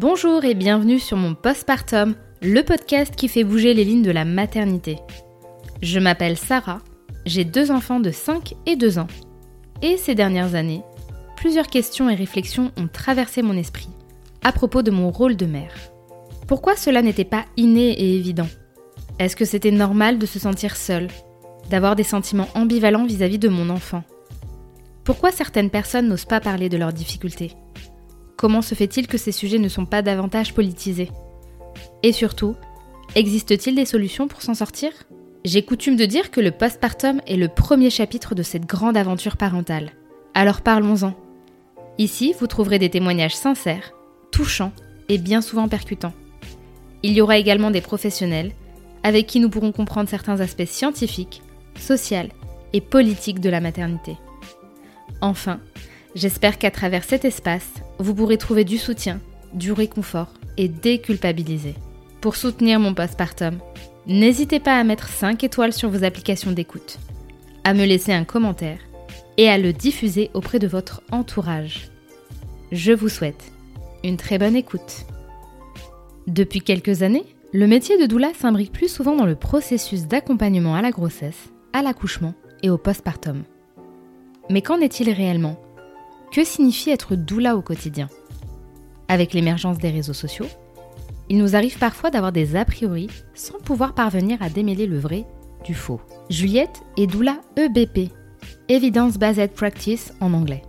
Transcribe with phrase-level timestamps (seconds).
[0.00, 4.24] Bonjour et bienvenue sur mon postpartum, le podcast qui fait bouger les lignes de la
[4.24, 4.96] maternité.
[5.82, 6.78] Je m'appelle Sarah,
[7.26, 9.08] j'ai deux enfants de 5 et 2 ans.
[9.82, 10.80] Et ces dernières années,
[11.36, 13.90] plusieurs questions et réflexions ont traversé mon esprit
[14.42, 15.74] à propos de mon rôle de mère.
[16.48, 18.48] Pourquoi cela n'était pas inné et évident?
[19.18, 21.08] Est-ce que c'était normal de se sentir seule
[21.68, 24.02] D'avoir des sentiments ambivalents vis-à-vis de mon enfant?
[25.04, 27.54] Pourquoi certaines personnes n'osent pas parler de leurs difficultés?
[28.40, 31.10] Comment se fait-il que ces sujets ne sont pas davantage politisés?
[32.02, 32.56] Et surtout,
[33.14, 34.92] existe-t-il des solutions pour s'en sortir?
[35.44, 39.36] J'ai coutume de dire que le postpartum est le premier chapitre de cette grande aventure
[39.36, 39.92] parentale.
[40.32, 41.12] Alors parlons-en.
[41.98, 43.92] Ici, vous trouverez des témoignages sincères,
[44.30, 44.72] touchants
[45.10, 46.14] et bien souvent percutants.
[47.02, 48.52] Il y aura également des professionnels
[49.02, 51.42] avec qui nous pourrons comprendre certains aspects scientifiques,
[51.78, 52.30] sociaux
[52.72, 54.16] et politiques de la maternité.
[55.20, 55.60] Enfin,
[56.14, 59.20] j'espère qu'à travers cet espace, vous pourrez trouver du soutien,
[59.52, 61.74] du réconfort et déculpabiliser.
[62.20, 63.58] Pour soutenir mon postpartum,
[64.06, 66.98] n'hésitez pas à mettre 5 étoiles sur vos applications d'écoute,
[67.64, 68.78] à me laisser un commentaire
[69.36, 71.90] et à le diffuser auprès de votre entourage.
[72.72, 73.52] Je vous souhaite
[74.04, 75.06] une très bonne écoute.
[76.26, 80.82] Depuis quelques années, le métier de doula s'imbrique plus souvent dans le processus d'accompagnement à
[80.82, 83.42] la grossesse, à l'accouchement et au postpartum.
[84.50, 85.60] Mais qu'en est-il réellement?
[86.32, 88.08] Que signifie être doula au quotidien?
[89.08, 90.46] Avec l'émergence des réseaux sociaux,
[91.28, 95.26] il nous arrive parfois d'avoir des a priori sans pouvoir parvenir à démêler le vrai
[95.64, 96.00] du faux.
[96.28, 98.12] Juliette est doula EBP,
[98.68, 100.62] Evidence Based Practice en anglais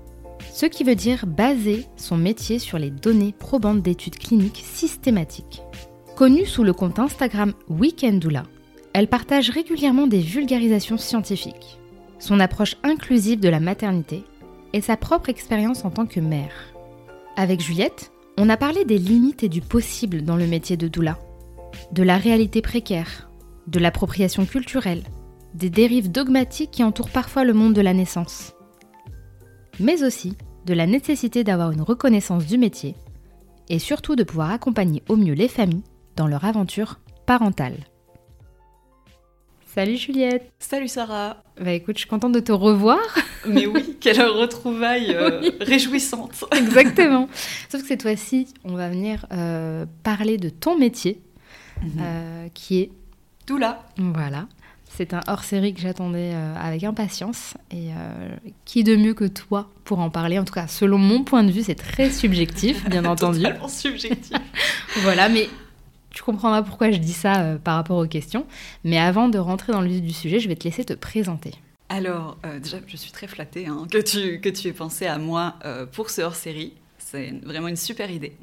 [0.54, 5.64] ce qui veut dire baser son métier sur les données probantes d'études cliniques systématiques.
[6.16, 8.44] Connue sous le compte Instagram Weekendula,
[8.94, 11.80] elle partage régulièrement des vulgarisations scientifiques,
[12.20, 14.24] son approche inclusive de la maternité
[14.74, 16.74] et sa propre expérience en tant que mère.
[17.36, 21.20] Avec Juliette, on a parlé des limites et du possible dans le métier de doula,
[21.92, 23.30] de la réalité précaire,
[23.68, 25.04] de l'appropriation culturelle,
[25.54, 28.54] des dérives dogmatiques qui entourent parfois le monde de la naissance
[29.82, 32.96] mais aussi de la nécessité d'avoir une reconnaissance du métier
[33.70, 35.84] et surtout de pouvoir accompagner au mieux les familles
[36.16, 37.78] dans leur aventure parentale.
[39.74, 43.00] Salut Juliette Salut Sarah Bah écoute, je suis contente de te revoir
[43.48, 47.30] Mais oui, quelle retrouvaille euh, réjouissante Exactement
[47.70, 51.22] Sauf que cette fois-ci, on va venir euh, parler de ton métier,
[51.82, 51.90] mhm.
[52.02, 52.92] euh, qui est...
[53.48, 54.50] Doula Voilà.
[54.90, 57.54] C'est un hors-série que j'attendais avec impatience.
[57.72, 57.92] Et
[58.66, 60.38] qui de mieux que toi pour en parler?
[60.38, 63.42] En tout cas, selon mon point de vue, c'est très subjectif, bien entendu.
[63.42, 64.36] Totalement subjectif.
[64.98, 65.48] voilà, mais
[66.14, 68.46] tu comprendras pourquoi je dis ça euh, par rapport aux questions.
[68.84, 71.54] Mais avant de rentrer dans le vif du sujet, je vais te laisser te présenter.
[71.90, 75.56] Alors, déjà, je suis très flattée hein, que, tu, que tu aies pensé à moi
[75.92, 76.74] pour ce hors-série.
[76.98, 78.38] C'est vraiment une super idée.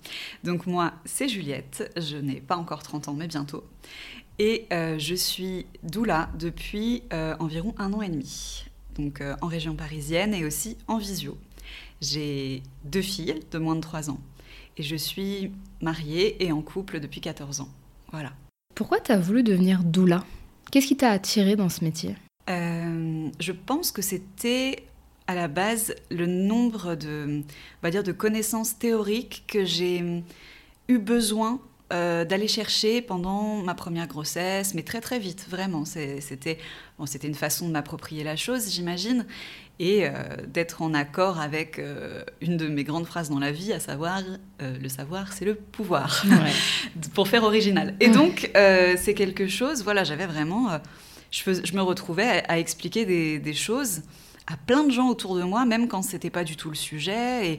[0.45, 3.65] Donc moi, c'est Juliette, je n'ai pas encore 30 ans, mais bientôt.
[4.39, 8.65] Et euh, je suis doula depuis euh, environ un an et demi,
[8.95, 11.37] donc euh, en région parisienne et aussi en visio.
[12.01, 14.21] J'ai deux filles de moins de 3 ans
[14.79, 15.51] et je suis
[15.83, 17.69] mariée et en couple depuis 14 ans.
[18.11, 18.33] Voilà.
[18.75, 20.25] Pourquoi tu as voulu devenir doula?
[20.71, 22.17] Qu'est-ce qui t'a attiré dans ce métier?
[22.49, 24.85] Je pense que c'était
[25.27, 30.23] à la base le nombre de, on va dire, de connaissances théoriques que j'ai
[30.89, 31.61] eu besoin
[31.93, 35.85] euh, d'aller chercher pendant ma première grossesse, mais très très vite, vraiment.
[35.85, 36.59] C'était
[36.99, 39.27] bon, une façon de m'approprier la chose, j'imagine,
[39.81, 40.13] et euh,
[40.47, 44.23] d'être en accord avec euh, une de mes grandes phrases dans la vie, à savoir
[44.61, 46.25] le savoir, c'est le pouvoir,
[47.15, 47.95] pour faire original.
[48.01, 50.81] Et donc, c'est quelque chose, voilà, j'avais vraiment.
[51.31, 54.03] Je, je, me retrouvais à, expliquer des, des, choses
[54.47, 57.53] à plein de gens autour de moi, même quand c'était pas du tout le sujet.
[57.53, 57.59] Et,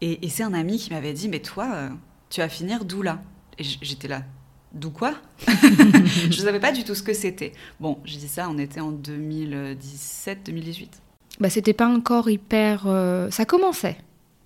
[0.00, 1.90] et, et c'est un ami qui m'avait dit Mais toi
[2.34, 3.22] tu vas finir doula.
[3.58, 4.24] Et j'étais là,
[4.72, 5.14] d'où quoi?
[5.46, 7.52] Je ne savais pas du tout ce que c'était.
[7.78, 10.88] Bon, je dis ça, on était en 2017-2018.
[11.40, 12.84] Bah, c'était pas encore hyper.
[12.86, 13.96] Euh, ça commençait,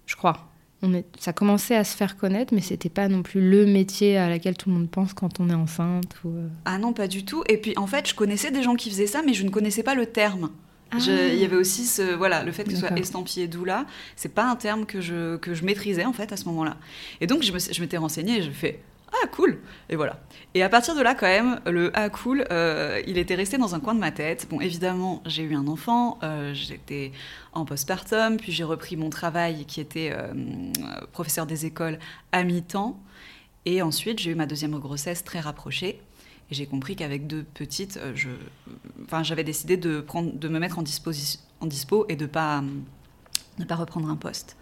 [0.07, 0.49] je crois.
[0.81, 1.05] On est...
[1.19, 4.57] Ça commençait à se faire connaître, mais c'était pas non plus le métier à laquelle
[4.57, 6.15] tout le monde pense quand on est enceinte.
[6.25, 6.29] Ou...
[6.29, 6.49] Euh.
[6.65, 7.43] Ah non, pas du tout.
[7.49, 9.83] Et puis en fait, je connaissais des gens qui faisaient ça, mais je ne connaissais
[9.83, 10.51] pas le terme.
[10.95, 13.85] Il y avait aussi ce, voilà, le fait que ce soit estampillé doula,
[14.17, 16.79] c'est pas un terme que je, que je maîtrisais en fait à ce moment-là.
[17.21, 18.81] Et donc je, je m'étais renseignée et je fais
[19.13, 19.59] ah cool
[19.89, 20.21] et voilà.
[20.55, 23.75] Et à partir de là quand même le ah cool, euh, il était resté dans
[23.75, 24.47] un coin de ma tête.
[24.51, 27.13] Bon évidemment j'ai eu un enfant, euh, j'étais
[27.53, 30.33] en postpartum, puis j'ai repris mon travail qui était euh,
[31.13, 31.99] professeur des écoles
[32.33, 33.01] à mi-temps.
[33.65, 36.01] Et ensuite, j'ai eu ma deuxième grossesse très rapprochée.
[36.51, 38.31] Et j'ai compris qu'avec deux petites, je,
[39.05, 40.03] enfin, j'avais décidé de,
[40.33, 42.63] de me mettre en, disposition, en dispo et de pas,
[43.59, 44.57] ne pas reprendre un poste.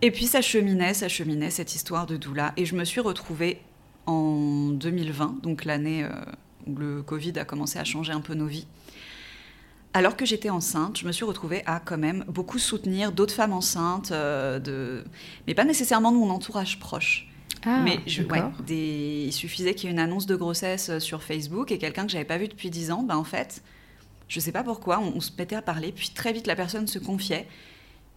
[0.00, 2.52] Et puis ça cheminait, ça cheminait cette histoire de doula.
[2.56, 3.60] Et je me suis retrouvée
[4.06, 6.10] en 2020, donc l'année euh,
[6.66, 8.66] où le Covid a commencé à changer un peu nos vies.
[9.94, 13.52] Alors que j'étais enceinte, je me suis retrouvée à quand même beaucoup soutenir d'autres femmes
[13.52, 15.04] enceintes, euh, de...
[15.46, 17.28] mais pas nécessairement de mon entourage proche.
[17.66, 18.52] Ah, mais je, ouais, d'accord.
[18.64, 19.24] des...
[19.26, 22.12] il suffisait qu'il y ait une annonce de grossesse euh, sur Facebook et quelqu'un que
[22.12, 23.62] j'avais pas vu depuis 10 ans, ben en fait,
[24.28, 26.86] je sais pas pourquoi, on, on se mettait à parler, puis très vite la personne
[26.86, 27.48] se confiait,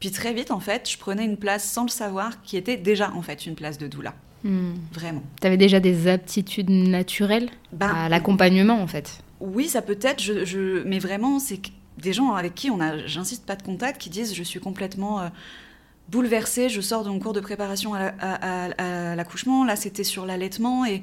[0.01, 3.11] puis très vite en fait, je prenais une place sans le savoir qui était déjà
[3.13, 4.13] en fait une place de doula,
[4.43, 4.73] Hmm.
[4.91, 5.21] vraiment.
[5.39, 9.19] T'avais déjà des aptitudes naturelles Ben, à l'accompagnement en fait.
[9.39, 11.59] Oui, ça peut être, je, je- mais vraiment, c'est
[11.99, 15.21] des gens avec qui on a, j'insiste, pas de contact, qui disent je suis complètement
[15.21, 15.27] euh,
[16.09, 19.75] bouleversée, je sors de mon cours de préparation à, la- à- à- à l'accouchement, là
[19.75, 21.01] c'était sur l'allaitement, et,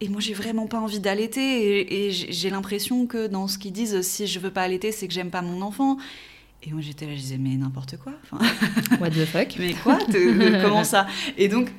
[0.00, 3.58] et moi j'ai vraiment pas envie d'allaiter, et, et j'ai j'ai l'impression que dans ce
[3.58, 5.98] qu'ils disent, si je veux pas allaiter, c'est que j'aime pas mon enfant.
[6.62, 8.12] Et moi j'étais là, je disais, mais n'importe quoi.
[8.22, 8.44] Enfin,
[9.00, 9.56] What the fuck?
[9.58, 9.96] Mais quoi?
[9.96, 11.06] Te- Comment ça?
[11.38, 11.70] Et donc,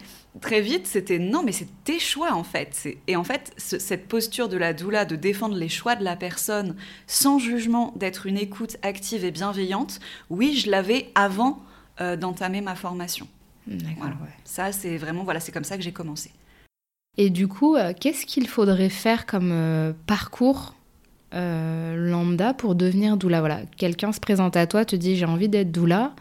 [0.41, 2.97] très vite, c'était non, mais c'est tes choix en fait.
[3.07, 6.15] Et en fait, ce- cette posture de la doula de défendre les choix de la
[6.15, 6.75] personne
[7.05, 9.99] sans jugement, d'être une écoute active et bienveillante,
[10.31, 11.61] oui, je l'avais avant
[11.99, 13.27] euh, d'entamer ma formation.
[13.67, 14.15] D'accord, Voilà.
[14.15, 14.33] ouais.
[14.45, 16.31] Ça, c'est vraiment, voilà, c'est comme ça que j'ai commencé.
[17.17, 20.80] Et du coup, euh, qu'est-ce qu'il faudrait faire comme euh, parcours euh,
[21.33, 25.71] lambda pour devenir doula Voilà, quelqu'un se présente à toi, te dit j'ai envie d'être
[25.71, 26.13] doula.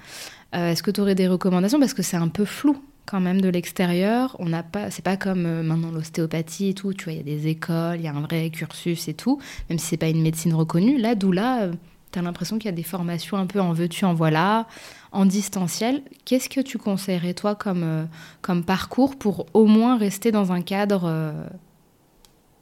[0.54, 1.78] Euh, Est-ce que tu aurais des recommandations?
[1.78, 2.76] Parce que c'est un peu flou
[3.06, 4.36] quand même de l'extérieur.
[4.38, 6.92] On n'a pas, c'est pas comme euh, maintenant l'ostéopathie et tout.
[6.94, 9.40] Tu vois, il y a des écoles, il y a un vrai cursus et tout.
[9.68, 11.72] Même si c'est pas une médecine reconnue, là, doula, euh,
[12.10, 14.66] t'as l'impression qu'il y a des formations un peu en veux-tu, en voilà,
[15.12, 16.02] en distanciel.
[16.24, 18.04] Qu'est-ce que tu conseillerais toi comme euh,
[18.42, 21.48] comme parcours pour au moins rester dans un cadre, euh, euh,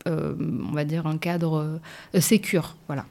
[0.06, 1.80] on va dire un cadre
[2.14, 3.06] euh, sécure, voilà.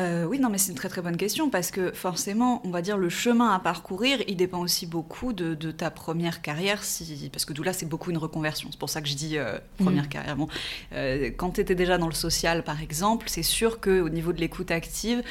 [0.00, 2.80] Euh, oui, non, mais c'est une très très bonne question parce que forcément, on va
[2.80, 7.28] dire le chemin à parcourir, il dépend aussi beaucoup de, de ta première carrière, si...
[7.30, 8.68] parce que d'où là, c'est beaucoup une reconversion.
[8.70, 10.08] C'est pour ça que je dis euh, première Mhm.
[10.08, 10.36] carrière.
[10.36, 10.48] Bon,
[10.94, 14.40] euh, quand tu étais déjà dans le social, par exemple, c'est sûr qu'au niveau de
[14.40, 15.22] l'écoute active,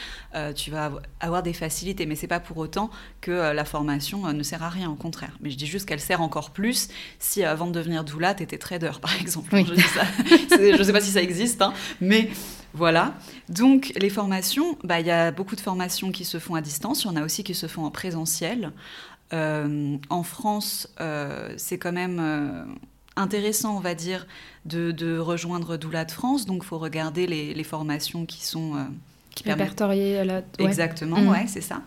[0.55, 4.43] tu vas avo- avoir des facilités, mais c'est pas pour autant que la formation ne
[4.43, 5.35] sert à rien, au contraire.
[5.41, 8.57] Mais je dis juste qu'elle sert encore plus si avant de devenir doula, tu étais
[8.59, 9.49] trader, par exemple.
[9.53, 9.65] Oui.
[9.67, 10.03] Je dis ça.
[10.77, 12.29] Je sais pas si ça existe, hein, mais
[12.73, 13.13] voilà.
[13.49, 17.03] Donc, les formations, bah, il y a beaucoup de formations qui se font à distance.
[17.03, 18.71] Il y en a aussi qui se font en présentiel.
[19.33, 22.63] Euh, en France, euh, c'est quand même euh,
[23.15, 24.27] intéressant, on va dire,
[24.65, 26.45] de, de rejoindre Doula de France.
[26.45, 28.73] Donc, il faut regarder les, les formations qui sont...
[29.35, 30.35] qui permettent Répertorié à la.
[30.37, 30.43] ouais.
[30.59, 31.29] Exactement, Mhm.
[31.29, 31.81] ouais, c'est ça.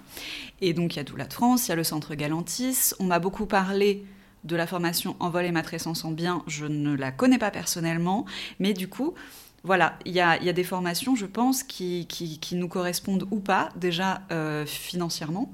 [0.60, 2.92] Et donc, il y a Doula de France, il y a le centre Galantis.
[2.98, 4.04] On m'a beaucoup parlé
[4.44, 6.42] de la formation en vol et matrescence en bien.
[6.46, 8.24] Je ne la connais pas personnellement,
[8.58, 9.14] mais du coup,
[9.64, 12.68] voilà, il y a, il y a des formations, je pense, qui, qui, qui nous
[12.68, 15.52] correspondent ou pas, déjà euh, financièrement,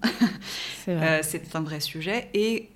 [0.85, 2.69] C'est euh, c'est un vrai sujet, et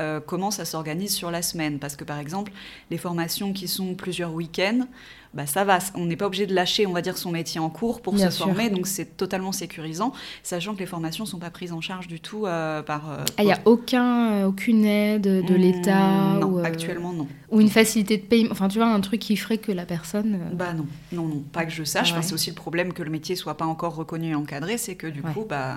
[0.00, 1.78] euh, comment ça s'organise sur la semaine?
[1.78, 2.50] Parce que, par exemple,
[2.90, 4.86] les formations qui sont plusieurs week-ends,
[5.34, 7.70] bah, ça va, on n'est pas obligé de lâcher, on va dire, son métier en
[7.70, 8.46] cours pour Bien se sûr.
[8.46, 10.12] former, donc c'est totalement sécurisant,
[10.42, 13.10] sachant que les formations ne sont pas prises en charge du tout euh, par...
[13.10, 16.64] euh, Ah, il n'y a aucun, euh, aucune aide de Hmm, l'État Non, ou, euh,
[16.64, 17.28] actuellement non.
[17.50, 18.48] ou une facilité de paiement.
[18.52, 20.34] Enfin, tu vois, un truc qui ferait que la personne.
[20.34, 22.08] euh, Bah non, non, non, pas que je sache.
[22.10, 24.78] Ah Enfin, c'est aussi le problème que le métier soit pas encore reconnu et encadré,
[24.78, 25.32] c'est que du Ouais.
[25.32, 25.76] coup, bah,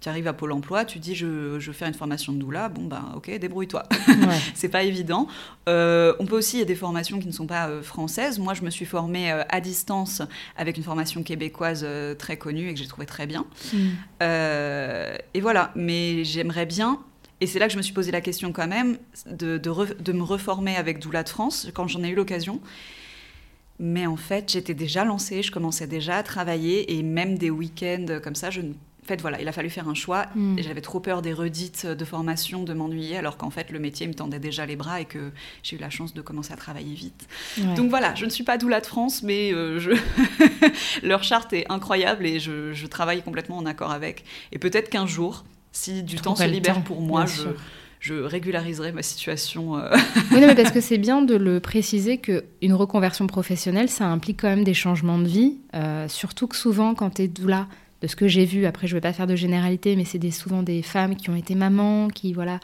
[0.00, 2.70] tu arrives à Pôle Emploi, tu dis je, je veux faire une formation de doula,
[2.70, 3.82] bon bah ok, débrouille-toi.
[4.08, 4.16] ouais.
[4.54, 5.26] c'est pas évident.
[5.68, 8.38] Euh, on peut aussi, il y a des formations qui ne sont pas euh, françaises.
[8.38, 10.22] Moi, je me suis formée euh, à distance
[10.56, 13.46] avec une formation québécoise euh, très connue et que j'ai trouvé très bien.
[13.72, 13.88] Hmm.
[14.22, 17.00] Euh, et voilà, mais j'aimerais bien,
[17.40, 20.00] et c'est là que je me suis posé la question quand même, de, de, re-
[20.00, 22.60] de me reformer avec Doula de France quand j'en ai eu l'occasion.
[23.78, 28.20] Mais en fait, j'étais déjà lancée, je commençais déjà à travailler, et même des week-ends
[28.22, 28.74] comme ça, je ne...
[29.10, 30.26] En fait, voilà, il a fallu faire un choix.
[30.56, 34.06] Et j'avais trop peur des redites de formation, de m'ennuyer, alors qu'en fait, le métier
[34.06, 35.32] me tendait déjà les bras et que
[35.64, 37.26] j'ai eu la chance de commencer à travailler vite.
[37.58, 37.74] Ouais.
[37.74, 39.90] Donc voilà, je ne suis pas doula de France, mais euh, je...
[41.02, 44.22] leur charte est incroyable et je, je travaille complètement en accord avec.
[44.52, 47.24] Et peut-être qu'un jour, si du temps se libère temps, pour moi,
[48.00, 49.76] je, régulariserai ma situation.
[49.76, 49.90] euh.
[50.30, 54.06] Oui, non, mais parce que c'est bien de le préciser que une reconversion professionnelle, ça
[54.06, 55.58] implique quand même des changements de vie.
[55.74, 57.66] euh, surtout que souvent, quand tu es doula,
[58.02, 60.30] de ce que j'ai vu, après je vais pas faire de généralité, mais c'est des,
[60.30, 62.60] souvent des femmes qui ont été mamans, qui voilà,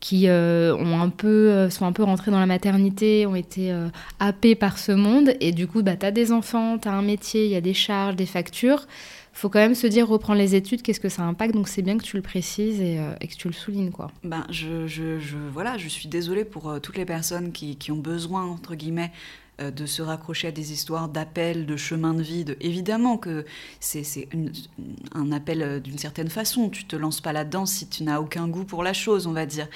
[0.00, 3.72] qui euh, ont un peu, euh, sont un peu rentrées dans la maternité, ont été
[3.72, 3.88] euh,
[4.20, 7.02] happées par ce monde, et du coup, bah, tu as des enfants, tu as un
[7.02, 8.86] métier, il y a des charges, des factures.
[9.32, 11.98] faut quand même se dire, reprendre les études, qu'est-ce que ça impacte, donc c'est bien
[11.98, 14.12] que tu le précises et, que tu le soulignes, quoi.
[14.22, 17.96] Ben, je, je, je- voilà, je suis désolée pour toutes les personnes qui, qui ont
[17.98, 19.10] besoin, entre guillemets,
[19.60, 22.44] euh, de se raccrocher à des histoires d'appels, de chemin de vie.
[22.60, 23.44] Évidemment que
[23.80, 24.28] c'est
[25.14, 26.70] un appel euh, d'une certaine façon.
[26.70, 29.46] Tu te lances pas là-dedans si tu n'as aucun goût pour la chose, on va
[29.46, 29.68] dire.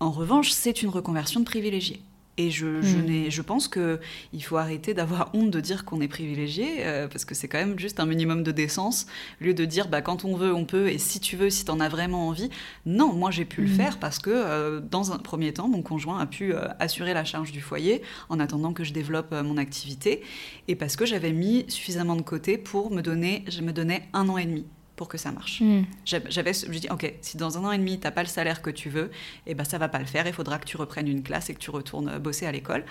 [0.00, 2.00] En revanche, c'est une reconversion de privilégié.
[2.38, 3.30] Et je, je, hmm.
[3.30, 7.34] je pense qu'il faut arrêter d'avoir honte de dire qu'on est privilégié, euh, parce que
[7.34, 9.06] c'est quand même juste un minimum de décence,
[9.40, 11.64] au lieu de dire bah, quand on veut, on peut, et si tu veux, si
[11.64, 12.48] tu en as vraiment envie.
[12.86, 13.76] Non, moi j'ai pu le hmm.
[13.76, 17.24] faire parce que euh, dans un premier temps, mon conjoint a pu euh, assurer la
[17.24, 20.22] charge du foyer en attendant que je développe mon activité,
[20.68, 24.28] et parce que j'avais mis suffisamment de côté pour me donner, je me donnais un
[24.28, 24.64] an et demi
[24.98, 25.62] pour que ça marche.
[25.62, 25.84] Hmm.
[26.04, 28.60] J'avais, je dis, ok, si dans un an et demi, tu n'as pas le salaire
[28.60, 29.06] que tu veux,
[29.46, 31.48] et eh ben ça va pas le faire, il faudra que tu reprennes une classe
[31.48, 32.84] et que tu retournes bosser à l'école.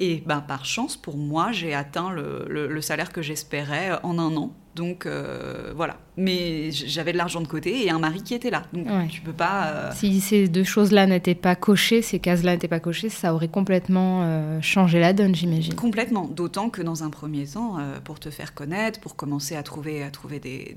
[0.00, 4.54] Et ben, par chance, pour moi, j'ai atteint le salaire que j'espérais en un an.
[4.76, 5.96] Donc euh, voilà.
[6.18, 8.62] Mais j'avais de l'argent de côté et un mari qui était là.
[8.72, 9.66] Donc tu peux pas.
[9.66, 13.48] Euh, si ces deux choses-là n'étaient pas cochées, ces cases-là n'étaient pas cochées, ça aurait
[13.48, 15.74] complètement euh, changé la donne, j'imagine.
[15.74, 16.26] Complètement.
[16.26, 20.10] D'autant que dans un premier temps, pour te faire connaître, pour commencer à trouver, à
[20.10, 20.74] trouver des,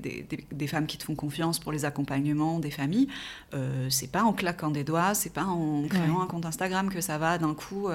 [0.52, 3.08] des, femmes qui te font confiance pour les accompagnements des familles,
[3.88, 7.18] c'est pas en claquant des doigts, c'est pas en créant un compte Instagram que ça
[7.18, 7.88] va d'un coup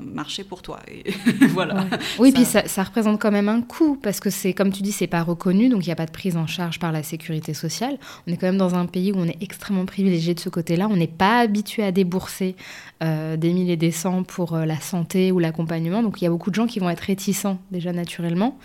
[0.00, 0.80] marcher pour toi.
[0.88, 1.12] Et
[1.48, 1.86] voilà.
[2.18, 4.92] Oui, puis ça, ça représente quand même un coût parce que c'est comme tu dis,
[4.92, 7.54] c'est pas reconnu donc il n'y a pas de prise en charge par la sécurité
[7.54, 7.98] sociale.
[8.26, 10.88] On est quand même dans un pays où on est extrêmement privilégié de ce côté-là.
[10.90, 12.56] On n'est pas habitué à débourser
[13.02, 16.02] euh, des milliers et des cents pour euh, la santé ou l'accompagnement.
[16.02, 18.58] Donc il y a beaucoup de gens qui vont être réticents déjà naturellement,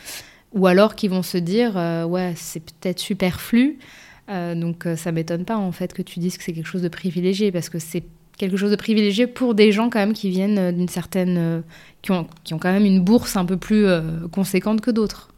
[0.53, 3.79] ou alors qui vont se dire euh, ouais c'est peut-être superflu.
[4.27, 7.51] donc ça m'étonne pas en fait que tu dises que c'est quelque chose de privilégié
[7.51, 8.03] parce que c'est
[8.37, 11.63] quelque chose de privilégié pour des gens quand même qui viennent d'une certaine
[12.01, 13.85] qui ont, qui ont quand même une bourse un peu plus
[14.31, 15.29] conséquente que d'autres.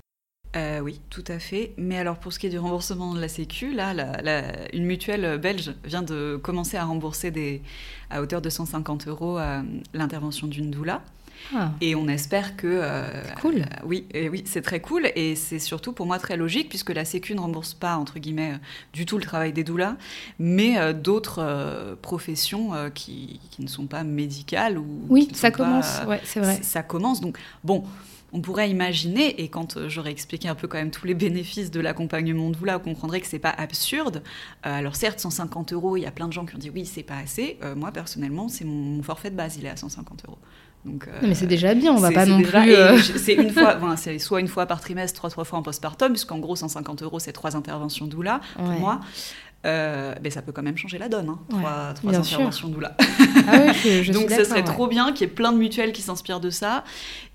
[0.56, 1.74] Euh, oui, tout à fait.
[1.78, 3.94] Mais alors pour ce qui est du remboursement de la Sécu, là,
[4.74, 7.62] une mutuelle belge vient de commencer à rembourser des,
[8.10, 9.62] à hauteur de 150 euros euh,
[9.94, 11.04] l'intervention d'une doula.
[11.56, 11.72] Ah.
[11.80, 12.68] Et on espère que.
[12.68, 13.64] Euh, cool.
[13.86, 17.06] oui, et oui, c'est très cool et c'est surtout pour moi très logique puisque la
[17.06, 18.56] Sécu ne rembourse pas entre guillemets
[18.92, 19.96] du tout le travail des doulas,
[20.38, 25.06] mais d'autres professions qui, qui, ne sont pas médicales ou.
[25.08, 26.02] Oui, ça commence.
[26.08, 26.60] ouais, c'est vrai.
[26.62, 27.86] Ça commence donc bon
[28.34, 31.72] on pourrait imaginer, et quand euh, j'aurais expliqué un peu quand même tous les bénéfices
[31.72, 34.22] de l'accompagnement de vous là, vous comprendrez que c'est pas absurde.
[34.66, 36.86] Euh, alors certes, 150 euros, il y a plein de gens qui ont dit oui,
[36.86, 37.58] c'est pas assez.
[37.64, 40.38] Euh, moi personnellement, c'est mon, forfait de base, il est à 150 euros.
[40.86, 42.74] Donc, non, mais c'est déjà bien, on va pas non plus.
[43.18, 46.40] C'est une fois, c'est soit une fois par trimestre, trois trois fois en postpartum, puisqu'en
[46.40, 49.02] gros 150 euros c'est trois interventions doula pour moi.
[49.66, 51.40] Euh, mais ça peut quand même changer la donne, hein.
[51.50, 52.96] trois, trois interventions doula.
[53.48, 53.74] Ah
[54.14, 56.86] Donc ça serait trop bien qu'il y ait plein de mutuelles qui s'inspirent de ça.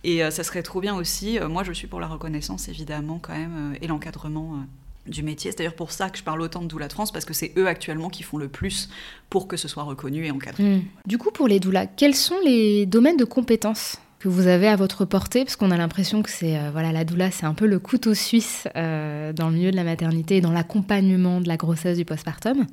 [0.04, 3.18] Et euh, ça serait trop bien aussi, euh, moi je suis pour la reconnaissance évidemment
[3.20, 4.64] quand même, et l'encadrement
[5.06, 5.50] du métier.
[5.50, 7.66] C'est d'ailleurs pour ça que je parle autant de doula trans, parce que c'est eux
[7.66, 8.88] actuellement qui font le plus
[9.28, 10.62] pour que ce soit reconnu et encadré.
[10.62, 10.82] Hmm.
[11.06, 13.98] Du coup, pour les doulas, quels sont les domaines de compétences?
[14.18, 17.04] Que vous avez à votre portée, parce qu'on a l'impression que c'est euh, voilà la
[17.04, 20.40] doula, c'est un peu le couteau suisse euh, dans le milieu de la maternité et
[20.40, 22.66] dans l'accompagnement de la grossesse du postpartum.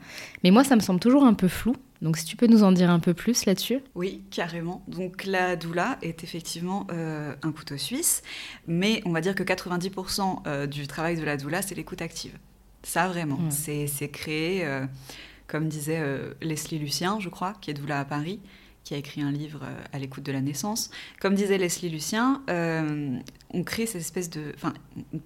[0.43, 1.75] Mais moi, ça me semble toujours un peu flou.
[2.01, 4.83] Donc, si tu peux nous en dire un peu plus là-dessus Oui, carrément.
[4.87, 8.23] Donc, la doula est effectivement euh, un couteau suisse,
[8.65, 12.37] mais on va dire que 90% du travail de la doula, c'est l'écoute active.
[12.83, 14.65] Ça, vraiment, c'est créé,
[15.47, 16.01] comme disait
[16.41, 18.39] Leslie Lucien, je crois, qui est doula à Paris
[18.83, 20.89] qui a écrit un livre euh, à l'écoute de la naissance.
[21.19, 23.17] Comme disait Leslie Lucien, euh,
[23.51, 24.73] on crée cette espèce de, enfin,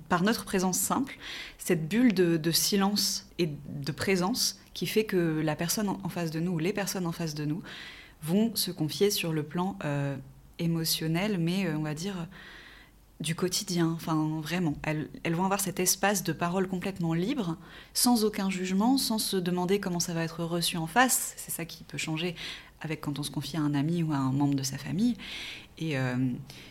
[0.09, 1.17] par notre présence simple,
[1.57, 6.39] cette bulle de, silence et de présence qui fait que la personne en face de
[6.39, 7.62] nous ou les personnes en face de nous
[8.24, 10.17] vont se confier sur le plan euh,
[10.59, 12.27] émotionnel, mais on va dire
[13.21, 13.91] du quotidien.
[13.95, 17.57] Enfin, vraiment, elles, elles, vont avoir cet espace de parole complètement libre,
[17.93, 21.33] sans aucun jugement, sans se demander comment ça va être reçu en face.
[21.38, 22.35] C'est ça qui peut changer
[22.86, 25.18] avec quand on se confie à un ami ou à un membre de sa famille,
[25.77, 26.15] et euh,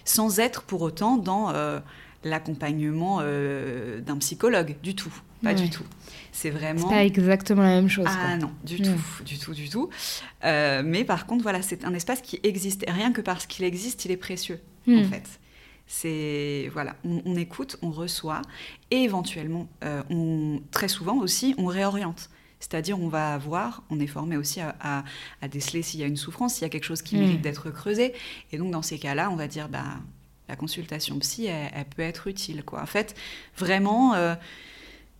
[0.04, 1.80] sans être pour autant dans euh,
[2.22, 5.84] l'accompagnement euh, d'un psychologue, du tout, pas du tout.
[6.32, 6.88] C'est vraiment.
[6.88, 8.06] pas exactement la même chose.
[8.08, 9.90] Ah non, du tout, du tout, du tout.
[10.42, 12.84] mais par contre, voilà, c'est un espace qui existe.
[12.88, 15.04] Et rien que parce qu'il existe, il est précieux, en hmm.
[15.04, 15.40] fait.
[15.86, 18.40] C'est voilà, on, écoute, on reçoit,
[18.90, 19.68] et éventuellement,
[20.08, 22.30] on, très souvent aussi, on réoriente.
[22.64, 25.04] C'est-à-dire, on va voir, on est formé aussi à,
[25.50, 27.42] déceler s'il y a une souffrance, s'il y a quelque chose qui mérite mm.
[27.42, 28.14] d'être creusé.
[28.52, 29.98] Et donc, dans ces cas-là, on va dire, bah,
[30.48, 32.64] la consultation psy, elle, peut être utile.
[32.64, 32.80] Quoi.
[32.80, 33.14] En fait,
[33.58, 34.34] vraiment, euh,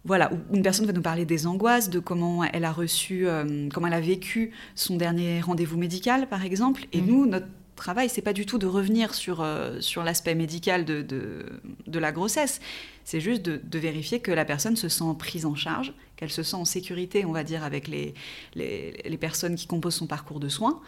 [0.07, 3.89] voilà, une personne va nous parler des angoisses, de comment elle a reçu, euh, comment
[3.89, 6.87] elle a vécu son dernier rendez-vous médical, par exemple.
[6.95, 7.07] Et mm.
[7.07, 11.03] nous, notre travail, c'est pas du tout de revenir sur, euh, sur l'aspect médical de,
[11.03, 12.61] de, de, la grossesse,
[13.05, 16.57] C'est juste de, vérifier que la personne se sent prise en charge, qu'elle se sent
[16.57, 18.15] en sécurité, on va dire, avec les,
[18.55, 20.81] les, personnes qui composent son parcours de soins.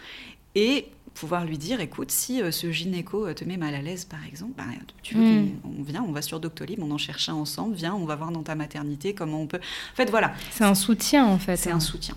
[0.54, 4.04] Et pouvoir lui dire, écoute, si euh, ce gynéco euh, te met mal à l'aise,
[4.04, 4.64] par exemple, bah,
[5.02, 5.60] tu veux mm.
[5.64, 8.30] on, vient, on va sur Doctolib, on en cherche un ensemble, viens, on va voir
[8.30, 9.58] dans ta maternité comment on peut.
[9.92, 10.32] En fait, voilà.
[10.50, 11.56] C'est un soutien, en fait.
[11.56, 11.80] C'est un hein.
[11.80, 12.14] soutien.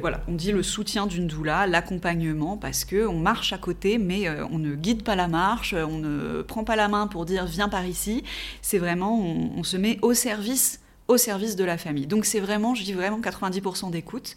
[0.00, 4.28] Voilà, on dit le soutien d'une doula, l'accompagnement, parce que on marche à côté, mais
[4.28, 7.46] euh, on ne guide pas la marche, on ne prend pas la main pour dire
[7.46, 8.24] viens par ici.
[8.62, 12.06] C'est vraiment, on, se met au service, au service de la famille.
[12.06, 14.36] Donc c'est vraiment, je dis vraiment 90% d'écoute.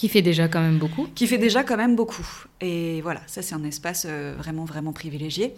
[0.00, 1.08] Qui fait déjà quand même beaucoup.
[1.14, 2.26] Qui fait déjà quand même beaucoup.
[2.62, 5.52] Et voilà, ça c'est un espace euh, vraiment, vraiment privilégié.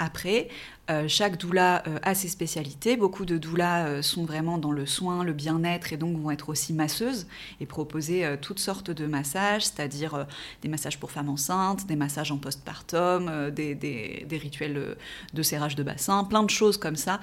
[0.00, 0.48] Après,
[0.90, 2.96] euh, chaque doula euh, a ses spécialités.
[2.96, 6.72] Beaucoup de doulas sont vraiment dans le soin, le bien-être et donc vont être aussi
[6.72, 7.28] masseuses
[7.60, 10.26] et proposer toutes sortes de massages, c'est-à-dire
[10.62, 14.96] des massages pour femmes enceintes, des massages en postpartum, des, des, des, rituels
[15.32, 17.20] de serrage de bassin, plein de choses comme ça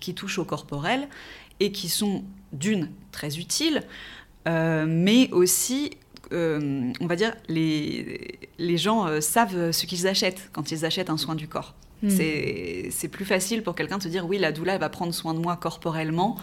[0.00, 1.08] qui touchent au corporel
[1.60, 3.82] et qui sont d'une très utiles.
[4.46, 5.90] Euh, mais aussi,
[6.32, 11.10] euh, on va dire, les, les gens euh, savent ce qu'ils achètent quand ils achètent
[11.10, 11.74] un soin du corps.
[12.02, 12.10] Hmm.
[12.10, 15.38] C'est plus facile pour quelqu'un de se dire oui, la doula va prendre soin de
[15.38, 16.36] moi corporellement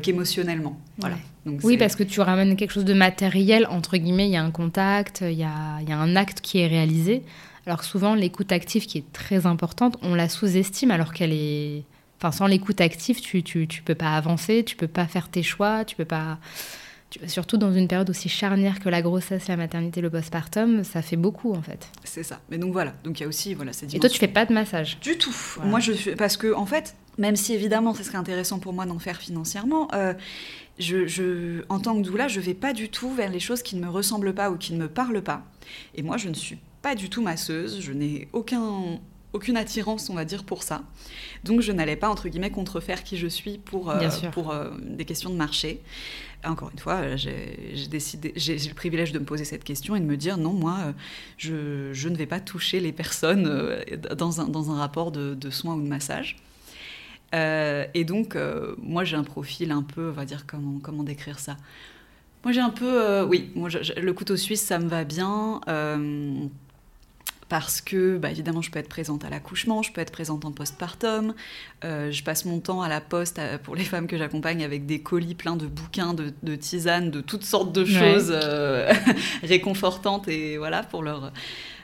[0.00, 0.78] qu'émotionnellement.
[0.98, 1.16] Voilà.
[1.64, 4.52] oui, parce que tu ramènes quelque chose de matériel, entre guillemets, il y a un
[4.52, 7.24] contact, il y a, y a, un acte qui est réalisé.
[7.66, 11.82] Alors souvent, l'écoute active qui est très importante, on la sous-estime alors qu'elle est...
[12.18, 15.42] Enfin, sans l'écoute active, tu, tu, tu peux pas avancer, tu peux pas faire tes
[15.42, 16.38] choix, tu peux pas
[17.26, 21.16] surtout dans une période aussi charnière que la grossesse, la maternité, le postpartum, ça fait
[21.16, 21.88] beaucoup en fait.
[22.04, 22.40] C'est ça.
[22.50, 24.52] Mais donc voilà, donc il y a aussi voilà Et toi, tu fais pas de
[24.52, 25.34] massage Du tout.
[25.64, 28.86] Moi, je fais parce que en fait, même si évidemment, ce serait intéressant pour moi
[28.86, 29.88] d'en faire financièrement.
[29.94, 30.14] Euh,
[30.78, 33.80] je, en tant que doula, je vais pas du tout vers les choses qui ne
[33.84, 35.42] me ressemblent pas ou qui ne me parlent pas.
[35.94, 37.80] Et moi, je ne suis pas du tout masseuse.
[37.80, 39.00] Je n'ai aucun
[39.32, 40.82] aucune attirance, on va dire, pour ça.
[41.44, 45.04] Donc je n'allais pas, entre guillemets, contrefaire qui je suis pour, euh, pour euh, des
[45.04, 45.82] questions de marché.
[46.44, 50.00] Encore une fois, euh, j'ai décidé, j'ai le privilège de me poser cette question et
[50.00, 50.92] de me dire non, moi, euh,
[51.36, 53.80] je, je ne vais pas toucher les personnes euh,
[54.16, 56.36] dans un, dans un rapport de, de soins ou de massage.
[57.32, 58.36] et donc,
[58.78, 61.56] moi, j'ai un profil un peu, on va dire, comment, comment décrire ça?
[62.44, 65.60] Moi, j'ai un peu, oui, moi, le couteau suisse, ça me va bien
[67.48, 70.52] parce que, bah, évidemment, je peux être présente à l'accouchement, je peux être présente en
[70.52, 71.34] postpartum.
[71.84, 75.00] Euh, je passe mon temps à la poste pour les femmes que j'accompagne avec des
[75.00, 78.92] colis pleins de bouquins, de, tisanes, de toutes sortes de choses euh,
[79.42, 81.32] réconfortantes et voilà pour leur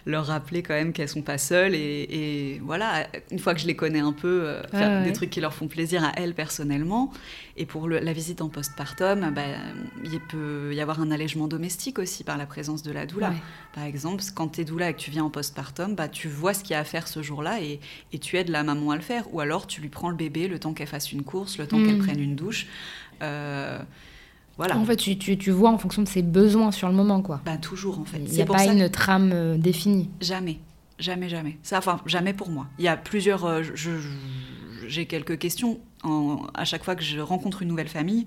[0.07, 3.77] leur rappeler quand même qu'elles sont pas seules et, voilà une fois que je les
[3.77, 7.13] connais un peu euh, faire des trucs qui leur font plaisir à elles personnellement.
[7.57, 9.43] Et pour la visite en postpartum bah,
[10.05, 13.33] il peut y avoir un allègement domestique aussi par la présence de la doula.
[13.75, 16.55] Par exemple quand tu es doula et que tu viens en postpartum bah, tu vois
[16.55, 17.81] ce qu'il y a à faire ce jour-là et,
[18.21, 19.33] tu aides la maman à le faire.
[19.35, 21.79] Ou alors tu lui prends le bébé le temps qu'elle fasse une course le temps
[21.79, 22.07] qu'elle mm.
[22.07, 22.67] prenne une douche.
[23.23, 23.79] Euh,
[24.59, 27.41] en fait, tu, tu, tu, vois en fonction de ses besoins sur le moment, quoi.
[27.45, 28.19] Ben, toujours, en fait.
[28.19, 30.11] Il n'y a pas une trame euh, définie.
[30.21, 30.59] Jamais.
[30.99, 31.59] Jamais, jamais.
[31.63, 32.67] Ça, enfin, jamais pour moi.
[32.79, 33.45] Il y a plusieurs...
[33.45, 33.63] Euh,
[34.87, 35.81] j'ai quelques questions
[36.55, 38.27] à chaque fois que je rencontre une nouvelle famille.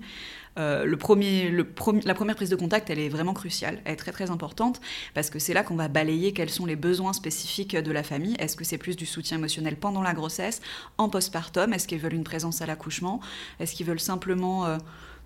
[0.58, 1.64] Euh, le premier, le
[2.04, 4.80] la première prise de contact, elle est vraiment cruciale, elle est très très importante,
[5.14, 8.34] parce que c'est là qu'on va balayer quels sont les besoins spécifiques de la famille.
[8.40, 10.60] Est-ce que c'est plus du soutien émotionnel pendant la grossesse,
[10.98, 11.72] en postpartum?
[11.72, 13.20] Est-ce qu'ils veulent une présence à l'accouchement?
[13.60, 14.66] Est-ce qu'ils veulent simplement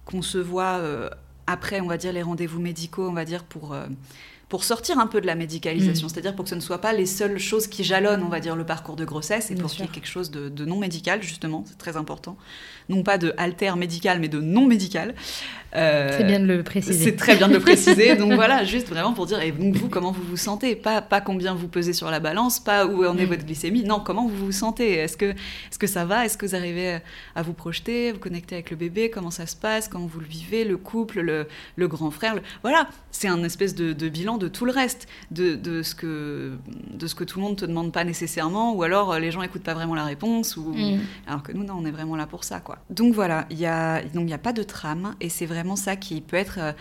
[0.04, 1.08] qu'on se voit euh,
[1.46, 3.86] après, on va dire, les rendez-vous médicaux, on va dire, pour, euh,
[4.48, 6.10] pour sortir un peu de la médicalisation, mm.
[6.10, 8.56] c'est-à-dire pour que ce ne soit pas les seules choses qui jalonnent, on va dire,
[8.56, 11.22] le parcours de grossesse, et pour qu'il y ait quelque chose de, de non médical,
[11.22, 12.36] justement, c'est très important
[12.88, 15.14] non pas de alter médical, mais de non médical.
[15.74, 17.04] Euh, c'est bien de le préciser.
[17.04, 18.14] C'est très bien de le préciser.
[18.16, 20.76] donc voilà, juste vraiment pour dire, et donc vous, comment vous vous sentez?
[20.76, 23.28] Pas, pas combien vous pesez sur la balance, pas où en est mm.
[23.28, 24.92] votre glycémie, non, comment vous vous sentez?
[24.92, 26.26] Est-ce que, est que ça va?
[26.26, 26.98] Est-ce que vous arrivez
[27.34, 29.10] à vous projeter, vous connecter avec le bébé?
[29.10, 29.88] Comment ça se passe?
[29.88, 30.64] Comment vous le vivez?
[30.64, 34.72] Le couple, le, le grand frère Voilà, c'est un espèce de, bilan de tout le
[34.72, 36.52] reste, de, de, ce que,
[36.92, 39.62] de ce que tout le monde te demande pas nécessairement, ou alors les gens écoutent
[39.62, 40.74] pas vraiment la réponse, ou...
[40.74, 41.00] Mm.
[41.26, 42.71] alors que nous, non, on est vraiment là pour ça, quoi.
[42.90, 46.20] Donc voilà, il n'y a, donc a pas de trame et c'est vraiment ça qui
[46.20, 46.72] peut être euh,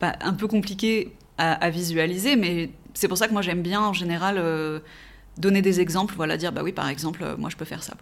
[0.00, 3.92] bah, un peu compliqué à, visualiser, mais c'est pour ça que moi j'aime bien en
[3.92, 4.80] général euh,
[5.36, 7.94] donner des exemples, voilà, dire bah oui par exemple euh, moi je peux faire ça.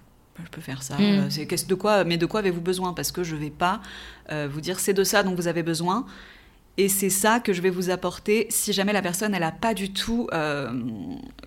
[0.43, 0.97] Je peux faire ça.
[0.97, 1.31] Mm.
[1.31, 2.93] C'est de quoi, mais de quoi avez-vous besoin?
[2.93, 3.81] Parce que je ne vais pas
[4.31, 6.05] vous dire c'est de ça dont vous avez besoin
[6.79, 9.73] et c'est ça que je vais vous apporter si jamais la personne, elle n'a pas
[9.73, 10.71] du tout euh,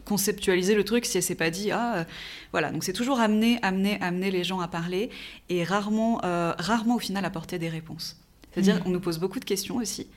[0.05, 2.03] conceptualisé le truc, si elle s'est pas dit, ah, euh,
[2.51, 2.71] voilà.
[2.71, 5.11] Donc c'est toujours amener, amener, amener les gens à parler
[5.49, 8.17] et rarement, euh, rarement au final apporter des réponses.
[8.51, 8.79] C'est-à-dire mmh.
[8.79, 10.07] qu'on nous pose beaucoup de questions aussi.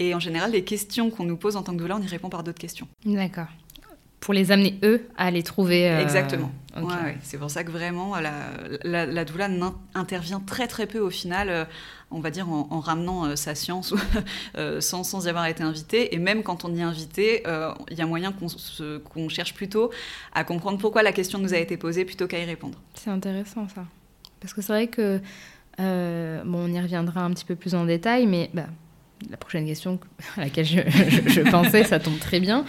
[0.00, 2.28] Et en général, les questions qu'on nous pose en tant que doula, on y répond
[2.28, 2.88] par d'autres questions.
[3.04, 3.46] D'accord.
[4.18, 5.84] Pour les amener, eux, à les trouver.
[5.86, 6.50] Exactement.
[7.22, 8.32] c'est pour ça que vraiment la,
[8.82, 9.48] la, la doula
[9.94, 11.68] intervient très très peu au final
[12.10, 13.94] on va dire, en, ramenant euh, sa science
[14.56, 16.14] euh, sans, y avoir été invité.
[16.14, 19.90] Et même quand on y est invité, euh, il y a moyen qu'on cherche plutôt
[20.32, 22.78] à comprendre pourquoi la question nous a été posée plutôt qu'à y répondre.
[22.94, 23.84] C'est intéressant ça.
[24.40, 25.20] Parce que c'est vrai que,
[25.78, 28.66] bon, on y reviendra un petit peu plus en détail, mais bah,
[29.30, 30.00] la prochaine question
[30.36, 32.64] à laquelle je pensais, ça tombe très bien,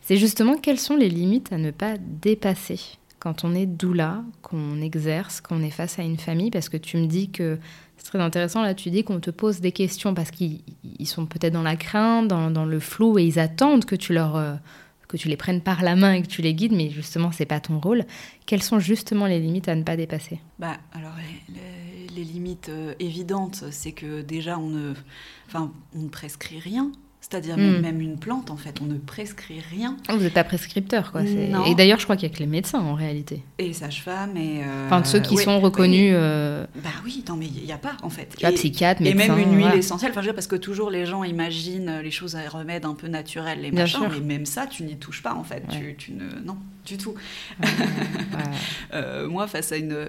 [0.00, 2.80] c'est justement quelles sont les limites à ne pas dépasser?
[3.22, 6.96] Quand on est doula, qu'on exerce, qu'on est face à une famille, parce que tu
[6.96, 7.56] me dis que
[7.96, 10.60] c'est très intéressant, là tu dis qu'on te pose des questions parce qu'ils
[11.04, 14.34] sont peut-être dans la crainte, dans, le flou, et ils attendent que tu leur...
[14.34, 14.54] Euh,
[15.06, 17.44] que tu les prennes par la main et que tu les guides, mais justement, c'est
[17.44, 18.06] pas ton rôle.
[18.46, 20.40] Quelles sont justement les limites à ne pas dépasser?
[20.58, 21.12] Bah, alors
[22.16, 24.94] les, limites euh, évidentes, c'est que déjà on ne,
[25.54, 26.90] on ne prescrit rien.
[27.22, 27.80] C'est-à-dire hmm.
[27.80, 29.96] même une plante, en fait, on ne prescrit rien.
[30.08, 31.22] Ah, vous n'êtes pas prescripteur, quoi.
[31.22, 33.44] Et d'ailleurs, je crois qu'il y a que les médecins, en réalité.
[33.58, 34.62] Et sages-femmes, et...
[34.64, 34.86] Euh...
[34.86, 36.12] Enfin, ceux qui sont reconnus...
[36.16, 38.34] Euh, bah oui, non, mais il n'y a pas, en fait.
[38.36, 39.24] Tu vois, psychiatre, médecin...
[39.24, 42.10] Et même une huile essentielle, enfin, je veux parce que toujours les gens imaginent les
[42.10, 45.34] choses à remèdes un peu naturels, les machins, mais même ça, tu n'y touches pas,
[45.34, 45.62] en fait.
[45.70, 46.24] Tu, tu, ne...
[46.44, 47.14] Non, du tout.
[48.94, 50.08] euh, moi, face à une...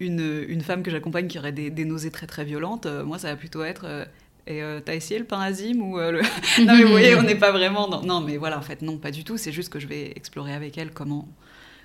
[0.00, 3.28] Une, une, femme que j'accompagne qui aurait des, des, nausées très très violentes, moi ça
[3.28, 4.08] va plutôt être
[4.46, 6.20] et euh, t'as essayé le pain azim ou euh, le...
[6.64, 8.02] non mais vous voyez, on n'est pas vraiment dans...
[8.02, 9.36] Non mais voilà, en fait, non, pas du tout.
[9.36, 11.28] C'est juste que je vais explorer avec elle comment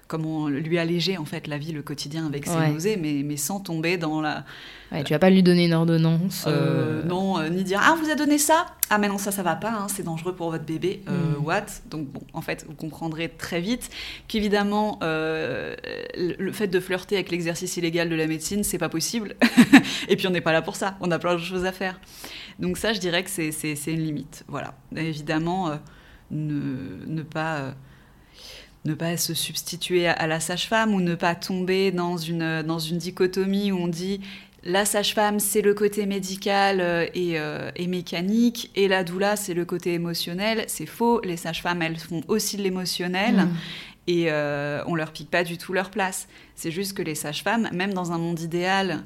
[0.07, 3.59] comment lui alléger en fait la vie, le quotidien avec ses nausées, mais, mais sans
[3.59, 4.45] tomber dans la.
[4.91, 6.45] Ouais, tu vas pas lui donner une ordonnance.
[6.47, 9.55] Euh, non, ni dire ah vous a donné ça, ah mais non ça ça va
[9.55, 11.01] pas, hein, c'est dangereux pour votre bébé.
[11.07, 11.43] Mm.
[11.43, 11.65] What?
[11.89, 13.89] Donc bon, en fait vous comprendrez très vite
[14.27, 19.35] qu'évidemment le fait de flirter avec l'exercice illégal de la médecine c'est pas possible.
[20.07, 21.99] Et puis on n'est pas là pour ça, on a plein de choses à faire.
[22.59, 24.43] Donc ça, je dirais que c'est une limite.
[24.47, 24.73] Voilà.
[24.95, 25.75] Évidemment, euh,
[26.31, 27.73] ne, pas...
[28.85, 32.79] Euh, ne pas se substituer à, la sage-femme ou ne pas tomber dans une, dans
[32.79, 34.21] une dichotomie où on dit
[34.63, 39.93] la sage-femme, c'est le côté médical euh, et, mécanique, et la doula, c'est le côté
[39.93, 40.65] émotionnel.
[40.67, 41.21] C'est faux.
[41.23, 43.35] Les sages-femmes, elles font aussi de l'émotionnel.
[43.35, 43.49] Mmh.
[44.07, 44.31] Et
[44.87, 46.27] on leur pique pas du tout leur place.
[46.55, 49.03] C'est juste que les sages-femmes, même dans un monde idéal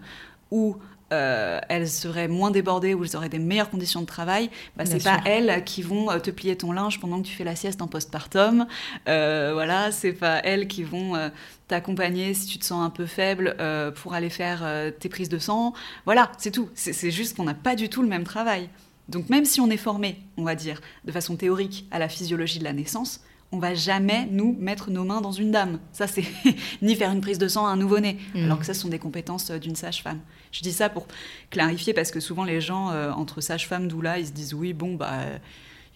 [0.51, 0.77] où
[1.11, 5.03] euh, elles seraient moins débordées ou elles auraient des meilleures conditions de travail, bah, c'est
[5.03, 7.81] pas elles qui vont euh, te plier ton linge pendant que tu fais la sieste
[7.81, 8.65] en postpartum.
[9.07, 11.29] Euh, voilà, c'est pas elles qui vont euh,
[11.67, 13.55] t'accompagner si tu te sens un peu faible
[14.01, 14.63] pour aller faire
[14.99, 15.73] tes prises de sang.
[16.05, 16.69] Voilà, c'est tout.
[16.75, 18.69] C'est juste qu'on n'a pas du tout le même travail.
[19.07, 22.59] Donc même si on est formé, on va dire, de façon théorique à la physiologie
[22.59, 23.21] de la naissance,
[23.51, 25.79] on va jamais nous mettre nos mains dans une dame.
[25.91, 26.23] Ça, c'est
[26.81, 28.45] ni faire une prise de sang à un nouveau-né, mm.
[28.45, 30.19] alors que ça, ce sont des compétences euh, d'une sage-femme.
[30.51, 31.07] Je dis ça pour
[31.49, 34.95] clarifier parce que souvent les gens euh, entre sage-femme, doula, ils se disent oui, bon,
[34.95, 35.19] bah.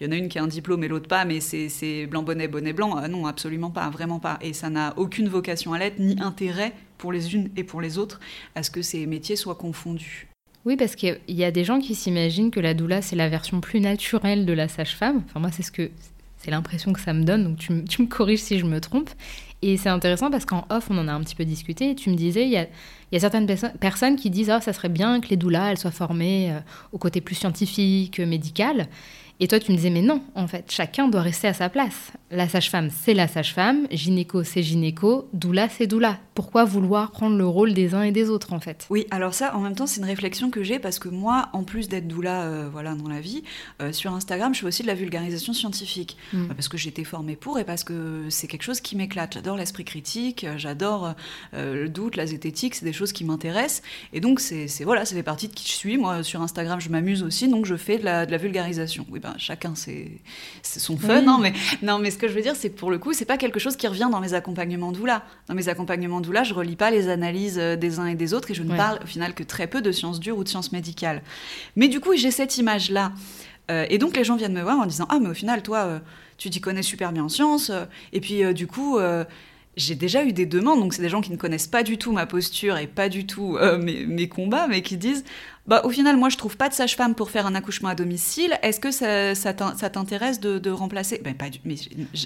[0.00, 2.22] il y en a une qui a un diplôme et l'autre pas, mais c'est blanc
[2.22, 2.98] bonnet, bonnet blanc.
[2.98, 4.38] Euh, non, absolument pas, vraiment pas.
[4.42, 7.98] Et ça n'a aucune vocation à l'être, ni intérêt pour les unes et pour les
[7.98, 8.20] autres
[8.54, 10.28] à ce que ces métiers soient confondus.
[10.66, 13.60] Oui, parce qu'il y a des gens qui s'imaginent que la doula, c'est la version
[13.60, 15.22] plus naturelle de la sage-femme.
[15.26, 15.90] Enfin, moi, c'est ce que
[16.46, 19.10] c'est l'impression que ça me donne, donc tu, me corriges si je me trompe.
[19.62, 21.90] Et c'est intéressant parce qu'en off, on en a un petit peu discuté.
[21.90, 23.48] Et tu me disais, il y a, certaines
[23.80, 26.60] personnes qui disent Ah, ça serait bien que les doulas elles soient formées euh,
[26.92, 28.86] au côté plus scientifique, médical.
[29.38, 32.12] Et toi, tu me disais, mais non, en fait, chacun doit rester à sa place.
[32.30, 36.18] La sage-femme, c'est la sage-femme, gynéco, c'est gynéco, doula, c'est doula.
[36.34, 38.86] Pourquoi vouloir prendre le rôle des uns et des autres, en fait?
[38.88, 41.64] Oui, alors ça, en même temps, c'est une réflexion que j'ai parce que moi, en
[41.64, 43.44] plus d'être doula euh, voilà, dans la vie,
[43.82, 46.16] euh, sur Instagram, je fais aussi de la vulgarisation scientifique.
[46.32, 46.44] Mm.
[46.44, 49.34] Euh, parce que j'ai été formée pour et parce que c'est quelque chose qui m'éclate.
[49.34, 51.14] J'adore l'esprit critique, j'adore
[51.52, 53.82] le doute, la zététique, c'est des choses qui m'intéressent.
[54.14, 55.98] Et donc, c'est voilà, ça fait partie de qui je suis.
[55.98, 59.06] Moi, sur Instagram, je m'amuse aussi, donc je fais de la, de la vulgarisation.
[59.10, 60.20] Oui, chacun c'est
[60.62, 61.22] son fun.
[61.22, 63.24] Non, mais, non, mais ce que je veux dire, c'est que pour le coup, c'est
[63.24, 65.22] pas quelque chose qui revient dans mes accompagnements doula.
[65.48, 68.50] Dans mes accompagnements doula, je relis pas les analyses euh, des uns et des autres
[68.50, 70.72] et je ne parle au final que très peu de sciences dures ou de sciences
[70.72, 71.22] médicales.
[71.76, 73.12] Mais du coup, j'ai cette image-là.
[73.70, 75.78] Euh, et donc, les gens viennent me voir en disant Ah, mais au final, toi,
[75.78, 75.98] euh,
[76.38, 77.72] tu t'y connais super bien en sciences.
[78.12, 78.98] et puis, du coup
[79.76, 82.10] j'ai déjà eu des demandes, donc c'est des gens qui ne connaissent pas du tout
[82.10, 85.24] ma posture et pas du tout euh, mes, combats, mais qui disent
[85.66, 88.56] bah, au final, moi, je trouve pas de sage-femme pour faire un accouchement à domicile.
[88.62, 89.52] Est-ce que ça, ça
[89.90, 91.20] t'intéresse de, remplacer?
[91.22, 91.74] Ben, pas mais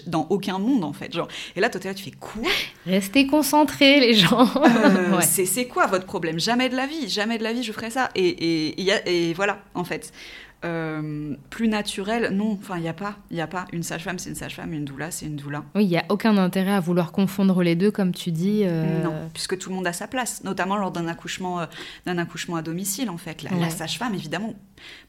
[0.07, 1.13] Dans aucun monde, en fait.
[1.13, 1.27] Genre.
[1.57, 2.51] Et là, toi, là, tu fais quoi?
[2.87, 4.47] Restez concentrés, les gens.
[4.57, 6.39] Euh, c'est quoi votre problème?
[6.39, 8.11] Jamais de la vie, jamais de la vie, je ferais ça.
[8.15, 10.13] Et, et, et voilà, en fait.
[10.63, 13.17] Euh, plus naturel, non, enfin, il n'y a pas.
[13.31, 13.65] Il n'y a pas.
[13.73, 15.65] Une sage-femme, c'est une sage-femme, une doula, c'est une doula.
[15.75, 18.65] Oui, il n'y a aucun intérêt à vouloir confondre les deux, comme tu dis.
[18.65, 19.03] Euh.
[19.03, 21.67] Non, puisque tout le monde a sa place, notamment lors d'un accouchement, euh,
[22.05, 23.43] d'un accouchement à domicile, en fait.
[23.43, 24.55] La, sage-femme, évidemment,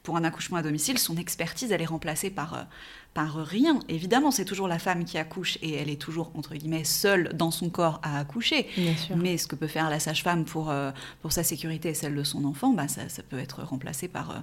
[0.02, 2.66] pour un accouchement à domicile, son expertise, elle est remplacée par,
[3.12, 3.78] par rien.
[3.90, 7.50] Évidemment, c'est toujours la femme qui accouche et elle est toujours, entre guillemets, seule dans
[7.50, 8.68] son corps à accoucher.
[9.14, 10.72] Mais ce que peut faire la sage-femme pour,
[11.20, 14.42] pour sa sécurité et celle de son enfant, bah, ça, ça peut être remplacé par...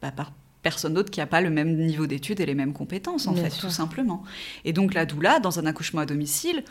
[0.00, 0.32] Bah, par
[0.64, 3.50] personne d'autre qui n'a pas le même niveau d'études et les mêmes compétences, en fait,
[3.50, 4.24] tout simplement.
[4.64, 6.64] Et donc la doula, dans un accouchement à domicile,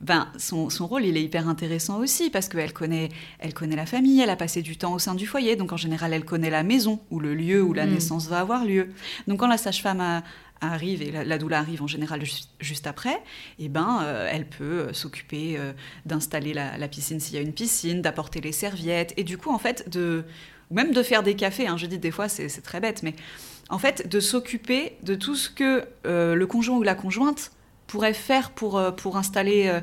[0.00, 4.20] ben, son, rôle, il est hyper intéressant aussi parce qu'elle connaît, elle connaît la famille,
[4.20, 6.64] elle a passé du temps au sein du foyer, donc en général, elle connaît la
[6.64, 7.90] maison ou le lieu où la mm.
[7.90, 8.88] naissance va avoir lieu.
[9.28, 10.22] Donc quand la sage-femme
[10.60, 12.22] arrive et la, doula arrive en général
[12.60, 13.14] juste, après,
[13.58, 15.72] et eh ben, euh, elle peut euh, s'occuper euh,
[16.06, 19.50] d'installer la, la, piscine s'il y a une piscine, d'apporter les serviettes et du coup,
[19.50, 20.24] en fait, de
[20.70, 21.66] ou même de faire des cafés.
[21.66, 23.14] Hein, je dis des fois, c'est très bête, mais
[23.68, 27.52] en fait, de s'occuper de tout ce que euh, le conjoint ou la conjointe
[27.86, 29.68] pourrait faire pour, euh, pour installer.
[29.68, 29.80] Euh,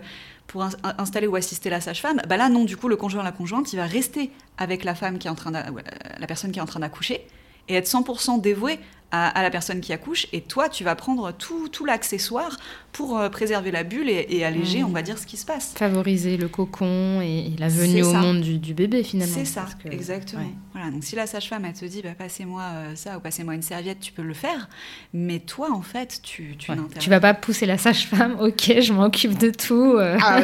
[0.48, 0.68] pour
[0.98, 3.72] installer ou assister la sage-femme, bah là non, du coup le conjoint ou la conjointe,
[3.72, 6.66] il va rester avec la femme qui est en train la personne qui est en
[6.66, 7.26] train d'accoucher
[7.70, 8.78] et être 100% dévoué
[9.12, 12.58] à, la personne qui accouche, et toi, tu vas prendre tout, tout l'accessoire
[12.94, 14.86] pour euh, préserver la bulle et, alléger, mmh.
[14.86, 15.74] on va dire, ce qui se passe.
[15.76, 19.34] Favoriser le cocon et, la venue au monde du, bébé, finalement.
[19.34, 20.44] C'est ça, exactement.
[20.74, 23.62] Voilà, donc si la sage-femme, elle te dit, bah, passez-moi euh, ça ou passez-moi une
[23.62, 24.70] serviette, tu peux le faire,
[25.14, 29.38] mais toi, en fait, tu, tu Tu vas pas pousser la sage-femme, ok, je m'occupe
[29.38, 29.96] de tout.
[29.98, 30.18] Euh.
[30.22, 30.42] Ah,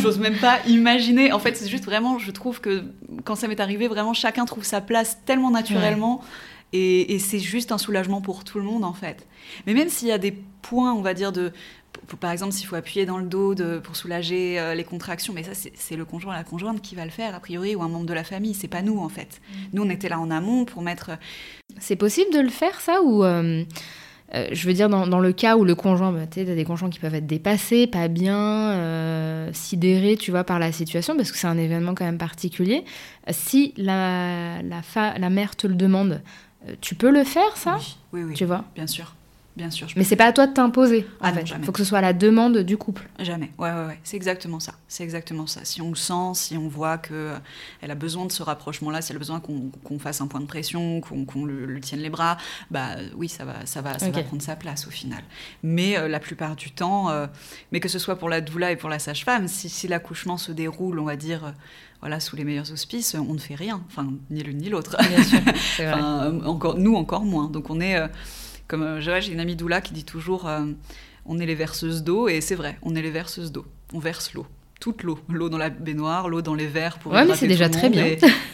[0.00, 1.32] j'ose même pas imaginer.
[1.32, 2.84] En fait, c'est juste vraiment, je trouve que
[3.24, 6.22] quand ça m'est arrivé, vraiment, chacun trouve sa place tellement naturellement.
[6.72, 9.26] Et, c'est juste un soulagement pour tout le monde, en fait.
[9.66, 11.52] Mais même s'il y a des points, on va dire, de.
[12.20, 15.42] Par exemple, s'il faut appuyer dans le dos de, pour soulager euh, les contractions, mais
[15.42, 18.06] ça, c'est le conjoint, la conjointe qui va le faire, a priori, ou un membre
[18.06, 18.54] de la famille.
[18.54, 19.40] C'est pas nous, en fait.
[19.50, 19.56] Mm.
[19.72, 21.10] Nous, on était là en amont pour mettre.
[21.78, 23.24] C'est possible de le faire, ça Ou.
[23.24, 23.64] Euh,
[24.32, 26.88] euh, je veux dire, dans, le cas où le conjoint, bah, tu as des conjoints
[26.88, 31.48] qui peuvent être dépassés, pas bien, sidérés, tu vois, par la situation, parce que c'est
[31.48, 32.84] un événement quand même particulier.
[33.30, 34.82] Si la, la,
[35.18, 36.26] la mère te le demande, euh,
[36.80, 37.78] tu peux le faire, ça
[38.12, 39.14] Oui, oui, Tu vois Bien sûr.
[39.56, 39.88] Bien sûr.
[39.96, 41.06] Mais c'est pas à toi de t'imposer.
[41.20, 43.08] Ah Il faut que ce soit la demande du couple.
[43.18, 43.50] Jamais.
[43.58, 43.98] Ouais, ouais, ouais.
[44.04, 44.74] C'est exactement ça.
[44.86, 45.64] C'est exactement ça.
[45.64, 47.38] Si on le sent, si on voit que euh,
[47.82, 50.46] elle a besoin de ce rapprochement-là, si elle a besoin qu'on fasse un point de
[50.46, 52.36] pression, qu'on le, tienne les bras,
[52.70, 55.22] bah oui, ça va, ça va, ça va prendre sa place au final.
[55.64, 57.08] Mais euh, la plupart du temps,
[57.72, 60.52] mais que ce soit pour la doula et pour la sage-femme, si, si l'accouchement se
[60.52, 61.52] déroule, on va dire
[62.00, 63.82] voilà, sous les meilleurs auspices, on ne fait rien.
[63.86, 64.96] Enfin, ni l'une ni l'autre.
[66.46, 67.48] encore, nous, encore moins.
[67.48, 67.96] Donc, on est.
[67.96, 68.08] Euh,
[68.68, 70.64] comme euh, j'ai une amie Doula qui dit toujours euh,
[71.26, 73.66] on est les verseuses d'eau, et c'est vrai, on est les verseuses d'eau.
[73.92, 74.46] On verse l'eau.
[74.80, 75.18] Toute l'eau.
[75.28, 77.12] L'eau dans la baignoire, l'eau dans les verres pour.
[77.12, 78.06] Ouais, mais c'est déjà très bien.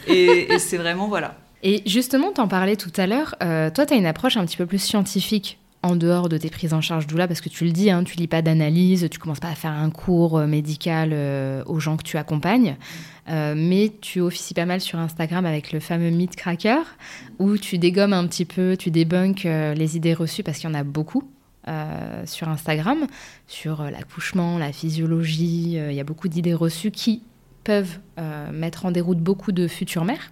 [0.09, 1.37] Et, et, c'est vraiment, voilà.
[1.63, 4.67] Et justement, t'en parlais tout à l'heure, toi, tu as une approche un petit peu
[4.67, 7.91] plus scientifique en dehors de tes prises en charge doula, parce que tu le dis,
[7.91, 11.63] hein, tu lis pas d'analyse, tu commences pas à faire un cours euh, médical euh,
[11.67, 12.77] aux gens que tu accompagnes,
[13.29, 16.83] euh, mais tu officies pas mal sur Instagram avec le fameux Meat Cracker,
[17.39, 20.77] où tu dégommes un petit peu, tu débunkes les idées reçues, parce qu'il y en
[20.77, 21.25] a beaucoup.
[22.25, 23.07] sur Instagram,
[23.49, 27.23] sur l'accouchement, la physiologie, il y a beaucoup d'idées reçues qui
[27.65, 27.99] peuvent
[28.53, 30.31] mettre en déroute beaucoup de futures mères.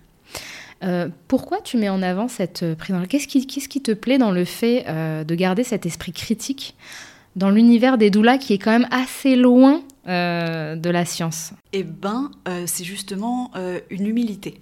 [0.84, 4.30] Euh, pourquoi tu mets en avant cette euh, prise en Qu'est-ce qui, te plaît dans
[4.30, 6.74] le fait euh, de garder cet esprit critique
[7.36, 12.30] dans l'univers des doulas qui est quand même assez loin de la science Eh ben,
[12.66, 13.50] c'est justement
[13.90, 14.60] une humilité.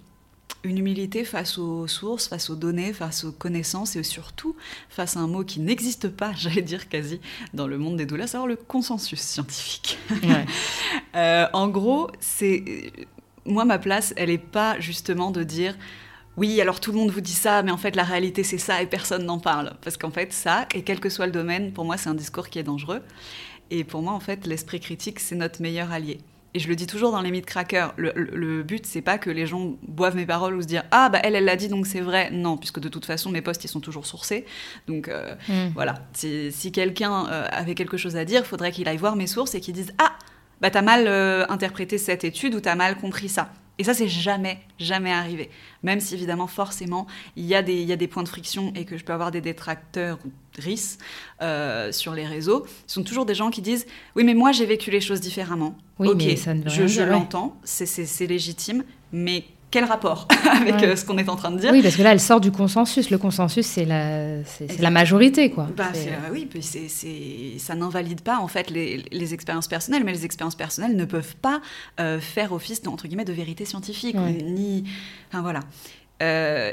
[0.65, 4.55] Une humilité face aux sources, face aux données, face aux connaissances et surtout
[4.89, 7.21] face à un mot qui n'existe pas, j'allais dire quasi,
[7.53, 9.99] dans le monde des doulas, c'est le consensus scientifique.
[11.15, 12.93] en gros, c'est
[13.45, 15.77] moi ma place, elle n'est pas justement de dire
[16.39, 18.81] oui, alors tout le monde vous dit ça, mais en fait la réalité c'est ça
[18.81, 19.75] et personne n'en parle.
[19.83, 22.49] Parce qu'en fait ça, et quel que soit le domaine, pour moi c'est un discours
[22.49, 23.03] qui est dangereux.
[23.73, 26.19] Et pour moi en fait l'esprit critique c'est notre meilleur allié.
[26.55, 29.31] Et je le dis toujours dans les mythes crackers, le, le, but c'est pas que
[29.31, 31.87] les gens boivent mes paroles ou se dire ah bah elle elle l'a dit donc
[31.87, 32.31] c'est vrai.
[32.31, 34.45] Non, puisque de toute façon mes posts ils sont toujours sourcés.
[34.87, 35.71] Donc euh, hmm.
[35.73, 39.27] voilà, si, quelqu'un euh, avait quelque chose à dire, il faudrait qu'il aille voir mes
[39.27, 40.13] sources et qu'il dise ah
[40.61, 43.51] bah t'as mal euh, interprété cette étude ou t'as mal compris ça.
[43.79, 45.51] Et ça, c'est jamais, jamais arrivé.
[45.83, 47.07] Même si, évidemment, forcément,
[47.37, 49.15] il y, a des, il y a des points de friction et que je peux
[49.15, 50.31] avoir des détracteurs ou
[51.41, 52.67] Euh, sur les réseaux.
[52.87, 55.77] Ce sont toujours des gens qui disent Oui, mais moi, j'ai vécu les choses différemment.
[55.99, 61.05] Oui, mais ça ne je, je l'entends, c'est légitime, mais quel rapport avec euh, ce
[61.05, 61.73] qu'on est en train de dire?
[61.73, 63.11] Oui, parce que là, elle sort du consensus.
[63.11, 65.69] Le consensus, c'est la, c'est, la majorité, quoi.
[65.77, 65.91] Bah,
[66.31, 70.55] oui, c'est, c'est, ça n'invalide pas en fait les, les, expériences personnelles, mais les expériences
[70.55, 71.61] personnelles ne peuvent pas
[71.99, 74.85] euh, faire office entre guillemets de vérité scientifique, ni,
[75.29, 75.61] enfin voilà.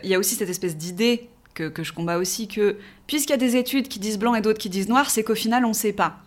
[0.04, 3.34] Il y a aussi cette espèce d'idée que, que je combats aussi, que puisqu'il y
[3.34, 5.70] a des études qui disent blanc et d'autres qui disent noir, c'est qu'au final, on
[5.70, 6.20] ne sait pas.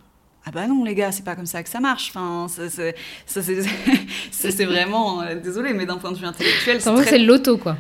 [0.45, 2.11] Ah bah non les gars, c'est pas comme ça que ça marche.
[2.11, 7.19] Enfin, ça, c'est vraiment, euh, désolé, mais d'un point de vue intellectuel, c'est très...
[7.19, 7.77] l'auto quoi.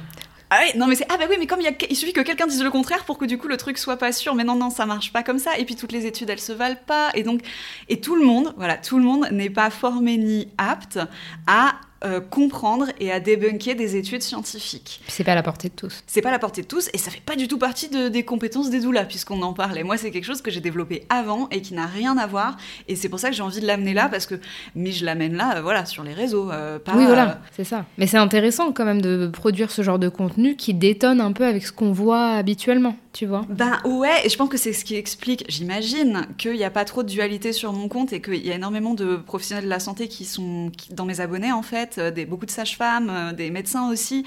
[0.54, 2.12] Ah oui, non mais c'est ah bah oui, mais comme il, y a, il suffit
[2.12, 4.34] que quelqu'un dise le contraire pour que du coup le truc soit pas sûr.
[4.34, 5.58] Mais non non, ça marche pas comme ça.
[5.58, 7.10] Et puis toutes les études elles se valent pas.
[7.14, 7.40] Et donc
[7.88, 11.00] et tout le monde, voilà, tout le monde n'est pas formé ni apte
[11.46, 15.00] à euh, comprendre et à débunker des études scientifiques.
[15.08, 16.02] C'est pas à la portée de tous.
[16.06, 18.08] C'est pas à la portée de tous et ça fait pas du tout partie de,
[18.08, 19.82] des compétences des doulas puisqu'on en parlait.
[19.82, 22.56] Moi, c'est quelque chose que j'ai développé avant et qui n'a rien à voir
[22.88, 24.34] et c'est pour ça que j'ai envie de l'amener là parce que
[24.74, 26.50] mais je l'amène là, euh, voilà, sur les réseaux.
[26.50, 27.84] Euh, oui, voilà, c'est ça.
[27.98, 31.44] Mais c'est intéressant quand même de produire ce genre de contenu qui détonne un peu
[31.46, 33.44] avec ce qu'on voit habituellement, tu vois.
[33.48, 36.84] Ben ouais, et je pense que c'est ce qui explique, j'imagine, qu'il n'y a pas
[36.84, 39.80] trop de dualité sur mon compte et qu'il y a énormément de professionnels de la
[39.80, 43.50] santé qui sont dans mes abonnés en fait euh, des, beaucoup de sages-femmes, euh, des
[43.50, 44.24] médecins aussi,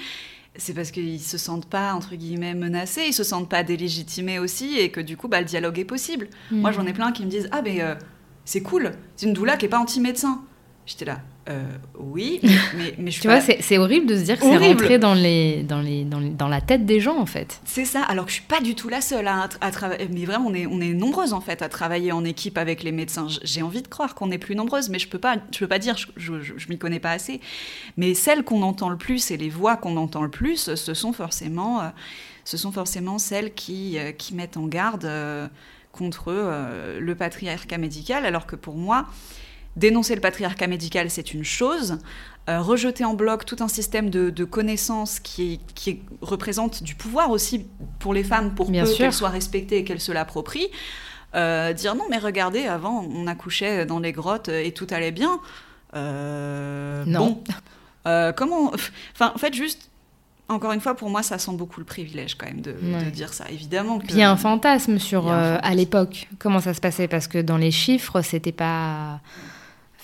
[0.54, 4.78] c'est parce qu'ils se sentent pas entre guillemets menacés, ils se sentent pas délégitimés aussi,
[4.78, 6.28] et que du coup, bah, le dialogue est possible.
[6.50, 7.94] Moi, j'en ai plein qui me disent ah mais euh,
[8.44, 10.42] c'est cool, c'est une doula qui est pas anti-médecin.
[10.86, 11.18] J'étais là,
[11.48, 11.64] euh,
[11.98, 12.38] oui,
[12.76, 15.64] mais, mais je Tu vois, c'est horrible de se dire que c'est rentré dans, les,
[15.64, 17.60] dans, les, dans, la tête des gens, en fait.
[17.64, 20.08] C'est ça, alors que je suis pas du tout la seule à, travailler.
[20.12, 22.92] Mais vraiment, on est, on est nombreuses, en fait, à travailler en équipe avec les
[22.92, 23.26] médecins.
[23.42, 25.80] J'ai envie de croire qu'on est plus nombreuses, mais je peux pas, je peux pas
[25.80, 27.40] dire, je, je, m'y connais pas assez.
[27.96, 31.12] Mais celles qu'on entend le plus et les voix qu'on entend le plus, ce sont
[31.12, 31.88] forcément, euh,
[32.44, 35.10] ce sont forcément celles qui, euh, qui mettent en garde
[35.90, 36.32] contre
[37.00, 39.06] le patriarcat médical, alors que pour moi,
[39.76, 41.98] Dénoncer le patriarcat médical, c'est une chose.
[42.48, 47.66] Euh, rejeter en bloc tout un système de, connaissances qui, qui, représente du pouvoir aussi
[47.98, 50.70] pour les femmes, pour qu'elles soient respectées et qu'elles se l'approprient.
[51.34, 55.40] Euh, dire non, mais regardez, avant, on accouchait dans les grottes et tout allait bien.
[55.94, 57.42] Euh, non.
[58.04, 58.32] Bon.
[58.36, 58.72] comment.
[59.12, 59.90] Enfin, en fait, juste
[60.48, 62.74] encore une fois, pour moi, ça sent beaucoup le privilège quand même de,
[63.10, 63.44] dire ça.
[63.50, 67.08] Évidemment il y a un fantasme sur à l'époque comment ça se passait?
[67.08, 69.20] Parce que dans les chiffres, c'était pas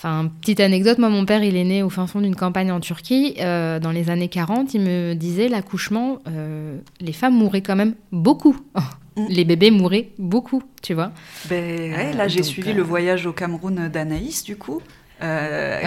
[0.05, 2.81] Enfin, petite anecdote, moi, mon père, il est né au fin fond d'une campagne en
[2.81, 3.37] Turquie.
[3.39, 7.95] Euh, dans les années 40, il me disait, l'accouchement, euh, les femmes mouraient quand même
[8.11, 8.57] beaucoup.
[9.15, 9.27] Mm.
[9.29, 11.13] les bébés mouraient beaucoup, tu vois.
[11.49, 14.81] Ben, ouais, là, j'ai suivi le voyage au Cameroun d'Anaïs, du coup.
[15.23, 15.79] Euh,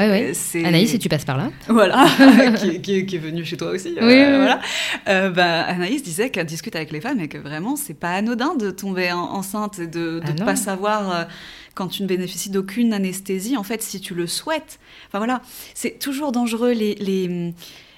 [0.63, 1.49] Anaïs, si tu passes par là.
[1.67, 2.07] Voilà,
[2.81, 3.89] qui, est venue chez toi aussi.
[3.99, 4.61] Oui, voilà.
[5.05, 8.71] Ben, Anaïs disait qu'elle discute avec les femmes et que vraiment, c'est pas anodin de
[8.71, 11.27] tomber enceinte et de ne ah pas savoir
[11.75, 14.79] quand tu ne bénéficies d'aucune anesthésie, en fait, si tu le souhaites.
[15.07, 15.41] Enfin voilà,
[15.73, 17.53] c'est toujours dangereux les, les,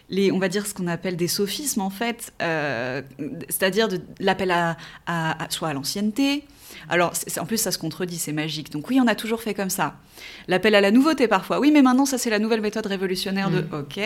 [0.09, 3.01] les, on va dire ce qu'on appelle des sophismes en fait, euh,
[3.49, 3.87] c'est-à-dire
[4.19, 6.43] l'appel à, à, soit à l'ancienneté.
[6.89, 8.71] Alors en plus ça se contredit, c'est magique.
[8.71, 9.95] Donc oui, on a toujours fait comme ça.
[10.47, 11.59] L'appel à la nouveauté parfois.
[11.59, 13.61] Oui, mais maintenant ça c'est la nouvelle méthode révolutionnaire de.
[13.61, 13.69] Mm.
[13.73, 13.99] Ok.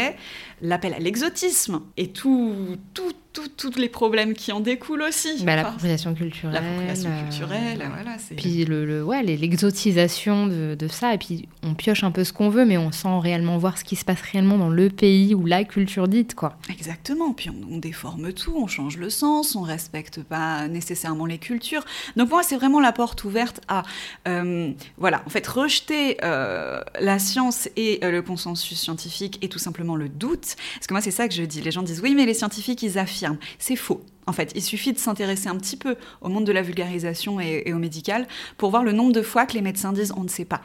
[0.62, 5.44] L'appel à l'exotisme et tout, tout, tous les problèmes qui en découlent aussi.
[5.44, 6.54] Bah, L'appropriation culturelle.
[6.54, 8.18] L'appropriation culturelle, voilà.
[8.36, 12.34] Puis le, le ouais, l'exotisation de, de, ça, et puis on pioche un peu ce
[12.34, 15.34] qu'on veut, mais on sent réellement voir ce qui se passe réellement dans le pays
[15.34, 16.58] ou la culture dite, quoi.
[16.70, 21.86] Exactement, puis on, déforme tout, on change le sens, on respecte pas nécessairement les cultures.
[22.18, 23.84] Donc moi, c'est vraiment la porte ouverte à,
[24.28, 29.58] euh, voilà, en fait, rejeter euh, la science et euh, le consensus scientifique et tout
[29.58, 30.58] simplement le doute.
[30.74, 31.62] Parce que moi, c'est ça que je dis.
[31.62, 34.04] Les gens disent, oui, mais les scientifiques, ils affirment c'est faux.
[34.28, 37.72] En fait, il suffit de s'intéresser un petit peu au monde de la vulgarisation et,
[37.72, 40.44] au médical pour voir le nombre de fois que les médecins disent on ne sait
[40.44, 40.62] pas.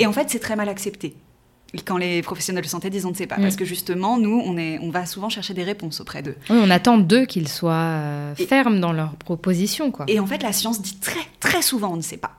[0.00, 1.14] Et en fait, c'est très mal accepté
[1.80, 3.36] quand les professionnels de santé disent on ne sait pas.
[3.36, 6.36] Parce que justement, nous, on, est, on va souvent chercher des réponses auprès d'eux.
[6.50, 9.90] Oui, on attend d'eux qu'ils soient euh, fermes dans leurs propositions.
[9.90, 10.04] Quoi.
[10.08, 12.32] Et en fait, la science dit très, très souvent on ne sait pas.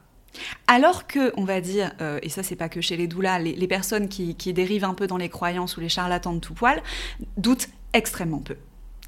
[0.67, 3.67] Alors que, on va dire, euh, et ça c'est pas que chez les doulas, les,
[3.67, 6.82] personnes qui, qui, dérivent un peu dans les croyances ou les charlatans de tout poil,
[7.38, 8.56] doutent extrêmement peu.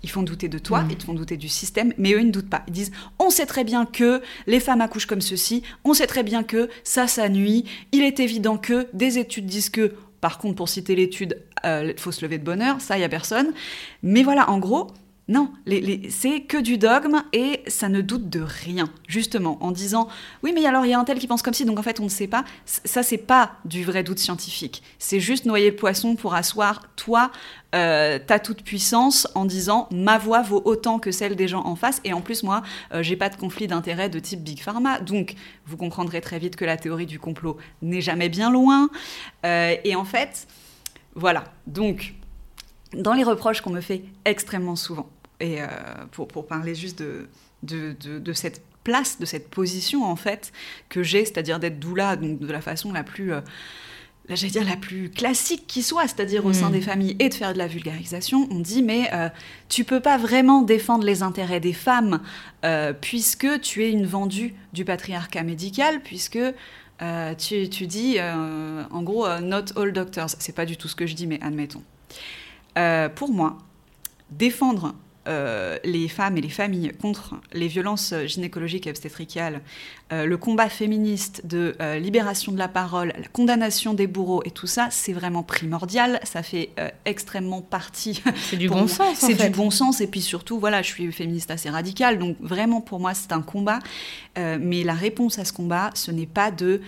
[0.03, 0.91] Ils font douter de toi, mm.
[0.91, 2.63] ils te font douter du système, mais eux, ils ne doutent pas.
[2.67, 6.21] Ils disent on sait très bien que les femmes accouchent comme ceci, on sait très
[6.21, 7.65] bien que ça, ça nuit.
[7.91, 11.93] Il est évident que des études disent que, par contre, pour citer l'étude, il euh,
[11.97, 13.53] faut se lever de bonheur, ça, il n'y a personne.
[14.01, 14.88] Mais voilà, en gros,
[15.27, 15.51] non,
[16.09, 18.89] c'est que du dogme et ça ne doute de rien.
[19.07, 20.07] Justement, en disant
[20.43, 21.99] oui, mais alors il y a un tel qui pense comme si, donc en fait
[21.99, 22.45] on ne sait pas.
[22.65, 24.83] Ça, c'est pas du vrai doute scientifique.
[24.99, 27.31] C'est juste noyer le poisson pour asseoir toi
[27.73, 31.75] euh, ta toute puissance en disant ma voix vaut autant que celle des gens en
[31.75, 32.61] face et en plus moi
[32.93, 34.99] euh, j'ai pas de conflit d'intérêt de type big pharma.
[34.99, 35.33] Donc
[35.65, 38.89] vous comprendrez très vite que la théorie du complot n'est jamais bien loin.
[39.43, 40.47] Euh, et en fait,
[41.15, 41.45] voilà.
[41.65, 42.13] Donc
[42.93, 45.67] dans les reproches qu'on me fait extrêmement souvent, et euh,
[46.11, 47.27] pour, pour, parler juste de,
[47.63, 50.51] de, de, cette place, de cette position en fait
[50.89, 53.41] que j'ai, c'est-à-dire d'être doula donc de la façon la plus, euh,
[54.29, 56.73] là j'allais dire la plus classique qui soit, c'est-à-dire au sein Mm.
[56.73, 59.29] des familles, et de faire de la vulgarisation, on dit mais euh,
[59.67, 62.21] tu peux pas vraiment défendre les intérêts des femmes
[62.63, 66.39] euh, puisque tu es une vendue du patriarcat médical, puisque
[67.38, 70.29] tu, tu dis en gros not all doctors.
[70.39, 71.83] C'est pas du tout ce que je dis, mais admettons.
[73.15, 73.57] Pour moi,
[74.31, 74.95] défendre
[75.28, 79.61] euh, les femmes et les familles contre les violences gynécologiques et obstétricales,
[80.13, 84.51] euh, le combat féministe de euh, libération de la parole, la condamnation des bourreaux et
[84.51, 86.19] tout ça, c'est vraiment primordial.
[86.23, 86.69] Ça fait
[87.05, 88.21] extrêmement partie.
[88.49, 88.88] C'est du bon moi.
[88.88, 92.19] sens, en C'est du bon sens et puis surtout, voilà, je suis féministe assez radicale,
[92.19, 93.80] donc vraiment pour moi c'est un combat.
[94.38, 96.82] Mais la réponse à ce combat, ce n'est pas de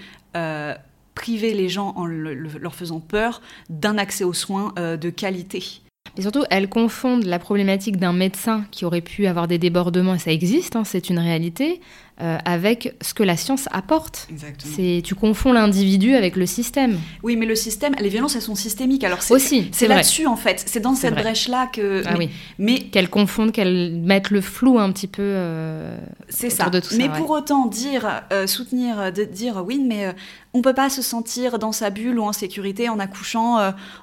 [1.16, 5.10] priver les gens en le- le- leur faisant peur d'un accès aux soins euh, de
[5.10, 5.82] qualité.
[6.18, 10.20] Et surtout, elles confondent la problématique d'un médecin qui aurait pu avoir des débordements, et
[10.20, 11.80] ça existe, hein, c'est une réalité,
[12.22, 14.28] euh, avec ce que la science apporte.
[14.32, 14.74] Exactement.
[14.76, 16.98] C'est, tu confonds l'individu avec le système.
[17.22, 19.04] Oui, mais le système, les violences, elles sont systémiques.
[19.04, 20.64] Alors c'est Aussi, c'est là-dessus en fait.
[20.66, 21.22] C'est dans cette vrai.
[21.24, 22.02] brèche-là que.
[22.06, 22.30] Ah mais oui.
[22.58, 25.22] mais Qu'elles confondent, qu'elles mettent le flou un petit peu.
[25.24, 25.98] euh,
[26.30, 26.70] C'est autour ça.
[26.72, 27.18] de tout ça, mais ouais.
[27.18, 30.16] pour autant, dire, euh, soutenir, euh, de, dire oui, mais
[30.54, 33.60] on peut pas se sentir dans sa bulle ou en sécurité en accouchant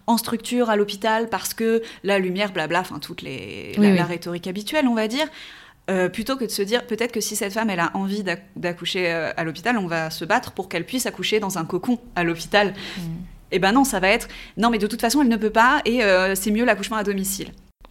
[0.07, 3.99] en structure à l'hôpital parce que la lumière, blabla, enfin toute les, Oui, la, oui.
[3.99, 5.27] la rhétorique habituelle, on va dire.
[5.91, 8.47] Euh, plutôt que de se dire peut-être que si cette femme elle a envie d'ac-
[8.57, 11.99] d'accoucher euh, à l'hôpital, on va se battre pour qu'elle puisse accoucher dans un cocon
[12.16, 12.72] à l'hôpital.
[12.99, 13.01] Mm.
[13.53, 15.80] Et ben non, ça va être non mais de toute façon elle ne peut pas
[15.85, 17.49] et euh, c'est mieux l'accouchement à domicile.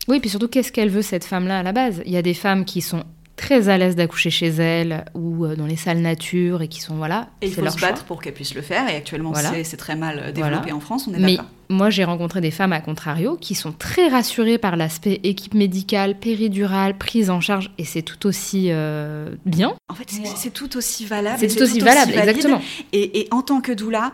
[0.09, 2.01] Oui, puis surtout, qu'est-ce qu'elle veut, cette femme-là, à la base?
[2.05, 3.05] Il y a des femmes qui sont
[3.37, 7.29] très à l'aise d'accoucher chez elles ou dans les salles nature et qui sont, voilà,
[7.41, 7.87] Et il faut leur se choix.
[7.89, 9.51] battre pour qu'elle puisse le faire et actuellement Voilà.
[9.63, 10.75] c'est- très mal développé Voilà.
[10.75, 11.45] en France, on est d'accord.
[11.73, 16.17] Moi, j'ai rencontré des femmes, à contrario, qui sont très rassurées par l'aspect équipe médicale,
[16.17, 19.73] péridurale, prise en charge, et c'est tout aussi euh, bien.
[19.89, 21.37] En fait, c'est- tout aussi valable.
[21.39, 22.61] C'est tout aussi valable, exactement.
[22.93, 24.11] Et, et en tant que doula,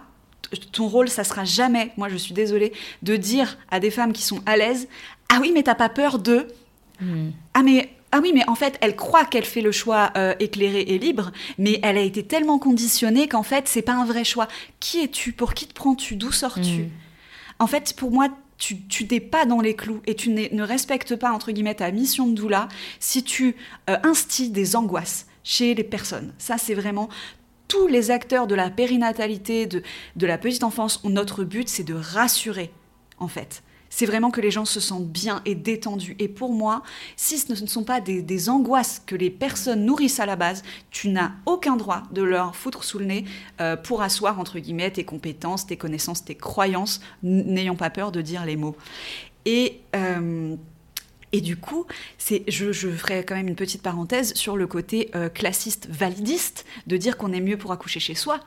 [0.72, 4.24] ton rôle, ça sera jamais, moi je suis désolée, de dire à des femmes qui
[4.24, 4.88] sont à l'aise
[5.30, 6.47] Ah oui, mais t'as pas peur de?
[7.01, 7.30] Hmm.
[7.53, 7.89] Ah, mais.
[8.12, 11.32] Ah oui, mais en fait, elle croit qu'elle fait le choix euh, éclairé et libre,
[11.60, 14.47] mais elle a été tellement conditionnée qu'en fait, c'est pas un vrai choix.
[14.80, 15.32] Qui es-tu?
[15.32, 16.16] Pour qui te prends-tu?
[16.16, 16.62] D'où sors-tu?
[16.86, 16.89] Mm.
[17.60, 21.16] En fait, pour moi, tu, tu n'es pas dans les clous et tu ne respectes
[21.16, 22.68] pas, entre guillemets, ta mission de doula
[22.99, 23.55] si tu
[23.89, 26.34] euh, instilles des angoisses chez les personnes.
[26.38, 27.10] Ça, c'est vraiment
[27.68, 29.84] tous les acteurs de la périnatalité, de,
[30.16, 32.72] de la petite enfance, notre but, c'est de rassurer,
[33.18, 33.64] en fait.
[33.89, 36.15] C'est vraiment que les gens se sentent bien et détendus.
[36.19, 36.83] Et pour moi,
[37.15, 41.09] si ce ne sont pas des, angoisses que les personnes nourrissent à la base, tu
[41.09, 43.25] n'as aucun droit de leur foutre sous le nez
[43.59, 48.21] euh, pour asseoir, entre guillemets, tes compétences, tes connaissances, tes croyances, n'ayant pas peur de
[48.21, 48.75] dire les mots.
[49.45, 49.81] Et...
[49.95, 50.55] euh,
[51.31, 51.85] et du coup,
[52.17, 56.65] c'est, je, je ferai quand même une petite parenthèse sur le côté euh, classiste validiste
[56.87, 58.39] de dire qu'on est mieux pour accoucher chez soi.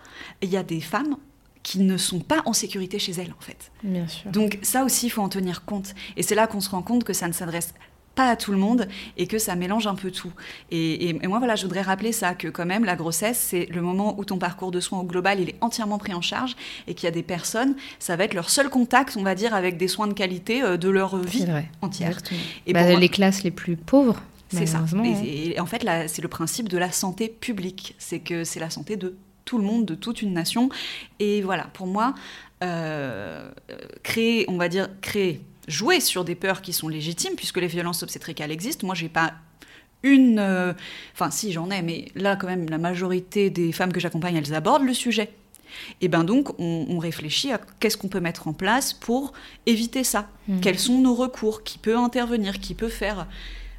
[0.43, 1.17] Il y a des femmes
[1.63, 3.71] qui ne sont pas en sécurité chez elles, en fait.
[3.85, 4.31] Bien sûr.
[4.31, 5.95] Donc ça aussi, il faut en tenir compte.
[6.17, 7.73] Et c'est là qu'on se rend compte que ça ne s'adresse
[8.15, 10.33] pas à tout le monde et que ça mélange un peu tout.
[10.71, 13.65] Et, et- et moi, voilà, je voudrais rappeler ça, que quand même, la grossesse, c'est
[13.71, 16.55] le moment où ton parcours de soins au global, il est entièrement pris en charge
[16.87, 19.55] et qu'il y a des personnes, ça va être leur seul contact, on va dire,
[19.55, 21.71] avec des soins de qualité euh, de leur vie vrai.
[21.81, 22.09] entière.
[22.09, 22.41] Exactement.
[22.67, 24.85] Et Bah, moi- les classes les plus pauvres, c'est ça.
[25.25, 27.95] Et, et en fait, c'est le principe de la santé publique.
[27.99, 30.69] C'est que c'est la santé de tout le monde, de toute une nation.
[31.19, 32.15] Et voilà, pour moi,
[32.63, 33.51] euh,
[34.03, 38.03] créer, on va dire, créer, jouer sur des peurs qui sont légitimes, puisque les violences
[38.03, 38.87] obstétricales existent.
[38.87, 39.35] Moi, j'ai pas
[40.03, 40.39] une.
[40.39, 40.73] euh,
[41.15, 44.55] Enfin, si, j'en ai, mais là, quand même, la majorité des femmes que j'accompagne, elles
[44.55, 45.33] abordent le sujet.
[46.03, 49.33] Et ben donc, on, on réfléchit à qu'est-ce qu'on peut mettre en place pour
[49.65, 50.29] éviter ça.
[50.47, 50.61] Mhm.
[50.61, 51.63] Quels sont nos recours?
[51.65, 52.61] Qui peut intervenir?
[52.61, 53.27] Qui peut faire?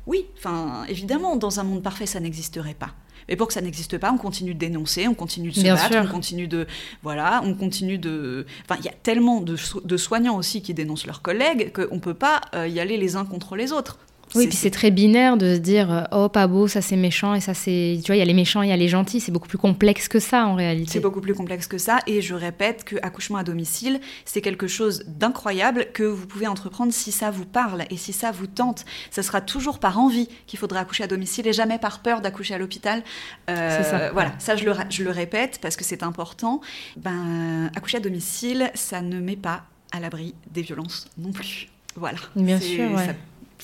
[0.08, 2.96] Oui, enfin, évidemment, dans un monde parfait, ça n'existerait pas.
[3.30, 5.76] Mais pour que ça n'existe pas, on continue de dénoncer, on continue de se Bien
[5.76, 6.02] battre, sûr.
[6.04, 6.68] on continue de
[7.02, 8.46] voilà, on continue de.
[8.68, 12.00] Enfin, il y a tellement de, so- de soignants aussi qui dénoncent leurs collègues qu'on
[12.00, 13.98] peut pas euh, y aller les uns contre les autres.
[14.36, 17.34] Oui, puis c'est très binaire de se dire euh, oh pas beau, ça c'est méchant
[17.36, 19.20] et ça c'est tu vois il y a les méchants, il y a les gentils,
[19.20, 20.92] c'est beaucoup plus complexe que ça en réalité.
[20.94, 24.68] C'est beaucoup plus complexe que ça et je répète que accouchement à domicile, c'est quelque
[24.68, 28.86] chose d'incroyable que vous pouvez entreprendre si ça vous parle et si ça vous tente.
[29.12, 32.54] Ça sera toujours par envie qu'il faudra accoucher à domicile et jamais par peur d'accoucher
[32.54, 33.04] à l'hôpital.
[33.50, 34.12] Euh, C'est ça.
[34.14, 36.62] Voilà, ça je le, ra- je le répète parce que c'est important.
[36.98, 41.68] Ben, accoucher à domicile, ça ne met pas à l'abri des violences non plus.
[41.96, 42.18] Voilà.
[42.36, 43.06] Bien sûr, ouais.
[43.06, 43.14] Ça,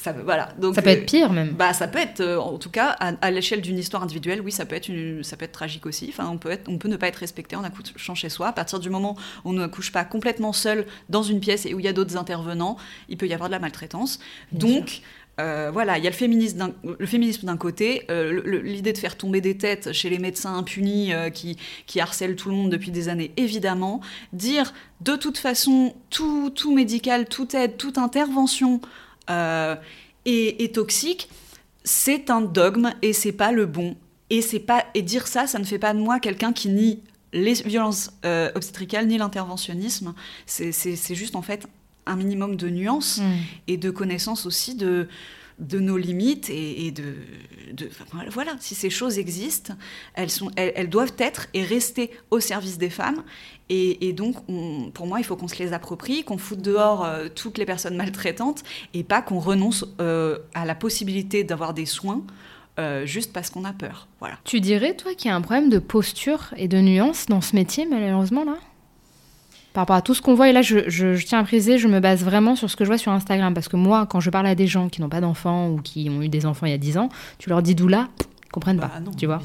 [0.02, 0.50] ça- voilà.
[0.60, 1.50] Donc, ça peut euh, être pire même.
[1.50, 4.52] bah, ça peut être, euh, en tout cas, à, à l'échelle d'une histoire individuelle, oui,
[4.52, 6.08] ça peut être, une- ça peut être tragique aussi.
[6.10, 8.47] Enfin, on peut, être, on peut ne pas être respecté en accouchant chez soi.
[8.47, 11.80] À partir du moment où on n'accouche pas complètement seul dans une pièce et où
[11.80, 12.78] il y a d'autres intervenants,
[13.10, 14.20] il peut y avoir de la maltraitance.
[14.52, 15.02] Bien Donc,
[15.39, 19.16] Euh, voilà, il y a le féminisme le féminisme d'un côté, euh, l'idée de faire
[19.16, 22.91] tomber des têtes chez les médecins impunis euh, qui, qui, harcèlent tout le monde depuis
[22.91, 24.02] des années, évidemment.
[24.34, 28.82] Dire de toute façon, tout, tout médical, toute aide, toute intervention
[29.30, 31.30] est, toxique,
[31.84, 33.96] c'est un dogme et c'est pas le bon.
[34.30, 37.00] Et, c'est pas, et dire ça, ça ne fait pas de moi quelqu'un qui nie
[37.34, 38.12] les violences
[38.56, 40.14] obstétricales ni l'interventionnisme.
[40.46, 41.68] C'est juste en fait
[42.06, 43.34] un minimum de nuances mm.
[43.68, 45.08] et de connaissance aussi de,
[45.60, 47.16] de nos limites et, de,
[48.32, 49.74] voilà si ces choses existent
[50.14, 53.24] elles sont elles, doivent être et rester au service des femmes
[53.70, 54.36] et, donc
[54.94, 57.96] pour moi il faut qu'on se les approprie qu'on foute dehors euh, toutes les personnes
[57.96, 58.64] maltraitantes
[58.94, 62.22] et pas qu'on renonce euh, à la possibilité d'avoir des soins
[62.80, 65.70] euh, juste parce qu'on a peur voilà tu dirais toi qu'il y a un problème
[65.70, 68.56] de posture et de nuance dans ce métier malheureusement là?
[69.74, 70.50] Par rapport à tout ce qu'on voit.
[70.50, 72.98] Et là, je, tiens à préciser, je me base vraiment sur ce que je vois
[72.98, 73.54] sur Instagram.
[73.54, 76.10] Parce que moi, quand je parle à des gens qui n'ont pas d'enfants ou qui
[76.10, 78.80] ont eu des enfants il y a 10 ans, tu leur dis doula, ils comprennent
[78.80, 78.92] pas.
[79.00, 79.40] Bah tu vois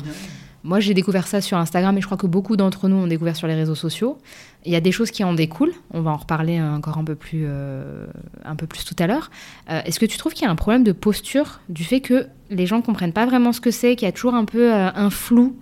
[0.65, 3.37] Moi, j'ai découvert ça sur Instagram et je crois que beaucoup d'entre nous ont découvert
[3.37, 4.17] sur les réseaux sociaux.
[4.65, 5.75] Il y a des choses qui en découlent.
[5.93, 8.07] On va en reparler encore un peu plus, euh,
[8.47, 9.31] un peu plus tout à l'heure.
[9.69, 12.29] Euh, est-ce que tu trouves qu'il y a un problème de posture du fait que
[12.49, 14.73] les gens ne comprennent pas vraiment ce que c'est, qu'il y a toujours un peu
[14.73, 15.55] euh, un flou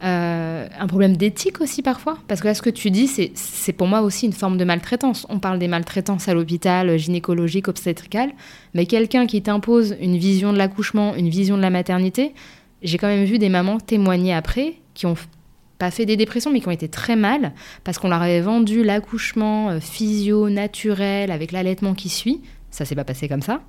[0.00, 2.18] un problème d'éthique aussi parfois?
[2.28, 5.26] Parce que là, ce que tu dis, c'est pour moi aussi une forme de maltraitance.
[5.28, 8.30] On parle des maltraitances à l'hôpital, gynécologique, obstétrical,
[8.74, 12.32] mais quelqu'un qui t'impose une vision de l'accouchement, une vision de la maternité,
[12.82, 15.16] j'ai quand même vu des mamans témoigner après qui ont
[15.78, 17.52] pas fait des dépressions, mais qui ont été très mal
[17.84, 22.40] parce qu'on leur avait vendu l'accouchement euh, physio, naturel, avec l'allaitement qui suit.
[22.70, 23.62] Ça s'est pas passé comme ça.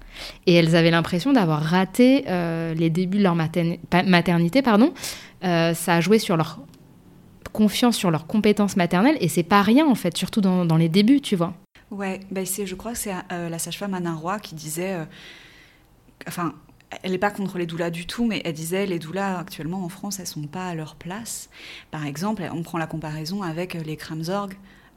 [0.45, 4.93] Et elles avaient l'impression d'avoir raté euh, les débuts de leur maternité, pardon,
[5.45, 6.60] euh, ça a joué sur leur
[7.53, 11.22] confiance, sur leurs compétences maternelles, et c'est pas rien en fait, surtout dans, les débuts,
[11.22, 11.53] tu vois.
[11.91, 14.97] Ouais, ben je crois que c'est la sage-femme Anna Roy qui disait,
[16.28, 16.53] enfin,
[17.04, 19.90] elle n'est pas contre les doulas du tout, mais elle disait les doulas actuellement en
[19.90, 21.50] France, elles sont pas à leur place.
[21.92, 24.54] Par exemple, on prend la comparaison avec les Kramzorg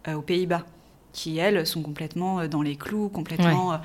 [0.09, 0.65] aux Pays-Bas
[1.13, 3.79] qui, elles, sont complètement dans les clous, complètement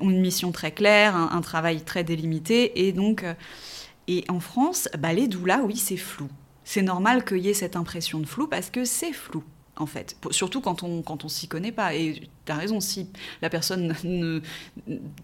[0.00, 3.24] ont une mission très claire, un, un, travail très délimité, et donc
[4.10, 6.28] et en France, bah, les doulas, oui, c'est flou.
[6.64, 9.44] C'est normal qu'il y ait cette impression de flou parce que c'est flou
[9.76, 10.16] en fait.
[10.30, 11.94] Surtout quand on quand on s'y connaît pas.
[11.94, 13.08] Et tu as raison, si
[13.42, 14.40] la personne ne,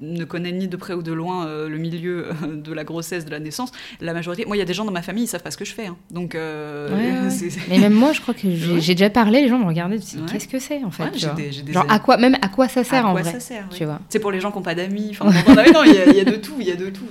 [0.01, 3.25] ne connaît ni de près ou de loin euh, le milieu euh, de la grossesse,
[3.25, 3.71] de la naissance,
[4.01, 4.45] la majorité.
[4.47, 5.73] Moi, il y a des gens dans ma famille, ils savent pas ce que je
[5.73, 5.87] fais.
[5.87, 5.97] Hein.
[6.11, 6.35] Donc.
[6.35, 7.31] Euh,
[7.69, 9.99] Mais même moi, je crois que j'ai déjà parlé, les gens me regardaient,
[10.31, 13.25] qu'est-ce que c'est en fait Genre à quoi, même à quoi ça sert en vrai
[13.25, 15.11] ça sert, tu vois C'est pour les gens qui n'ont pas d'amis.
[15.11, 15.25] Enfin,
[15.73, 17.07] non, il y, a de tout, il y a de tout.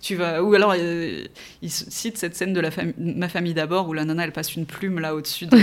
[0.00, 4.04] tu vas ou alors il cite cette scène de la ma famille d'abord où la
[4.04, 5.58] nana elle passe une plume là au-dessus de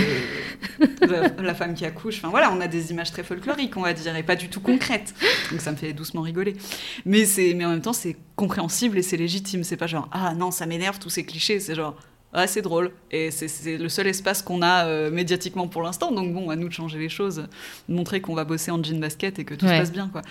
[1.38, 2.18] la, femme qui accouche.
[2.18, 4.60] Enfin voilà, on a des images très folkloriques, on va dire, et pas du tout
[4.60, 5.14] concrètes.
[5.50, 6.56] Donc ça me fait doucement rigoler.
[7.04, 9.64] Mais, mais en même temps, c'est compréhensible et c'est légitime.
[9.64, 11.60] C'est pas genre, ah non, ça m'énerve, tous ces clichés.
[11.60, 11.96] C'est genre,
[12.32, 12.92] ah, c'est drôle.
[13.10, 16.12] Et c'est le seul espace qu'on a euh, médiatiquement pour l'instant.
[16.12, 17.46] Donc bon, à nous de changer les choses,
[17.88, 20.08] de montrer qu'on va bosser en jean basket et que tout se passe bien.
[20.08, 20.22] quoi.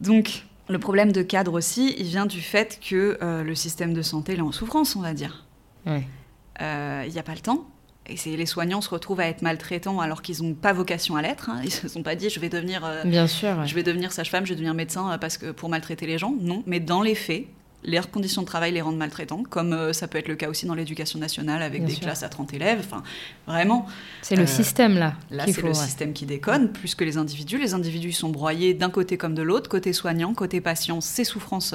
[0.00, 4.02] Donc, le problème de cadre aussi, il vient du fait que euh, le système de
[4.02, 5.46] santé est en souffrance, on va dire.
[5.86, 7.66] Euh, il n'y a pas le temps
[8.08, 11.50] et les soignants se retrouvent à être maltraitants alors qu'ils n'ont pas vocation à l'être.
[11.50, 11.60] Hein.
[11.62, 14.12] Ils ne se sont pas dit je vais devenir, euh, Bien sûr, je vais devenir
[14.12, 16.34] sage-femme, je vais devenir médecin euh, parce que pour maltraiter les gens.
[16.40, 17.44] Non, mais dans les faits,
[17.84, 20.66] leurs conditions de travail les rendent maltraitants, comme euh, ça peut être le cas aussi
[20.66, 22.80] dans l'éducation nationale avec des classes à 30 élèves.
[22.80, 23.02] Enfin,
[23.46, 23.86] vraiment.
[24.22, 25.14] C'est le système là.
[25.30, 27.58] Là, c'est le système qui déconne, plus que les individus.
[27.58, 31.74] Les individus sont broyés d'un côté comme de l'autre, côté soignant, côté patient, c'est souffrance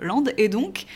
[0.00, 0.32] lande.
[0.36, 0.86] Et donc,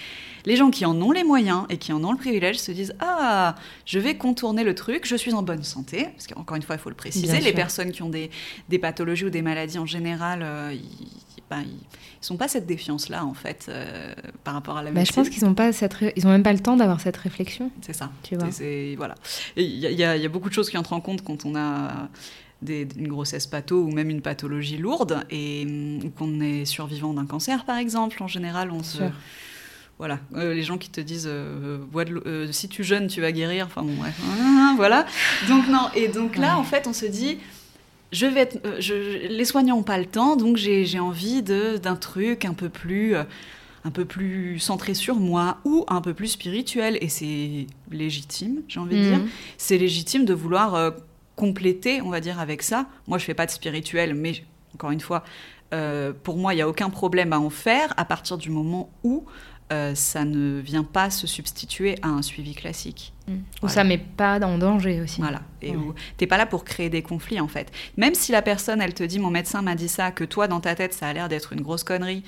[0.47, 2.95] les gens qui en ont les moyens et qui en ont le privilège se disent
[3.01, 6.05] Ah, je vais contourner le truc, je suis en bonne santé.
[6.15, 8.31] Parce qu'encore une fois, il faut le préciser, les personnes qui ont des,
[8.79, 11.65] pathologies ou des maladies en général, euh, ils, ben,
[12.21, 14.13] sont pas cette défiance-là, en fait, euh,
[14.45, 16.53] par rapport à la bah, Je pense qu'ils n'ont pas cette ils ont même pas
[16.53, 17.71] le temps d'avoir cette réflexion.
[17.83, 18.11] C'est ça.
[18.23, 18.49] Tu vois.
[18.97, 19.15] voilà.
[19.57, 22.09] Il y, a beaucoup de choses qui entrent en compte quand on a
[22.63, 25.67] des, une grossesse patho ou même une pathologie lourde et
[26.17, 28.23] qu'on est survivant d'un cancer, par exemple.
[28.23, 29.03] En général, on se...
[29.99, 33.67] Voilà, euh, les gens qui te disent euh, euh, si tu jeûnes, tu vas guérir.
[33.67, 34.15] Enfin bon, bref.
[34.39, 35.07] Ah, voilà.
[35.49, 35.89] Donc, non.
[35.95, 37.39] Et donc là, en fait, on se dit
[38.13, 38.61] je vais être,
[39.29, 43.15] les soignants n'ont pas le temps, donc j'ai envie d'un truc un peu plus.
[43.17, 46.99] un peu plus centré sur moi ou un peu plus spirituel.
[47.01, 49.19] Et c'est légitime, j'ai envie de dire.
[49.19, 49.29] Mhm.
[49.57, 50.93] C'est légitime de vouloir
[51.37, 52.87] compléter, on va dire, avec ça.
[53.07, 54.45] Moi, je fais pas de spirituel, mais
[54.75, 55.25] encore une fois,
[56.23, 59.25] pour moi, il n'y a aucun problème à en faire à partir du moment où
[59.71, 63.13] ça ne vient pas se substituer à un suivi classique.
[63.29, 63.35] Mm.
[63.63, 65.21] Ou ça met pas en danger aussi.
[65.21, 65.43] Voilà.
[65.63, 67.73] Et où t'es pas là pour créer des conflits en fait.
[67.97, 70.61] Même si la personne, elle te dit mon médecin m'a dit ça, que toi dans
[70.61, 72.23] ta tête ça a l'air d'être une grosse connerie,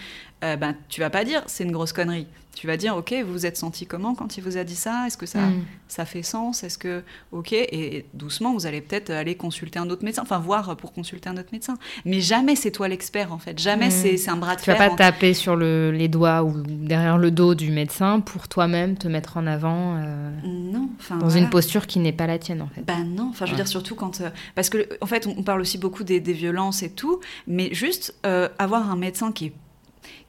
[0.45, 2.27] euh, ben tu vas pas dire c'est une grosse connerie.
[2.55, 5.05] Tu vas dire ok vous vous êtes senti comment quand il vous a dit ça?
[5.07, 5.65] Est-ce que ça mm.
[5.87, 6.65] ça fait sens?
[6.65, 10.77] Est-ce que ok et doucement vous allez peut-être aller consulter un autre médecin, enfin voir
[10.77, 11.75] pour consulter un autre médecin.
[12.05, 13.57] Mais jamais c'est toi l'expert en fait.
[13.61, 14.17] Jamais mm.
[14.17, 14.75] c'est un bras de fer.
[14.75, 18.49] Tu vas pas taper sur le, les doigts ou derrière le dos du médecin pour
[18.49, 19.97] toi-même te mettre en avant.
[19.97, 20.88] Euh, non.
[21.11, 22.83] Dans une posture qui n'est pas la tienne en fait.
[22.83, 23.29] Ben non.
[23.31, 26.05] Enfin je veux dire surtout quand euh, parce que en fait on, parle aussi beaucoup
[26.05, 29.53] des, violences et tout, mais juste euh, avoir un médecin qui est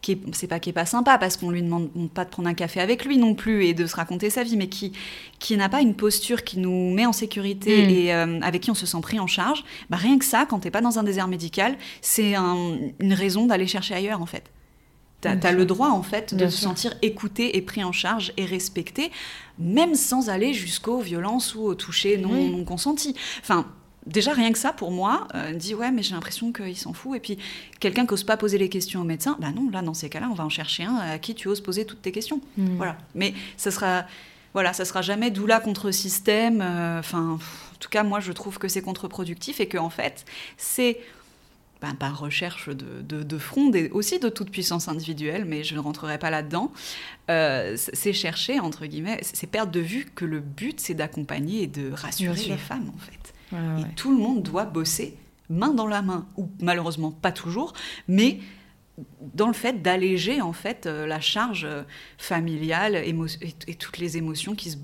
[0.02, 2.54] qui c'est pas qui est pas sympa parce qu'on lui demande pas de prendre un
[2.54, 4.94] café avec lui non plus et de se raconter sa vie, mais qui
[5.40, 7.90] qui n'a pas une posture qui nous met en sécurité mm.
[7.90, 10.60] et euh, avec qui on se sent pris en charge, bah rien que ça, quand
[10.60, 14.52] t'es pas dans un désert médical, c'est une raison d'aller chercher ailleurs en fait.
[15.22, 18.46] T'as as le droit en fait de se sentir écouté et pris en charge et
[18.46, 19.12] respecté,
[19.58, 23.16] même sans aller jusqu'aux violences ou au toucher non, non consenti.
[23.42, 23.66] Enfin,
[24.06, 27.18] déjà rien que ça pour moi euh, dit ouais mais j'ai l'impression qu'il s'en fout.
[27.18, 27.38] Et puis
[27.80, 30.28] quelqu'un qui ose pas poser les questions au médecin bah non là dans ces cas-là
[30.32, 32.42] on va en chercher un à qui tu oses poser toutes tes questions.
[32.58, 32.76] Hmm.
[32.78, 32.98] voilà.
[33.16, 34.06] Mais ça sera
[34.54, 38.58] voilà ça sera jamais doula contre système euh, enfin en tout cas moi je trouve
[38.58, 40.26] que c'est contre-productif et que en fait
[40.58, 41.00] c'est
[41.82, 45.80] ben, par recherche de, de, front, et aussi de toute puissance individuelle, mais je ne
[45.80, 46.72] rentrerai pas là-dedans,
[47.30, 51.68] euh, c'est chercher, entre guillemets, c'est perdre de vue que le but, c'est d'accompagner et
[51.68, 53.34] de rassurer les femmes, en fait.
[53.82, 55.18] Et tout le monde doit bosser
[55.50, 57.74] main dans la main, ou malheureusement pas toujours,
[58.08, 58.40] mais
[59.34, 61.84] dans le fait d'alléger en fait euh, la charge euh,
[62.18, 64.78] familiale et, toutes les émotions qui se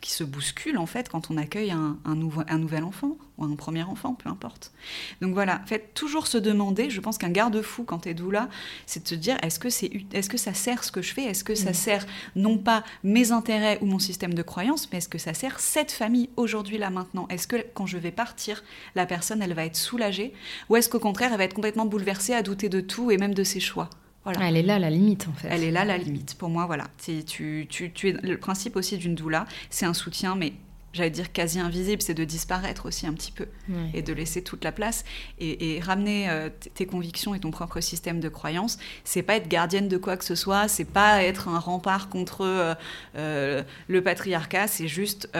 [0.00, 2.16] qui se bouscule en fait quand on accueille un, un,
[2.48, 4.72] un, nouvel enfant ou un premier enfant, peu importe.
[5.20, 8.48] Donc voilà, faites toujours se demander, je pense qu'un garde-fou quand t'es doula,
[8.86, 11.24] c'est de se dire est-ce que, c'est, est-ce que ça sert ce que je fais?
[11.24, 11.74] Est-ce que ça mm.
[11.74, 15.60] sert non pas mes intérêts ou mon système de croyance, mais est-ce que ça sert
[15.60, 17.26] cette famille aujourd'hui, là, maintenant?
[17.28, 20.32] Est-ce que quand je vais partir, la personne, elle va être soulagée?
[20.68, 23.34] Ou est-ce qu'au contraire, elle va être complètement bouleversée à douter de tout et même
[23.34, 23.90] de ses choix?
[24.26, 25.48] Elle est là la limite en fait.
[25.50, 26.34] Elle est là la limite.
[26.36, 26.88] Pour moi, voilà.
[27.26, 30.52] Tu, tu, tu es le principe aussi d'une doula, c'est un soutien, mais
[30.92, 33.46] j'allais dire quasi invisible, c'est de disparaître aussi un petit peu
[33.94, 35.04] et de laisser toute la place
[35.38, 38.78] et, ramener euh, tes convictions et ton propre système de croyance.
[39.04, 42.44] C'est pas être gardienne de quoi que ce soit, c'est pas être un rempart contre
[42.44, 42.74] euh,
[43.16, 45.30] euh, le patriarcat, c'est juste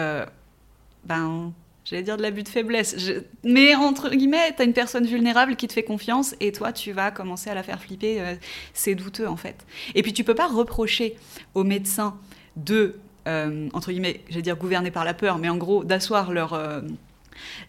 [1.03, 1.51] ben
[1.85, 2.95] j'allais dire de l'abus de faiblesse.
[3.43, 6.91] Mais entre guillemets, tu as une personne vulnérable qui te fait confiance et toi, tu
[6.91, 8.21] vas commencer à la faire flipper.
[8.21, 8.35] Euh,
[8.73, 9.65] c'est douteux en fait.
[9.95, 11.15] Et puis tu peux pas reprocher
[11.53, 12.17] aux médecins
[12.55, 12.95] de,
[13.27, 16.53] euh, entre guillemets, j'allais dire gouverner par la peur, mais en gros d'asseoir leur...
[16.53, 16.81] Euh,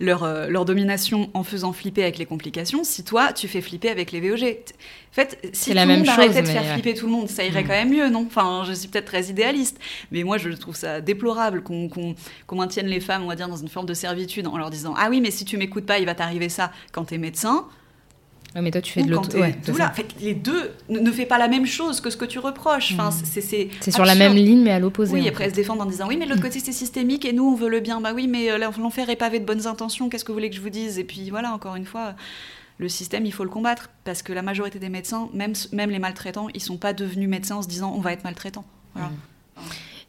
[0.01, 4.13] leur, leur, domination en faisant flipper avec les complications, si toi, tu fais flipper avec
[4.13, 4.43] les VOG.
[4.43, 7.63] En fait, si tout le monde arrêtait de faire flipper tout le monde, ça irait
[7.63, 7.67] mm.
[7.67, 8.25] quand même mieux, non?
[8.27, 9.79] Enfin, je suis peut-être très idéaliste,
[10.11, 12.15] mais moi, je trouve ça déplorable qu'on
[12.53, 15.09] maintienne les femmes, on va dire, dans une forme de servitude en leur disant «Ah
[15.11, 17.67] oui, mais si tu m'écoutes pas, il va t'arriver ça quand t'es médecin».
[18.61, 19.39] Mais toi, tu fais de l'auto.
[19.39, 19.55] Ouais,
[20.21, 22.93] les deux ne, fait pas la même chose que ce que tu reproches.
[22.93, 23.25] Enfin, mm.
[23.25, 25.15] c'est sur la même ligne, mais à l'opposé.
[25.15, 26.45] Oui, après, elles se défendent en disant oui, mais l'autre mm.
[26.45, 28.01] côté, c'est systémique et nous, on veut le bien.
[28.01, 30.09] Bah oui, mais euh, l'enfer est pavé de bonnes intentions.
[30.09, 30.99] Qu'est-ce que vous voulez que je vous dise?
[30.99, 32.15] Et puis voilà, encore une fois,
[32.79, 35.99] le système, il faut le combattre parce que la majorité des médecins, même, même les
[35.99, 38.65] maltraitants, ils sont pas devenus médecins en se disant on va être maltraitant.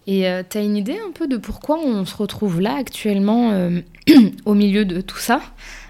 [0.05, 3.51] Et euh, tu as une idée un peu de pourquoi on se retrouve là actuellement
[3.51, 3.79] euh,
[4.45, 5.41] au milieu de tout ça,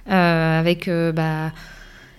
[0.09, 1.51] euh, avec bah,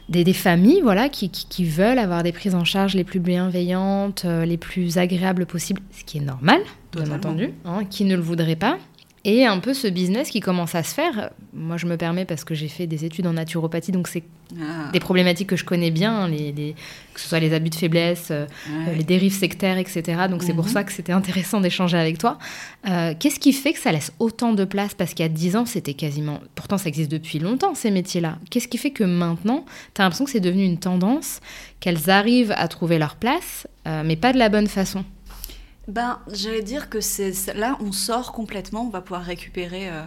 [0.08, 4.56] des, familles voilà, qui, qui, veulent avoir des prises en charge les plus bienveillantes, les
[4.56, 6.60] plus agréables possibles, ce qui est normal,
[6.92, 8.78] bien entendu, hein, qui ne le voudraient pas,
[9.24, 11.30] et un peu ce business qui commence à se faire.
[11.54, 14.22] Moi, je me permets parce que j'ai fait des études en naturopathie, donc c'est
[14.60, 14.90] ah.
[14.92, 16.74] des problématiques que je connais bien, les,
[17.14, 18.46] que ce soit les abus de faiblesse, euh,
[18.94, 20.24] les dérives sectaires, etc.
[20.28, 20.72] Donc c'est pour mhm.
[20.72, 22.38] ça que c'était intéressant d'échanger avec toi.
[22.86, 24.92] Euh, qu'est-ce qui fait que ça laisse autant de place?
[24.94, 26.40] Parce qu'il y a 10 ans, c'était quasiment...
[26.54, 28.36] Pourtant, ça existe depuis longtemps, ces métiers-là.
[28.50, 29.64] Qu'est-ce qui fait que maintenant,
[29.94, 31.40] tu as l'impression que c'est devenu une tendance,
[31.80, 35.02] qu'elles arrivent à trouver leur place, euh, mais pas de la bonne façon?
[35.88, 38.86] Ben, j'allais dire que c'est là, on sort complètement.
[38.86, 40.02] On va pouvoir récupérer euh,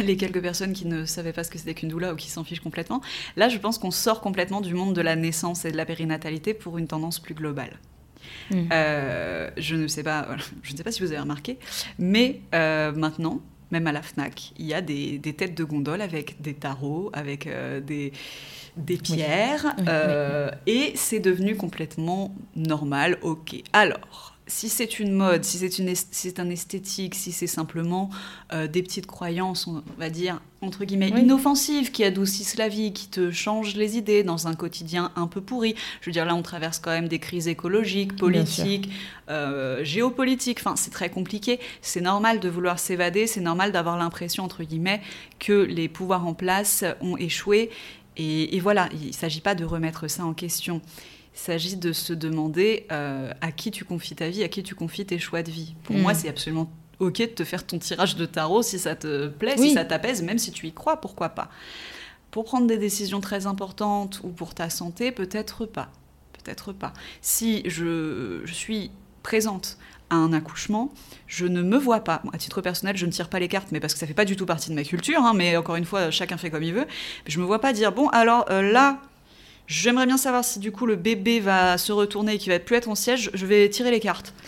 [0.04, 2.44] les quelques personnes qui ne savaient pas ce que c'était qu'une doula ou qui s'en
[2.44, 3.00] fichent complètement.
[3.36, 6.54] Là, je pense qu'on sort complètement du monde de la naissance et de la périnatalité
[6.54, 7.78] pour une tendance plus globale.
[8.50, 8.68] Mmh.
[8.72, 10.28] Euh, je ne sais pas,
[10.62, 11.58] je ne sais pas si vous avez remarqué,
[11.98, 16.42] mais euh, maintenant, même à la Fnac, il y a des, têtes de gondole avec
[16.42, 17.48] des tarots, avec
[17.86, 18.12] des,
[18.76, 19.74] des pierres,
[20.66, 23.18] et c'est devenu complètement normal.
[23.22, 23.54] Ok.
[23.72, 28.10] Alors si c'est une mode, si c'est, une, c'est un esthétique, si c'est simplement
[28.52, 33.08] euh, des petites croyances, on va dire, entre guillemets, inoffensives, qui adoucissent la vie, qui
[33.08, 35.74] te changent les idées dans un quotidien un peu pourri.
[36.02, 38.90] Je veux dire, là, on traverse quand même des crises écologiques, politiques,
[39.30, 40.58] euh, géopolitiques.
[40.60, 41.58] Enfin, c'est très compliqué.
[41.80, 45.00] C'est normal de vouloir s'évader, c'est normal d'avoir l'impression, entre guillemets,
[45.38, 47.70] que les pouvoirs en place ont échoué.
[48.18, 50.82] Et, et voilà, il ne s'agit pas de remettre ça en question.
[51.34, 54.74] Il s'agit de se demander euh, à qui tu confies ta vie, à qui tu
[54.74, 55.74] confies tes choix de vie.
[55.84, 56.16] Pour moi, mm.
[56.16, 59.72] c'est absolument ok de te faire ton tirage de tarot si ça te plaît, si
[59.72, 61.48] ça t'apaise, même si tu y crois, pourquoi pas.
[62.30, 65.90] Pour prendre des décisions très importantes ou pour ta santé, peut-être pas.
[66.32, 66.92] Peut-être pas.
[67.20, 68.90] Si je, je suis
[69.22, 69.78] présente
[70.10, 70.92] à un accouchement,
[71.26, 72.22] je ne me vois pas.
[72.32, 74.24] à titre personnel, je ne tire pas les cartes, mais parce que ça fait pas
[74.24, 75.20] du tout partie de ma culture.
[75.20, 76.86] Hein, mais encore une fois, chacun fait comme il veut.
[77.26, 79.00] Je me vois pas dire bon, alors euh, là,
[79.72, 82.76] J'aimerais bien savoir si du coup le bébé va se retourner et qu'il va plus
[82.76, 83.30] être en siège.
[83.32, 84.34] Je vais tirer les cartes.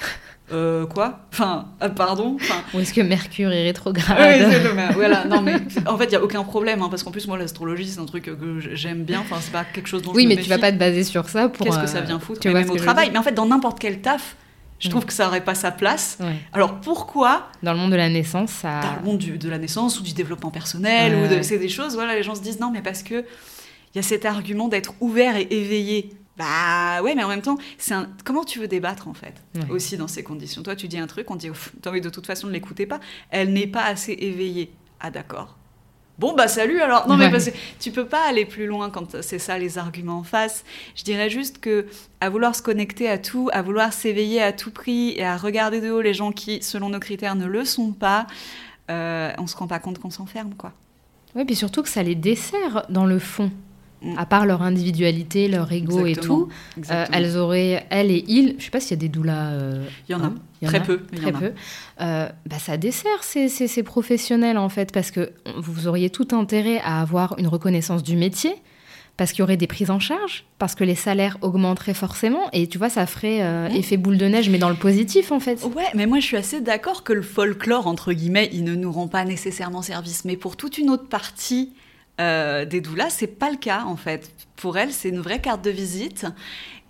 [0.53, 1.20] Euh, quoi?
[1.33, 2.37] Enfin, euh, pardon?
[2.75, 4.18] Ou est-ce que Mercure est rétrograde?
[4.20, 5.55] Oui, voilà, non, mais
[5.87, 8.05] en fait, il n'y a aucun problème, hein, parce qu'en plus, moi, l'astrologie, c'est un
[8.05, 8.37] truc que
[8.75, 11.03] j'aime bien, enfin, c'est pas quelque chose dont Oui, mais tu vas pas te baser
[11.03, 11.64] sur ça pour.
[11.64, 14.37] Qu'est-ce que ça vient foutre, même au travail Mais en fait, dans n'importe quel taf,
[14.81, 16.18] je trouve que ça n'aurait pas sa place.
[16.53, 17.49] Alors pourquoi?
[17.62, 18.81] Dans le monde de la naissance, ça.
[18.81, 21.41] Dans le monde de la naissance ou du développement personnel, ou de...
[21.41, 23.25] c'est des choses, voilà, les gens se disent non, mais parce que
[23.95, 26.11] il y a cet argument d'être ouvert et éveillé.
[26.37, 28.09] Bah ouais, mais en même temps, c'est un...
[28.25, 29.35] comment tu veux débattre en fait
[29.71, 30.63] aussi dans ces conditions?
[30.65, 31.49] Toi, tu dis un truc, on dit,
[31.81, 32.99] t'as envie de toute façon ne l'écouter pas.
[33.31, 34.73] Elle n'est pas assez éveillée.
[34.99, 35.57] Ah d'accord.
[36.17, 37.09] Bon bah salut alors.
[37.09, 40.19] Non mais parce que tu peux pas aller plus loin quand c'est ça les arguments
[40.19, 40.65] en face.
[40.95, 41.87] Je dirais juste que
[42.21, 45.81] à vouloir se connecter à tout, à vouloir s'éveiller à tout prix et à regarder
[45.81, 48.29] de haut les gens qui, selon nos critères, ne le sont pas,
[48.93, 50.73] euh, on se rend pas compte qu'on s'enferme quoi.
[51.35, 53.51] Oui, puis surtout que ça les dessert dans le fond.
[54.05, 54.19] Mm.
[54.19, 56.49] à part leur individualité, leur ego et tout,
[56.91, 59.53] euh, elles auraient, elles et ils, je sais pas s'il y a des doulas.
[59.53, 61.01] Euh, il y en a, hein, très peu.
[61.17, 61.53] Très peu.
[62.03, 66.81] Euh, bah, ça dessert ces, ces, professionnels en fait, parce que vous auriez tout intérêt
[66.85, 68.55] à avoir une reconnaissance du métier,
[69.17, 72.67] parce qu'il y aurait des prises en charge, parce que les salaires augmenteraient forcément, et
[72.67, 75.65] tu vois, ça ferait effet boule de neige, mais dans le positif en fait.
[75.75, 78.93] Ouais, mais moi je suis assez d'accord que le folklore, entre guillemets, il ne nous
[78.93, 81.73] rend pas nécessairement service, mais pour toute une autre partie
[82.21, 84.31] euh, des doulas, c'est pas le cas en fait.
[84.57, 86.27] Pour elle, c'est une vraie carte de visite.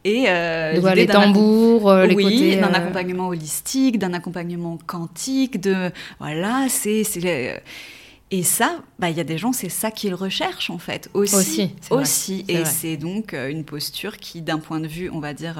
[0.06, 6.66] Et euh, les tambours, euh, les oui, d'un accompagnement holistique, d'un accompagnement quantique, de voilà,
[6.68, 7.02] c'est
[8.30, 11.36] et ça, bah, il y a des gens, c'est ça qu'ils recherchent en fait aussi,
[11.36, 12.44] aussi, aussi.
[12.48, 15.56] et c'est donc une posture qui, d'un point de vue, on va dire.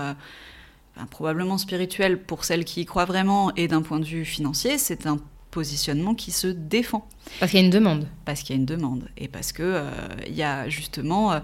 [1.10, 5.06] probablement spirituel pour celles qui y croient vraiment et d'un point de vue financier, c'est
[5.06, 5.18] un
[5.54, 7.08] positionnement qui se défend.
[7.38, 8.06] Parce qu'il y a une demande.
[8.24, 9.08] Parce qu'il y a une demande.
[9.16, 9.88] Et parce que euh,
[10.28, 11.40] y a justement euh,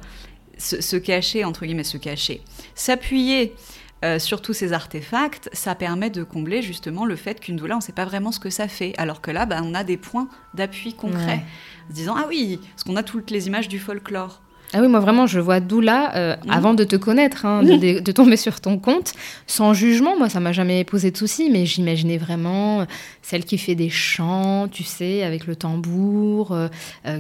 [0.59, 2.43] se, cacher, entre guillemets, se cacher.
[2.75, 3.55] S'appuyer
[4.05, 7.79] euh, sur tous ces artefacts, ça permet de combler justement le fait qu'une doula, on
[7.79, 8.95] ne sait pas vraiment ce que ça fait.
[8.99, 11.45] Alors que là, bah, on a des points d'appui concrets.
[11.87, 14.43] En se disant, ah oui, parce qu'on a toutes les images du folklore.
[14.73, 16.51] Ah oui, moi vraiment, je vois Doula, euh, mhm.
[16.51, 19.14] avant de te connaître, hein, de, tomber sur ton compte,
[19.49, 20.16] sans jugement.
[20.16, 22.85] Moi, ça m'a jamais posé de soucis, mais j'imaginais vraiment euh,
[23.21, 26.68] celle qui fait des chants, tu sais, avec le tambour, euh,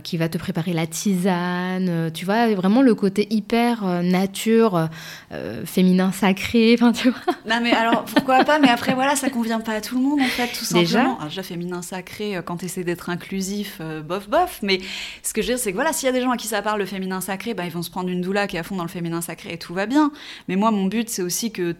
[0.04, 2.12] qui va te préparer la tisane.
[2.14, 4.88] tu vois, vraiment le côté hyper nature,
[5.64, 6.74] féminin sacré.
[6.80, 7.34] Enfin, tu vois.
[7.48, 10.20] Non, mais alors pourquoi pas Mais après, voilà, ça convient pas à tout le monde,
[10.20, 10.82] en fait, tout simplement.
[10.82, 14.60] Déjà, ah, déjà féminin sacré, quand tu essaies d'être inclusif, bof, bof.
[14.62, 14.80] Mais
[15.22, 16.46] ce que je veux dire, c'est que voilà, s'il y a des gens à qui
[16.46, 18.62] ça parle, le féminin sacré, bah, ils vont se prendre une doula qui est à
[18.62, 20.12] fond dans le féminin sacré et tout va bien.
[20.48, 21.74] Mais moi, mon but, c'est aussi que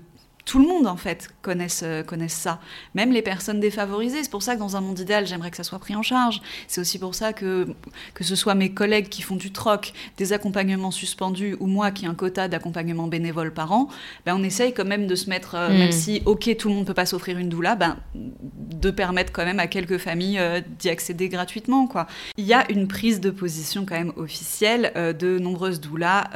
[0.45, 2.61] tout le monde en fait connaisse, euh, ça,
[2.95, 4.23] même les personnes défavorisées.
[4.23, 6.41] C'est pour ça que dans un monde idéal, j'aimerais que ça soit pris en charge.
[6.69, 7.69] C'est aussi pour ça que
[8.15, 12.05] que ce soit mes collègues qui font du troc, des accompagnements suspendus ou moi qui
[12.05, 13.89] ai un quota d'accompagnement bénévole par an,
[14.27, 15.93] ben on essaye quand même de se mettre, euh, même hmm.
[15.93, 19.61] si ok tout le monde peut pas s'offrir une doula, ben de permettre quand même
[19.61, 22.07] à quelques familles euh, d'y accéder gratuitement quoi.
[22.37, 26.29] Il y a une prise de position quand même officielle de nombreuses doulas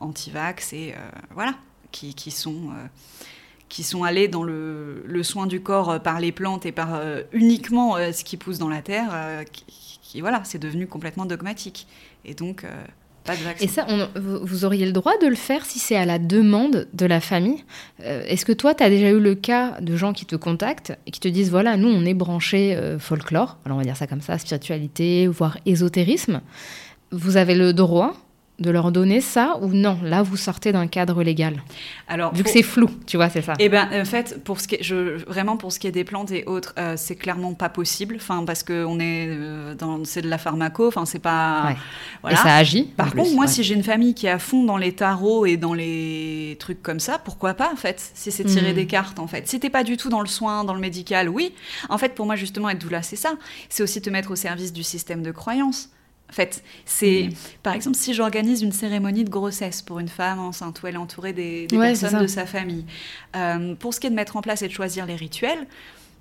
[0.00, 0.94] anti-vax et
[1.34, 1.54] voilà
[1.90, 2.70] qui, qui sont
[3.68, 7.22] qui sont allés dans le, soin du corps euh, par les plantes et par euh,
[7.32, 9.44] uniquement euh, ce qui pousse dans la terre,
[10.02, 11.86] qui, voilà, c'est devenu complètement dogmatique.
[12.24, 12.64] Et donc,
[13.24, 13.34] pas.
[13.60, 13.86] Et ça,
[14.16, 17.62] vous auriez le droit de le faire si c'est à la demande de la famille?
[18.02, 21.10] Est-ce que toi, tu as déjà eu le cas de gens qui te contactent et
[21.10, 24.22] qui te disent, voilà, nous, on est branché folklore, alors on va dire ça comme
[24.22, 26.40] ça, spiritualité, voire ésotérisme?
[27.10, 28.14] Vous avez le droit
[28.58, 29.98] de leur donner ça ou non?
[30.02, 31.62] Là, vous sortez d'un cadre légal.
[32.08, 33.52] Alors, vu que c'est flou, tu vois, c'est ça.
[33.60, 36.04] Eh ben, en fait, pour ce qui est, je, vraiment pour ce qui est des
[36.04, 38.16] plantes et autres, euh, c'est clairement pas possible.
[38.16, 40.88] Enfin, parce que on est euh, dans, c'est de la pharmaco.
[40.88, 41.76] Enfin, c'est pas.
[42.22, 42.36] Voilà.
[42.36, 42.84] Et ça agit.
[42.96, 45.56] Par contre, moi, si j'ai une famille qui est à fond dans les tarots et
[45.56, 48.76] dans les trucs comme ça, pourquoi pas en fait Si c'est tirer hmm.
[48.76, 49.46] des cartes, en fait.
[49.46, 51.52] Si t'es pas du tout dans le soin, dans le médical, oui.
[51.88, 53.34] En fait, pour moi, justement, être doula, c'est ça.
[53.68, 55.90] C'est aussi te mettre au service du système de croyance.
[56.30, 57.30] En fait, c'est
[57.62, 60.98] par exemple si j'organise une cérémonie de grossesse pour une femme enceinte où elle est
[60.98, 62.84] entourée des, personnes de sa famille.
[63.34, 65.66] Euh, pour ce qui est de mettre en place et de choisir les rituels,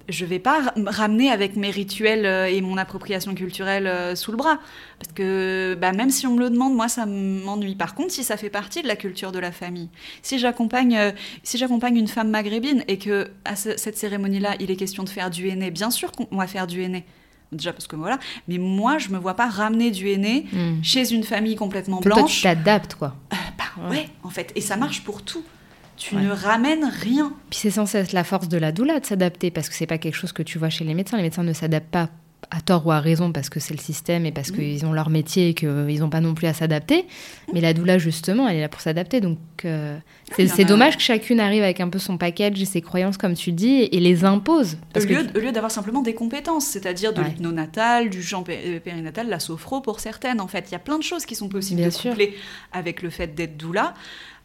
[0.07, 4.37] je vais pas ramener avec mes rituels euh, et mon appropriation culturelle euh, sous le
[4.37, 4.59] bras.
[4.99, 7.75] Parce que bah, même si on me le demande, moi, ça m'ennuie.
[7.75, 9.89] Par contre, si ça fait partie de la culture de la famille,
[10.21, 15.03] si j'accompagne si j'accompagne une femme maghrébine et que à cette cérémonie-là, il est question
[15.03, 17.03] de faire du henné, bien sûr qu'on va faire du henné
[17.51, 20.83] déjà parce que voilà, mais moi je me vois pas ramener du aîné hmm.
[20.83, 22.19] chez une famille complètement blanche.
[22.19, 23.15] Toi tu t'adaptes quoi.
[23.33, 24.09] Euh, bah ouais.
[24.23, 25.43] en fait, et ça marche pour tout.
[25.97, 27.33] Tu ne ramènes rien.
[27.49, 29.97] Puis c'est censé être la force de la doula de s'adapter parce que c'est pas
[29.97, 31.17] quelque chose que tu vois chez les médecins.
[31.17, 32.09] Les médecins ne s'adaptent pas
[32.49, 35.09] à tort ou à raison parce que c'est le système et parce qu'ils ont leur
[35.09, 37.05] métier et qu'ils n'ont pas non plus à s'adapter.
[37.53, 39.19] Mais la doula, justement, elle est là pour s'adapter.
[39.19, 39.97] Donc, euh,
[40.31, 43.51] c'est dommage que chacune arrive avec un peu son package et ses croyances, comme tu
[43.51, 44.77] dis, et les impose.
[44.93, 49.27] Parce au, lieu, lieu d'avoir simplement des compétences, c'est-à-dire de l'hypnonatal, du champ euh, périnatal,
[49.27, 50.65] la sophro pour certaines, en fait.
[50.69, 52.35] Il y a plein de choses qui sont possibles de coupler
[52.71, 53.93] avec le fait d'être doula.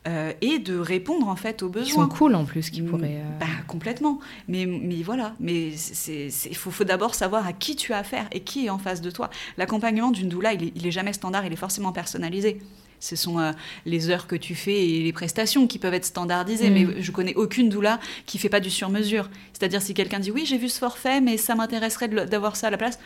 [0.08, 1.86] Euh, et de répondre en fait aux besoins.
[1.86, 3.20] Qui sont cool en plus, qui mm, pourraient.
[3.20, 4.18] Euh, bah, complètement.
[4.48, 5.70] Mais, mais voilà, mais
[6.08, 9.00] il faut, faut d'abord savoir à qui tu as affaire et qui est en face
[9.00, 9.30] de toi.
[9.58, 12.58] L'accompagnement d'une doula, il est, il est, jamais standard, il est forcément personnalisé.
[12.98, 13.52] Ce sont euh,
[13.86, 16.70] les heures que tu fais et les prestations qui peuvent être standardisées.
[16.70, 16.74] Mm.
[16.74, 19.30] Mais je connais aucune doula qui fait pas du sur-mesure.
[19.52, 22.70] C'est-à-dire si quelqu'un dit oui, j'ai vu ce forfait, mais ça m'intéresserait d'avoir ça à
[22.70, 22.98] la place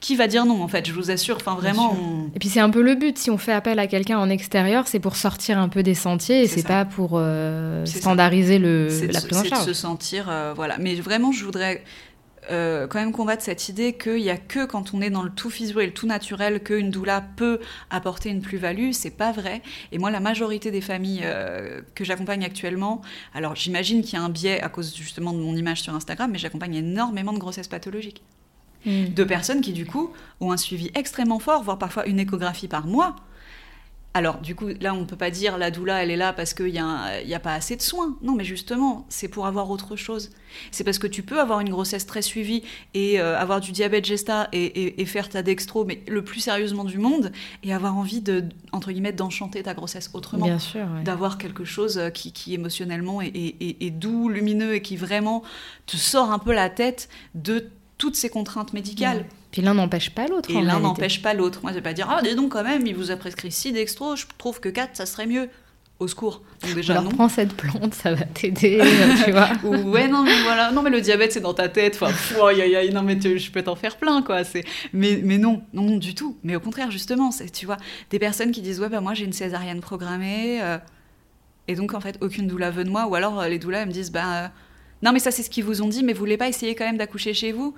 [0.00, 1.96] qui va dire non en fait je vous assure enfin vraiment
[2.34, 3.18] et puis c'est un peu le but.
[3.18, 6.42] Si on fait appel à quelqu'un en extérieur c'est pour sortir un peu des sentiers
[6.42, 10.52] et c'est pas pour euh, standardiser le la prise en charge de se sentir euh,
[10.54, 10.78] voilà.
[10.78, 11.82] Mais vraiment je voudrais
[12.50, 15.30] euh, quand même combattre cette idée qu'il n'y a que quand on est dans le
[15.30, 17.58] tout physio et le tout naturel qu'une doula peut
[17.90, 19.62] apporter une plus-value, c'est pas vrai.
[19.90, 21.26] Et moi, la majorité des familles
[21.96, 23.02] que j'accompagne actuellement,
[23.34, 26.30] alors j'imagine qu'il y a un biais à cause justement de mon image sur Instagram,
[26.30, 28.22] mais j'accompagne énormément de grossesses pathologiques.
[28.86, 29.12] Mm.
[29.12, 32.86] de personnes qui, du coup, ont un suivi extrêmement fort, voire parfois une échographie par
[32.86, 33.16] mois.
[34.14, 36.54] Alors, du coup, là, on ne peut pas dire la doula, elle est là parce
[36.54, 38.16] qu'il n'y a, a, pas assez de soins.
[38.22, 40.30] Non, mais justement, c'est pour avoir autre chose.
[40.70, 42.62] C'est parce que tu peux avoir une grossesse très suivie
[42.94, 46.96] et euh, avoir du diabète gesta et, faire ta dextro, mais le plus sérieusement du
[46.96, 47.30] monde,
[47.62, 50.46] et avoir envie de, entre guillemets, d'enchanter ta grossesse autrement.
[50.46, 50.86] Bien sûr.
[51.04, 55.42] D'avoir quelque chose qui, qui émotionnellement est, est, doux, lumineux et qui vraiment
[55.84, 57.68] te sort un peu la tête de
[57.98, 59.24] toutes ces contraintes médicales.
[59.50, 60.50] Puis l'un n'empêche pas l'autre.
[60.50, 61.60] Et l'un n'empêche pas l'autre.
[61.62, 63.72] Moi, je vais pas dire, ah, dis donc, quand même, il vous a prescrit 6
[63.72, 65.48] dextro, je trouve que 4, ça serait mieux.
[65.98, 66.42] Au secours.
[66.62, 68.82] Donc déjà, Alors, prends cette plante, ça va t'aider,
[69.24, 69.48] tu vois.
[69.64, 70.70] ouais, non, mais voilà.
[70.70, 71.98] Non, mais le diabète, c'est dans ta tête.
[71.98, 72.12] Enfin,
[72.92, 74.42] non, mais je peux t'en faire plein, quoi.
[74.92, 76.36] Mais, mais non, non, du tout.
[76.44, 77.78] Mais au contraire, justement, c'est, tu vois,
[78.10, 80.60] des personnes qui disent, ouais, bah, moi, j'ai une césarienne programmée.
[80.62, 80.76] Euh,
[81.66, 83.06] et donc, en fait, aucune doula veut de moi.
[83.06, 84.48] Ou alors, euh, les doulas, elles me disent, bah, euh,
[85.06, 86.84] non, mais ça, c'est ce qu'ils vous ont dit, mais vous voulez pas essayer quand
[86.84, 87.74] même d'accoucher chez vous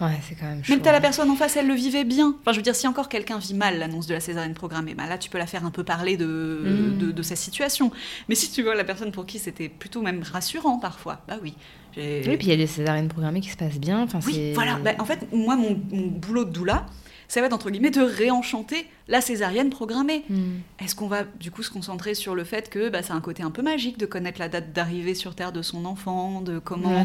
[0.00, 0.72] Ouais, c'est quand même chaud.
[0.72, 2.36] Même t'as la personne en face, elle le vivait bien.
[2.40, 5.08] Enfin, je veux dire, si encore quelqu'un vit mal l'annonce de la césarienne programmée, bah
[5.08, 7.12] là, tu peux la faire un peu parler de, mm.
[7.12, 7.90] de, sa situation.
[8.28, 11.54] Mais si tu vois la personne pour qui c'était plutôt même rassurant parfois, bah oui.
[11.96, 14.00] Oui, puis il y a des césariennes programmées qui se passent bien.
[14.02, 14.76] Enfin, oui, voilà.
[14.76, 16.86] Bah, en fait, moi, mon, mon boulot de doula,
[17.32, 20.24] ça va être entre guillemets de réenchanter la césarienne programmée.
[20.28, 20.60] Hmm.
[20.82, 23.42] Est-ce qu'on va du coup se concentrer sur le fait que bah, c'est un côté
[23.42, 27.04] un peu magique de connaître la date d'arrivée sur Terre de son enfant, de comment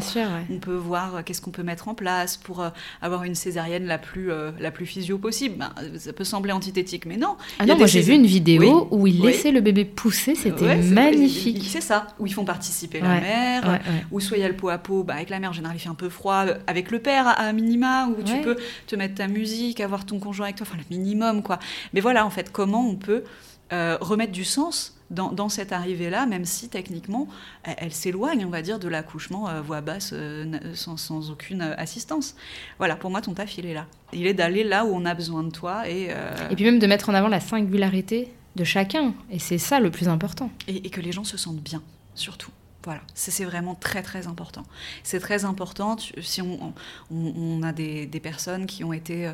[0.50, 2.68] on peut voir euh, qu'est-ce qu'on peut mettre en place pour euh,
[3.00, 5.56] avoir une césarienne la plus, euh, la plus physio possible?
[5.58, 7.36] Ben, Ça peut sembler antithétique, mais non.
[7.58, 11.64] Ah non, moi j'ai vu une vidéo où ils laissaient le bébé pousser, c'était magnifique.
[11.68, 14.68] C'est ça, où ils font participer la mère, où soit il y a le pot
[14.68, 16.98] à pot, bah, avec la mère en général il fait un peu froid, avec le
[16.98, 18.56] père à, minima, où tu peux
[18.86, 21.58] te mettre ta musique, avoir ton conjoint avec toi, enfin le minimum quoi.
[21.92, 23.24] Mais voilà en fait comment on peut
[23.70, 27.28] euh, remettre du sens dans, cette arrivée-là, même si techniquement
[27.64, 32.34] elle, s'éloigne, on va dire, de l'accouchement euh, voix basse euh, sans, aucune assistance.
[32.78, 33.86] Voilà, pour moi ton taf il est là.
[34.14, 36.10] Il est d'aller là où on a besoin de toi et.
[36.50, 39.90] Et puis même de mettre en avant la singularité de chacun, et c'est ça le
[39.90, 40.50] plus important.
[40.66, 41.82] Et, que les gens se sentent bien,
[42.14, 42.50] surtout.
[42.84, 44.64] Voilà, c'est vraiment très très important.
[45.02, 46.72] C'est très important si on,
[47.10, 49.30] on, a des, des, personnes qui ont été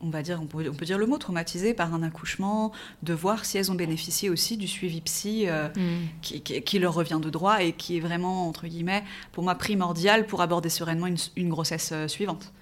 [0.00, 2.72] on va dire, on peut, dire le mot, traumatisé par un accouchement,
[3.02, 6.40] de voir si elles ont bénéficié aussi du suivi psy euh, mm.
[6.62, 10.42] qui, leur revient de droit et qui est vraiment, entre guillemets, pour moi primordial pour
[10.42, 12.52] aborder sereinement une, grossesse euh, suivante.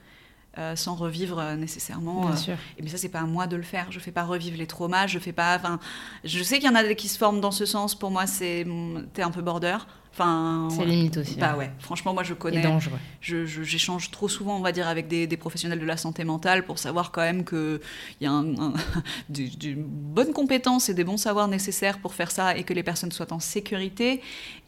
[0.59, 2.27] euh, sans revivre nécessairement.
[2.27, 2.57] Bien sûr.
[2.79, 3.91] et mais ça, c'est pas à moi de le faire.
[3.91, 5.07] Je fais pas revivre les traumas.
[5.07, 5.57] Je fais pas.
[5.57, 5.81] Enfin,
[6.25, 7.95] je sais qu'il y en a qui se forment dans ce sens.
[7.95, 9.79] Pour moi, c'est mm, t'es un peu border.
[10.13, 11.37] Enfin, C'est limite aussi.
[11.37, 11.71] Bah ouais.
[11.79, 12.61] Franchement, moi, je Et connais.
[12.63, 12.99] dangereux.
[13.23, 16.23] je- je- J'échange trop souvent, on va dire, avec des, des professionnels de la santé
[16.25, 17.81] mentale pour savoir quand même qu'il
[18.21, 18.73] y a un, un-
[19.31, 22.83] du- du bonne compétence et des bons savoirs nécessaires pour faire ça et que les
[22.83, 24.21] personnes soient en sécurité.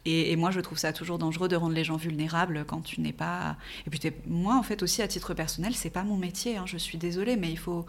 [0.05, 3.01] Et, et moi, je trouve ça toujours dangereux de rendre les gens vulnérables quand tu
[3.01, 3.55] n'es pas.
[3.85, 6.57] Et puis, moi, en fait, aussi, à titre personnel, c'est pas mon métier.
[6.57, 7.85] hein, je suis désolée, mais il faut.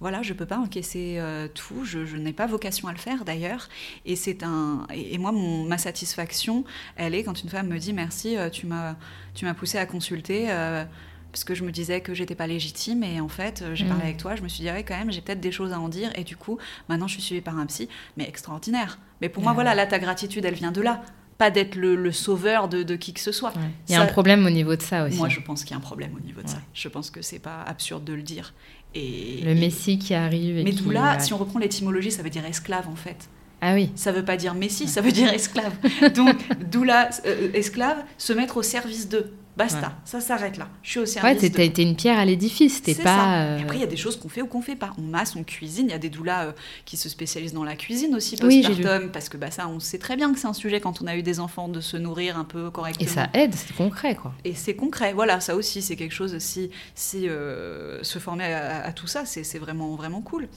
[0.00, 1.84] Voilà, je peux pas encaisser euh, tout.
[1.84, 3.68] Je, je n'ai pas vocation à le faire d'ailleurs.
[4.06, 4.86] Et c'est un.
[4.94, 6.64] Et, et moi, mon, ma satisfaction,
[6.96, 8.94] elle est quand une femme me dit merci, euh, tu m'as,
[9.34, 10.46] tu m'as poussé à consulter.
[10.50, 10.84] euh,
[11.30, 13.88] parce que je me disais que j'étais pas légitime et en fait j'ai Mm.
[13.88, 15.78] parlé avec toi je me suis dit ouais quand même j'ai peut-être des choses à
[15.78, 16.56] en dire et du coup
[16.88, 17.86] maintenant je suis suivie par un psy
[18.16, 21.02] mais extraordinaire mais pour moi Ah voilà là ta gratitude elle vient de là
[21.36, 23.62] pas d'être le, le sauveur de, de qui que ce soit Ouais.
[23.88, 25.18] Il y a Ça- un problème au niveau de ça aussi.
[25.18, 27.20] moi je pense qu'il y a un problème au niveau de ça je pense que
[27.20, 28.54] c'est pas absurde de le dire
[28.94, 30.58] et Le Messie qui arrive.
[30.58, 31.20] Et mais doula, ouais.
[31.20, 33.28] si on reprend l'étymologie, ça veut dire esclave en fait.
[33.60, 33.90] Ah oui.
[33.96, 35.72] Ça veut pas dire messie, ça veut dire esclave.
[36.14, 36.36] Donc,
[36.70, 39.32] doula, euh, esclave, se mettre au service d'eux.
[39.58, 39.92] Basta, Ouais.
[40.04, 40.68] ça s'arrête là.
[40.82, 41.50] Je suis au Ouais, service d'eux.
[41.50, 42.80] t'es- t'es une pierre à l'édifice.
[42.80, 43.02] T'es pas.
[43.04, 43.42] ça.
[43.42, 44.92] euh, Et Après, il y a des choses qu'on fait ou qu'on fait pas.
[44.98, 45.86] On masse, on cuisine.
[45.88, 46.52] Il y a des doulas euh,
[46.84, 49.80] qui se spécialisent dans la cuisine aussi Oui, j'ai postpartum, parce que bah, ça, on
[49.80, 51.96] sait très bien que c'est un sujet quand on a eu des enfants de se
[51.96, 53.04] nourrir un peu correctement.
[53.10, 54.32] Et ça aide, c'est concret quoi.
[54.44, 58.84] Et c'est concret, voilà, ça aussi, c'est quelque chose, si, si euh, se former à,
[58.84, 60.48] à tout ça, c'est c'est vraiment, vraiment cool.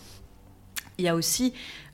[1.00, 1.54] Il y a aussi,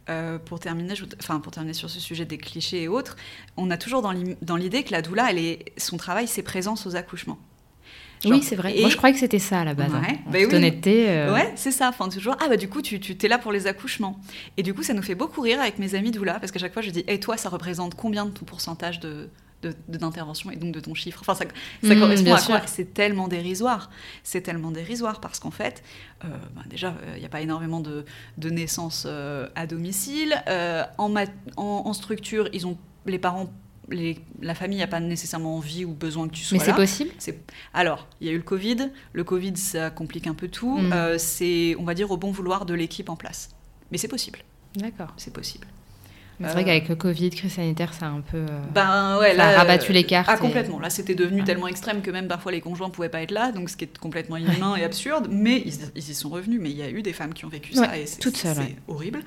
[0.10, 3.16] euh, pour, terminer, je enfin, pour terminer sur ce sujet des clichés et autres,
[3.58, 6.96] on a toujours dans l'idée que la doula, elle est, son travail, c'est présence aux
[6.96, 7.38] accouchements.
[8.24, 8.76] Genre, oui, c'est vrai.
[8.76, 9.94] et- Moi, je croyais que c'était ça à la base.
[9.94, 10.02] hein.
[10.02, 10.56] Ouais, En bah toute oui.
[10.56, 11.06] honnêteté.
[11.10, 11.90] euh, Ouais, c'est ça.
[11.90, 12.36] Enfin, toujours.
[12.44, 14.20] Ah bah du coup, tu, t'es là pour les accouchements.
[14.58, 16.74] Et du coup, ça nous fait beaucoup rire avec mes amis doula parce qu'à chaque
[16.74, 19.30] fois, je dis, et toi, ça représente combien de ton pourcentage de-
[19.88, 21.20] d'intervention et donc de ton chiffre.
[21.22, 21.46] Enfin, ça,
[21.84, 22.62] ça Mmh, correspond à quoi?
[22.68, 23.90] C'est tellement dérisoire.
[24.24, 25.84] C'est tellement dérisoire parce qu'en fait,
[26.24, 28.06] euh, bah, déjà, il n'y a pas énormément de,
[28.38, 30.36] de naissances euh, à domicile.
[30.48, 33.50] Euh, en, mat- en, en structure, ils ont les parents,
[33.90, 36.66] les, la famille n'a pas nécessairement envie ou besoin que tu sois Mais là.
[36.66, 37.12] c'est possible
[37.74, 38.92] Alors, il y a eu le Covid.
[39.14, 40.78] Le Covid, ça complique un peu tout.
[40.78, 40.94] Mm.
[40.94, 43.50] Euh, c'est, on va dire, au bon vouloir de l'équipe en place.
[43.92, 44.40] Mais c'est possible.
[44.76, 45.14] D'accord.
[45.18, 45.66] C'est possible.
[46.40, 48.38] Mais C'est Euh, vrai qu'avec le Covid, crise sanitaire, ça a un peu.
[48.38, 50.80] euh, Ben ouais, Ça là, a rabattu euh, les cartes Ah et- complètement.
[50.80, 51.46] Là, c'était devenu Ouais.
[51.46, 53.98] tellement extrême que même parfois les conjoints pouvaient pas être là, donc ce qui est
[53.98, 55.28] complètement inhumain et absurde.
[55.32, 56.60] Mais ils, ils y sont revenus.
[56.62, 58.38] Mais il y a eu des femmes qui ont vécu ça Ouais, et c'est, toutes
[58.38, 58.76] seules, c'est ouais.
[58.88, 59.24] horrible.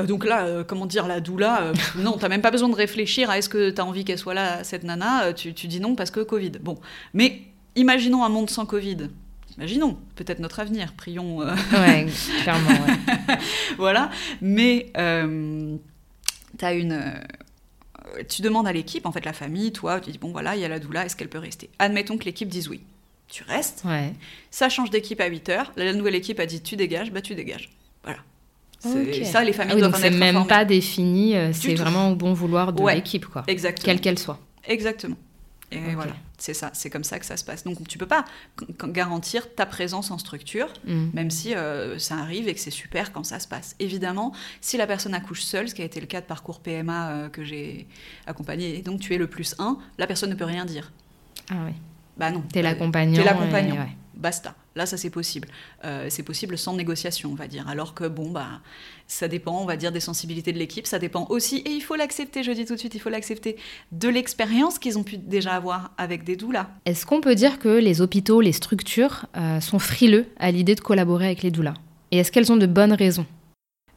[0.00, 2.74] Euh, donc là, euh, comment dire, la doula, euh, non, t'as même pas besoin de
[2.74, 5.24] réfléchir à est-ce que t'as envie qu'elle soit là, cette nana.
[5.24, 6.52] euh, Tu, tu dis non parce que Covid.
[6.62, 6.78] Bon,
[7.12, 7.42] mais
[7.76, 8.96] imaginons un monde sans Covid.
[9.58, 10.94] Imaginons, peut-être notre avenir.
[10.96, 11.42] Prions.
[11.42, 12.06] euh, Ouais,
[12.42, 12.70] clairement.
[12.70, 13.36] ouais.
[13.78, 14.10] voilà.
[14.40, 14.90] Mais
[16.58, 16.92] tu une.
[16.92, 20.60] euh, tu demandes à l'équipe, en fait, la famille, toi, tu dis bon voilà, il
[20.60, 21.70] y a la doula, est-ce qu'elle peut rester?
[21.78, 22.80] Admettons que l'équipe dise oui.
[23.28, 24.12] Tu restes, Ouais.
[24.50, 27.34] ça change d'équipe à 8 heures, la nouvelle équipe a dit tu dégages, bah tu
[27.34, 27.70] dégages.
[28.04, 28.18] Voilà.
[28.78, 29.26] C'est- Ok.
[29.26, 30.48] Ça, les familles Ah oui, doivent donc en c'est être même informées.
[30.48, 32.94] pas défini, euh, c'est vraiment au bon vouloir de Ouais.
[32.96, 33.42] l'équipe, quoi.
[33.46, 33.84] Exactement.
[33.86, 34.38] Quelle qu'elle soit.
[34.68, 35.16] Exactement.
[35.72, 37.64] Et voilà, c'est ça, c'est comme ça que ça se passe.
[37.64, 38.24] Donc tu peux pas
[38.88, 41.06] garantir ta présence en structure, Mm.
[41.14, 43.76] même si euh, ça arrive et que c'est super quand ça se passe.
[43.78, 47.08] Évidemment, si la personne accouche seule, ce qui a été le cas de parcours PMA
[47.10, 47.86] euh, que j'ai
[48.26, 50.92] accompagné, et donc tu es le plus 1, la personne ne peut rien dire.
[51.50, 51.72] Ah oui.
[52.16, 52.42] Bah non.
[52.52, 53.16] T'es Euh, l'accompagnant.
[53.16, 53.86] T'es l'accompagnant.
[54.16, 54.54] Basta.
[54.76, 55.48] Là, ça c'est possible.
[55.84, 57.68] Euh, c'est possible sans négociation, on va dire.
[57.68, 58.60] Alors que bon, bah,
[59.06, 60.86] ça dépend, on va dire, des sensibilités de l'équipe.
[60.86, 63.56] Ça dépend aussi, et il faut l'accepter, je dis tout de suite, il faut l'accepter,
[63.92, 66.68] de l'expérience qu'ils ont pu déjà avoir avec des doulas.
[66.86, 70.80] Est-ce qu'on peut dire que les hôpitaux, les structures euh, sont frileux à l'idée de
[70.80, 71.74] collaborer avec les doulas?
[72.10, 73.26] Et est-ce qu'elles ont de bonnes raisons?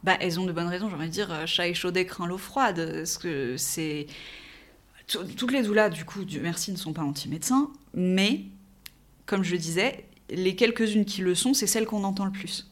[0.04, 2.38] Bah, elles ont de bonnes raisons, j'ai envie de dire, euh, chat échaudé craint l'eau
[2.38, 2.92] froide.
[2.98, 4.08] Parce que c'est.
[5.08, 8.42] Tout- Toutes les doulas, du coup, Dieu merci, ne sont pas anti-médecins, mais,
[9.28, 12.68] comme je disais, les quelques-unes qui le sont, c'est celles qu'on entend le plus.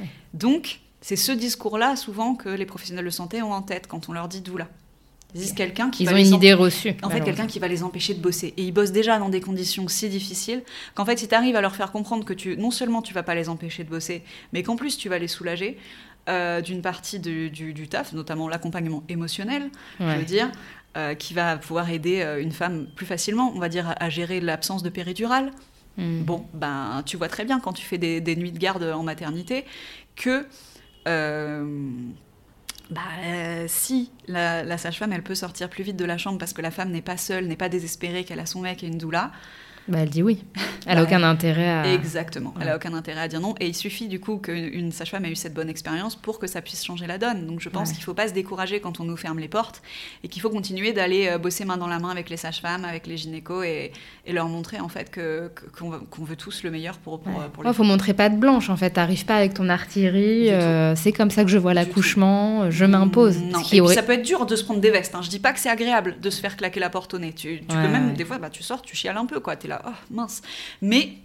[0.00, 0.06] Ouais.
[0.34, 4.12] Donc, c'est ce discours-là, souvent, que les professionnels de santé ont en tête quand on
[4.12, 4.68] leur dit doula.
[5.34, 6.94] Ils disent quelqu'un qui Ils va ont les une idée reçue.
[7.02, 8.54] en fait, quelqu'un qui va les empêcher de bosser.
[8.56, 10.62] Et ils bossent déjà dans des conditions si difficiles
[10.94, 13.22] qu'en fait, si tu arrives à leur faire comprendre que tu, non seulement tu vas
[13.22, 14.22] pas les empêcher de bosser,
[14.54, 15.76] mais qu'en plus tu vas les soulager
[16.28, 19.70] euh, d'une partie du, du- du taf, notamment l'accompagnement émotionnel,
[20.00, 20.50] je veux dire,
[20.96, 24.08] euh, qui va pouvoir aider euh, une femme plus facilement, on va dire, à, à
[24.10, 25.50] gérer l'absence de péridurale.
[25.96, 26.22] Mm.
[26.22, 29.02] Bon, ben, tu vois très bien quand tu fais des, des nuits de garde en
[29.02, 29.64] maternité
[30.16, 30.46] que
[32.90, 36.52] bah, euh, si la, la sage-femme, elle peut sortir plus vite de la chambre parce
[36.54, 38.96] que la femme n'est pas seule, n'est pas désespérée, qu'elle a son mec et une
[38.98, 39.30] doula,
[39.88, 40.44] Bah, elle dit oui.
[40.86, 41.92] Elle n'a Bah, aucun intérêt à.
[41.92, 42.54] Exactement.
[42.60, 42.72] Elle Ouais.
[42.72, 43.54] a aucun intérêt à dire non.
[43.60, 46.46] Et il suffit du coup qu'une une sage-femme ait eu cette bonne expérience pour que
[46.46, 47.46] ça puisse changer la donne.
[47.46, 47.94] Donc je pense Ouais.
[47.94, 49.82] qu'il ne faut pas se décourager quand on nous ferme les portes
[50.24, 53.06] et qu'il faut continuer d'aller euh, bosser main dans la main avec les sages-femmes, avec
[53.06, 53.92] les gynécos et,
[54.26, 57.44] et leur montrer en fait que qu'on veut, tous le meilleur pour, pour, Ouais.
[57.52, 58.90] pour Ouais, faut montrer pas de blanche en fait.
[58.90, 60.50] T'arrives pas avec ton artillerie.
[60.50, 62.62] Euh, c'est comme ça que je vois l'accouchement.
[62.64, 63.38] euh, Je m'impose.
[63.42, 63.60] Non.
[63.62, 65.14] Qui Et puis ça peut être dur de se prendre des vestes.
[65.14, 65.20] Hein.
[65.22, 67.32] Je dis pas que c'est agréable de se faire claquer la porte au nez.
[67.32, 69.56] Tu, tu peux même, des fois, bah, tu sors, tu chiales un peu, quoi.
[69.56, 70.42] T'es là, oh mince.
[70.82, 71.18] Mais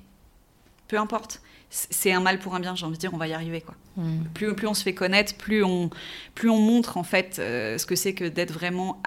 [0.88, 1.42] peu importe.
[1.76, 3.74] C'est un mal pour un bien, j'ai envie de dire, on va y arriver, quoi.
[3.98, 4.26] Mm.
[4.36, 5.90] Plus, plus on se fait connaître, plus on,
[6.36, 9.02] plus on montre, en fait, euh, ce que c'est que d'être vraiment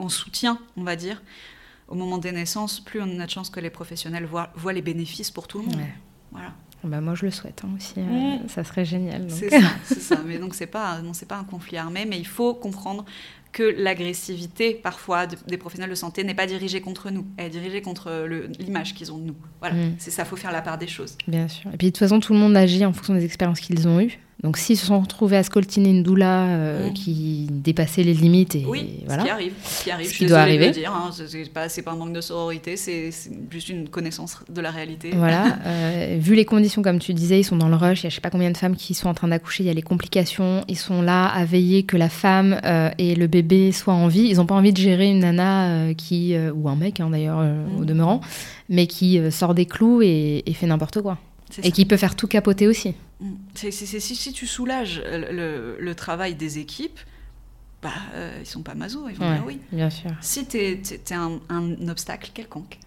[0.00, 1.22] en soutien, on va dire,
[1.86, 4.82] au moment des naissances, plus on a de chance que les professionnels voient, voient les
[4.82, 5.76] bénéfices pour tout le monde.
[5.76, 5.94] Ouais.
[6.32, 6.52] Voilà.
[6.82, 7.94] Bah, moi je le souhaite hein, aussi.
[7.98, 8.48] euh.
[8.48, 9.30] Ça serait génial.
[9.30, 10.20] C'est ça, c'est ça.
[10.24, 13.04] Mais donc c'est pas, non, pas un conflit armé, mais il faut comprendre
[13.52, 13.62] que
[14.10, 17.82] l'agressivité parfois de- des professionnels de santé n'est pas dirigée contre nous, elle est dirigée
[17.82, 19.36] contre le- l'image qu'ils ont de nous.
[19.60, 19.94] Voilà, Mm.
[19.98, 21.16] c'est ça, faut faire la part des choses.
[21.26, 21.70] Bien sûr.
[21.72, 24.00] Et puis de toute façon, tout le monde agit en fonction des expériences qu'ils ont
[24.00, 24.18] eues.
[24.42, 26.92] Donc s'ils se sont retrouvés à scoltiner une doula euh, Mm.
[26.94, 29.22] qui dépassait les limites et Oui, voilà.
[29.22, 30.06] ce qui arrive, ce qui arrive.
[30.06, 30.80] Ce je suis doit désolée de le arriver.
[30.80, 33.10] dire, hein, c'est- pas, un manque de sororité, c'est
[33.50, 35.10] juste une connaissance de la réalité.
[35.14, 38.06] Voilà, euh, vu les conditions, comme tu disais, ils sont dans le rush, il y
[38.06, 39.74] a je sais pas combien de femmes qui sont en train d'accoucher, il y a
[39.74, 43.92] les complications, ils sont là à veiller que la femme euh, et le bébé soient
[43.94, 44.26] en vie.
[44.30, 47.66] Ils n'ont pas envie de gérer une nana qui, ou un mec hein, d'ailleurs, euh,
[47.76, 47.80] Mm.
[47.80, 48.20] au demeurant,
[48.70, 51.18] mais qui sort des clous et, et fait n'importe quoi.
[51.58, 51.70] Et ça.
[51.72, 52.94] qui peut faire tout capoter aussi.
[53.54, 56.98] C'est- si, si tu soulages le, travail des équipes,
[57.82, 59.58] bah, euh, ils sont pas masos, ils vont Ouais, dire oui.
[59.72, 60.10] bien sûr.
[60.20, 60.80] Si tu es,
[61.12, 62.78] un, un obstacle quelconque,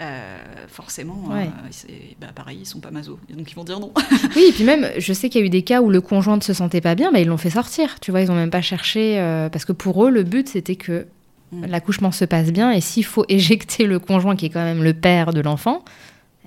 [0.00, 0.36] euh,
[0.68, 1.46] forcément, Ouais.
[1.46, 3.18] euh, c'est- bah, pareil, ils sont pas masos.
[3.34, 3.92] Donc ils vont dire non.
[4.36, 6.36] Oui, et puis même, je sais qu'il y a eu des cas où le conjoint
[6.36, 7.98] ne se sentait pas bien, mais ils l'ont fait sortir.
[8.00, 9.18] Tu vois, ils ont même pas cherché.
[9.18, 11.06] euh, parce que pour eux, le but, c'était que
[11.52, 11.66] Mm.
[11.66, 12.72] l'accouchement se passe bien.
[12.72, 15.84] Et s'il faut éjecter le conjoint, qui est quand même le père de l'enfant,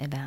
[0.01, 0.17] eh ben,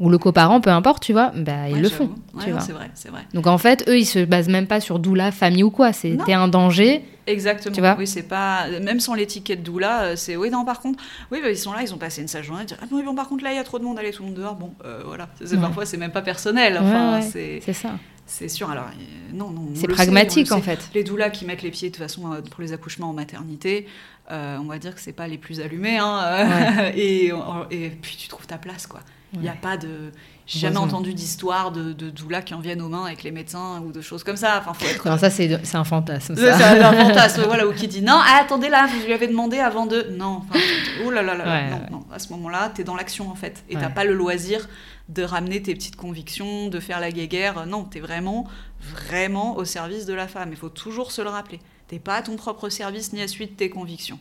[0.00, 2.04] ou le coparent, peu importe, tu vois, bah, ils Ouais, le font.
[2.34, 2.60] Ouais, tu non, vois.
[2.60, 3.20] c'est vrai, c'est vrai.
[3.34, 5.92] Donc en fait, eux, ils se basent même pas sur doula, famille ou quoi.
[5.92, 7.04] C'était un danger.
[7.26, 7.74] Exactement.
[7.74, 11.02] Tu vois oui, c'est pas même sans l'étiquette doula, euh, c'est oui non par contre,
[11.32, 13.14] oui bah, ils sont là, ils ont passé une sale journée, ils disent, ah bon,
[13.14, 14.74] par contre là il y a trop de monde, allez tout le monde dehors, bon
[14.84, 15.60] euh, voilà, C'est- c'est- Ouais.
[15.62, 17.92] parfois c'est même pas personnel, enfin c'est C'est ça.
[18.26, 19.68] C'est sûr alors euh, non non.
[19.72, 20.88] on C'est pragmatique sait, en fait.
[20.94, 23.86] Les doulas qui mettent les pieds de toute façon euh, pour les accouchements en maternité,
[24.30, 27.30] euh, on va dire que c'est pas les plus allumés hein, et,
[27.70, 29.00] et puis tu trouves ta place quoi.
[29.34, 29.58] Il n'y a Ouais.
[29.60, 30.12] pas de
[30.46, 33.80] j'ai jamais entendu d'histoire de, de doulas qui en viennent aux mains avec les médecins
[33.84, 34.58] ou de choses comme ça.
[34.60, 36.34] Enfin, faut être Non, ça, c'est un fantasme.
[36.36, 39.58] c'est un fantasme, voilà, ou qui dit non, ah, attendez là, vous lui avez demandé
[39.58, 40.06] avant de.
[40.18, 40.60] Non, enfin,
[41.06, 41.90] oh là là là, Ouais, non, ouais.
[41.90, 43.64] non, à ce moment-là, t'es dans l'action en fait.
[43.70, 43.94] Et t'as Ouais.
[43.94, 44.68] pas le loisir
[45.08, 47.66] de ramener tes petites convictions, de faire la guéguerre.
[47.66, 48.48] Non, t'es vraiment,
[48.80, 50.50] vraiment au service de la femme.
[50.50, 51.60] Il faut toujours se le rappeler.
[51.88, 54.18] T'es pas à ton propre service ni à suite de tes convictions.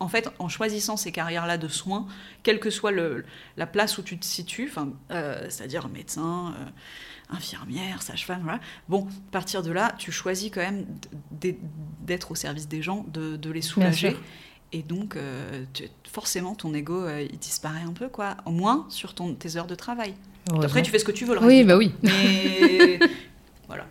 [0.00, 2.06] En fait, en choisissant ces carrières-là de soins,
[2.42, 3.26] quelle que soit le,
[3.58, 4.72] la place où tu te situes,
[5.10, 8.60] euh, c'est-à-dire médecin, euh, infirmière, sage-femme, voilà.
[8.88, 10.86] Bon, à partir de là, tu choisis quand même
[11.30, 14.16] d'être au service des gens, de, de les soulager.
[14.78, 18.36] Et donc, euh, tu- forcément, ton ego, euh, il disparaît un peu, quoi.
[18.44, 20.12] Au moins sur ton, tes heures de travail.
[20.62, 21.92] Après, tu fais ce que tu veux, le reste Oui, bah oui.
[22.02, 22.98] Mais
[23.68, 23.86] voilà.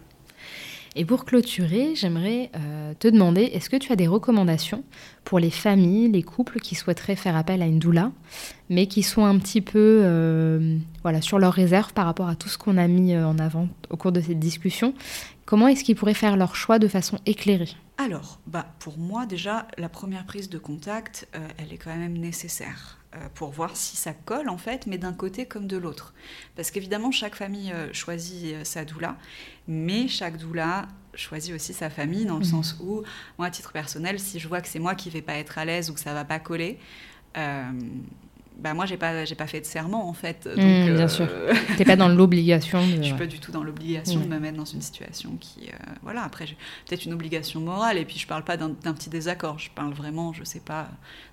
[0.96, 4.84] Et pour clôturer, j'aimerais euh, te demander, est-ce que tu as des recommandations
[5.24, 8.12] pour les familles, les couples qui souhaiteraient faire appel à une doula,
[8.70, 12.48] mais qui sont un petit peu euh, voilà, sur leur réserve par rapport à tout
[12.48, 14.94] ce qu'on a mis en avant au cours de cette discussion
[15.46, 19.68] Comment est-ce qu'ils pourraient faire leur choix de façon éclairée Alors, bah, pour moi, déjà,
[19.78, 23.96] la première prise de contact, euh, elle est quand même nécessaire euh, pour voir si
[23.96, 26.14] ça colle, en fait, mais d'un côté comme de l'autre.
[26.56, 29.18] Parce qu'évidemment, chaque famille euh, choisit sa doula,
[29.68, 32.46] mais chaque doula choisit aussi sa famille, dans le Mhm.
[32.46, 33.04] sens où,
[33.38, 35.66] moi, à titre personnel, si je vois que c'est moi qui vais pas être à
[35.66, 36.80] l'aise ou que ça va pas coller,
[37.38, 37.64] euh,
[38.58, 41.28] bah moi j'ai pas j'ai pas fait de serment en fait donc Mm, bien sûr.
[41.78, 42.98] T'es pas dans l'obligation de...
[42.98, 45.70] je suis pas du tout dans l'obligation de me mettre dans une situation qui.
[45.70, 49.10] euh, voilà, après, j'ai peut-être une obligation morale, et puis je parle pas d'un petit
[49.10, 50.90] désaccord, je parle vraiment, je sais pas,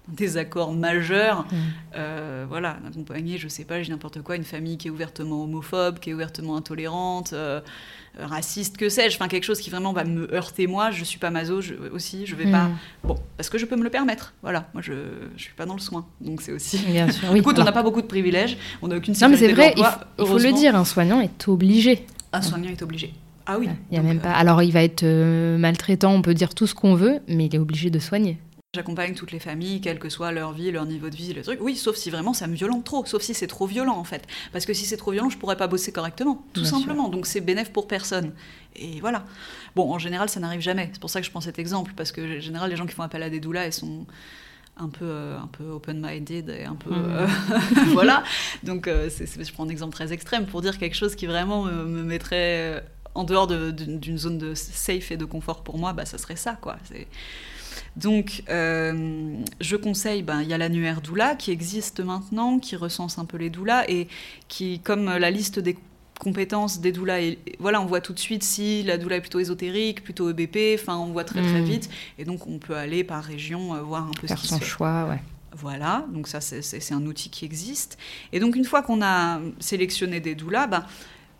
[0.08, 1.42] d'un désaccord majeur.
[1.44, 1.56] Mm.
[1.96, 5.98] Euh, voilà, d'accompagner, je sais pas, j'ai n'importe quoi, une famille qui est ouvertement homophobe,
[5.98, 7.60] qui est ouvertement intolérante, euh, euh,
[8.18, 11.30] raciste, que sais-je, enfin quelque chose qui vraiment va me heurter moi, je suis pas
[11.30, 12.64] maso je, aussi, je vais pas.
[12.64, 12.78] Mm.
[13.04, 14.92] Bon, parce que je peux me le permettre, voilà, moi je,
[15.36, 16.78] je suis pas dans le soin, donc c'est aussi.
[16.78, 17.38] Bien sûr, oui.
[17.42, 19.74] Écoute, on n'a pas beaucoup de privilèges, on n'a aucune Non, mais c'est sécurité vrai,
[19.76, 22.06] il faut, il faut le dire, un soignant est obligé.
[22.32, 23.12] Un soignant est obligé.
[23.46, 23.68] Ah oui.
[23.90, 24.32] Il y a donc, même euh, pas.
[24.32, 27.54] Alors, il va être euh, maltraitant, on peut dire tout ce qu'on veut, mais il
[27.54, 28.38] est obligé de soigner.
[28.74, 31.58] J'accompagne toutes les familles, quelle que soit leur vie, leur niveau de vie, le truc.
[31.60, 34.26] Oui, sauf si vraiment ça me violente trop, sauf si c'est trop violent en fait.
[34.50, 37.10] Parce que si c'est trop violent, je pourrais pas bosser correctement, tout Bien simplement.
[37.10, 38.32] Donc c'est bénéf pour personne.
[38.74, 39.26] Et voilà.
[39.76, 40.88] Bon, en général, ça n'arrive jamais.
[40.94, 42.94] C'est pour ça que je prends cet exemple, parce que en général, les gens qui
[42.94, 44.06] font appel à des doulas, elles sont
[44.78, 46.94] un peu, euh, un peu open-minded et un peu.
[46.94, 47.10] Mhm.
[47.10, 47.26] euh,
[47.92, 48.24] voilà.
[48.62, 51.84] Donc, euh, je prends un exemple très extrême pour dire quelque chose qui vraiment me,
[51.84, 52.82] me mettrait
[53.14, 56.36] en dehors de- d'une zone de safe et de confort pour moi, bah, ça serait
[56.36, 56.78] ça, quoi.
[56.84, 57.06] C'est-
[57.96, 63.18] Donc, euh, je conseille, ben, il y a l'annuaire doula qui existe maintenant, qui recense
[63.18, 64.08] un peu les doulas et
[64.48, 65.76] qui, comme la liste des
[66.18, 67.18] compétences des doulas,
[67.58, 70.96] voilà, on voit tout de suite si la doula est plutôt ésotérique, plutôt EBP, enfin,
[70.96, 71.64] on voit très très Mm.
[71.64, 71.90] vite.
[72.18, 74.54] Et donc, on peut aller par région euh, voir un peu Faire ce qui son
[74.56, 74.66] se fait.
[74.66, 75.20] choix, ouais.
[75.54, 77.98] Voilà, donc ça c'est un outil qui existe.
[78.32, 80.82] Et donc une fois qu'on a sélectionné des doulas, ben,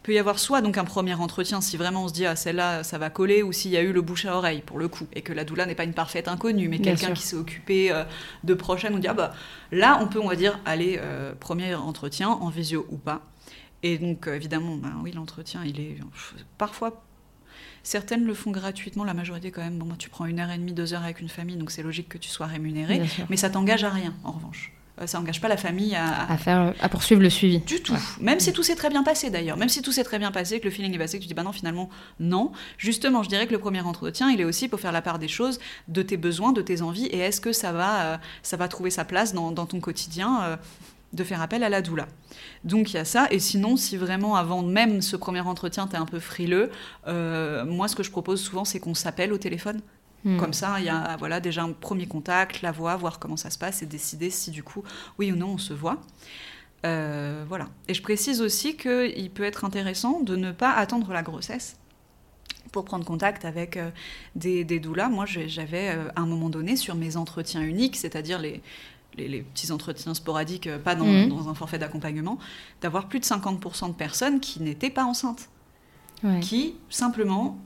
[0.03, 2.83] peut y avoir soit donc un premier entretien si vraiment on se dit ah celle-là
[2.83, 5.07] ça va coller ou s'il y a eu le bouche à oreille pour le coup
[5.13, 8.05] et que la doula n'est pas une parfaite inconnue mais quelqu'un qui s'est occupé euh,
[8.45, 9.33] de prochaine on dit ah bah
[9.71, 13.23] là on peut on va dire aller euh, premier entretien en visio ou pas.
[13.85, 15.97] Et donc euh, évidemment ben oui l'entretien il est
[16.59, 17.03] parfois
[17.83, 19.79] certaines le font gratuitement la majorité quand même.
[19.79, 21.83] Bon ben, tu prends une heure et demie deux heures avec une famille donc c'est
[21.83, 24.73] logique que tu sois rémunéré mais ça t'engage à rien, en revanche.
[25.01, 27.61] Euh, Ça n'engage pas la famille à, faire, à poursuivre le suivi.
[27.61, 27.97] du tout.
[28.21, 29.57] Même si tout s'est très bien passé d'ailleurs.
[29.57, 31.35] Même si tout s'est très bien passé, que le feeling est passé, que tu dis
[31.35, 31.89] bah non finalement
[32.21, 32.53] non.
[32.79, 35.29] Justement, je dirais que le premier entretien, il est aussi pour faire la part des
[35.29, 38.69] choses, de tes besoins, de tes envies, et est-ce que ça va, euh, ça va
[38.69, 40.57] trouver sa place dans, dans ton quotidien euh,
[41.13, 42.07] de faire appel à la doula.
[42.65, 43.29] Donc il y a ça.
[43.31, 46.71] Et sinon, si vraiment avant même ce premier entretien, tu es un peu frileux,
[47.07, 49.81] euh, moi ce que je propose souvent, c'est qu'on s'appelle au téléphone.
[50.25, 50.37] Hmm.
[50.39, 53.51] Comme ça, il y a voilà, déjà un premier contact, la voix, voir comment ça
[53.51, 54.83] se passe et décider si du coup,
[55.19, 55.99] oui ou non, on se voit.
[56.85, 57.69] Euh, voilà.
[57.89, 61.77] Et je précise aussi qu'il peut être intéressant de ne pas attendre la grossesse
[62.73, 63.91] pour prendre contact avec euh,
[64.35, 65.09] des, des doulas.
[65.09, 68.63] Moi, j'avais euh, à un moment donné sur mes entretiens uniques, c'est-à-dire les,
[69.17, 71.29] les, les petits entretiens sporadiques, pas dans, Mhm.
[71.29, 72.39] dans un forfait d'accompagnement,
[72.81, 75.49] d'avoir plus de 50% de personnes qui n'étaient pas enceintes
[76.25, 76.39] Ouais.
[76.39, 77.59] qui simplement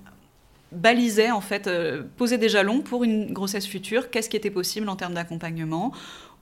[0.73, 4.89] balisait en fait, euh, posait des jalons pour une grossesse future, qu'est-ce qui était possible
[4.89, 5.93] en termes d'accompagnement,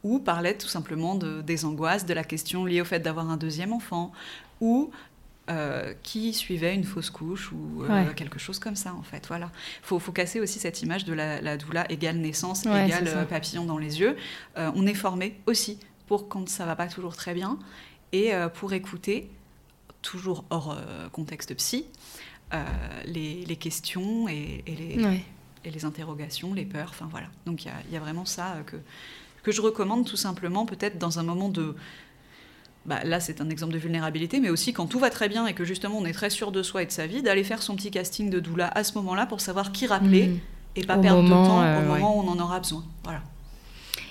[0.03, 3.37] ou parlait tout simplement de, des angoisses, de la question liée au fait d'avoir un
[3.37, 4.13] deuxième enfant,
[4.61, 4.91] ou
[5.51, 8.15] euh, qui suivait une fausse couche ou euh, Ouais.
[8.15, 9.27] quelque chose comme ça en fait.
[9.29, 9.51] Voilà.
[9.83, 13.65] Faut, faut casser aussi cette image de la, la doula égale naissance, Ouais, égale papillon
[13.67, 14.17] dans les yeux.
[14.57, 17.59] On est formé aussi pour quand ça va pas toujours très bien
[18.13, 19.29] et pour écouter
[20.01, 20.79] toujours hors
[21.13, 21.85] contexte psy,
[23.07, 25.25] les, les questions et, et les, Ouais.
[25.65, 27.27] et les interrogations, les peurs, enfin voilà.
[27.47, 28.77] Donc il y a- il y, a vraiment ça euh, que,
[29.43, 31.75] que je recommande tout simplement, peut-être dans un moment de...
[32.87, 35.55] Bah, là, c'est un exemple de vulnérabilité, mais aussi quand tout va très bien et
[35.55, 37.77] que justement on est très sûr de soi et de sa vie, d'aller faire son
[37.77, 40.39] petit casting de doula à ce moment-là pour savoir qui rappeler Hmm.
[40.77, 41.99] et pas Au perdre moment, de temps euh, au ouais.
[41.99, 42.85] moment où on en aura besoin.
[43.05, 43.23] Voilà.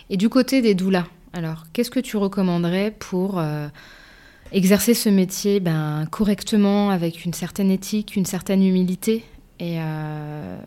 [0.10, 3.68] Et du côté des doulas, alors, qu'est-ce que tu recommanderais pour euh,
[4.54, 9.24] exercer ce métier ben, correctement, avec une certaine éthique, une certaine humilité
[9.60, 10.58] et, euh,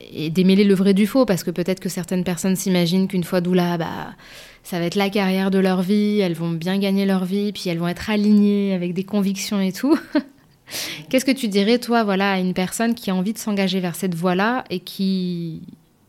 [0.00, 3.40] et démêler le vrai du faux Parce que peut-être que certaines personnes s'imaginent qu'une fois
[3.40, 4.14] doula, bah,
[4.62, 7.68] ça va être la carrière de leur vie, elles vont bien gagner leur vie, puis
[7.68, 9.98] elles vont être alignées avec des convictions et tout.
[11.08, 13.96] Qu'est-ce que tu dirais, toi, voilà, à une personne qui a envie de s'engager vers
[13.96, 15.62] cette voie-là et qui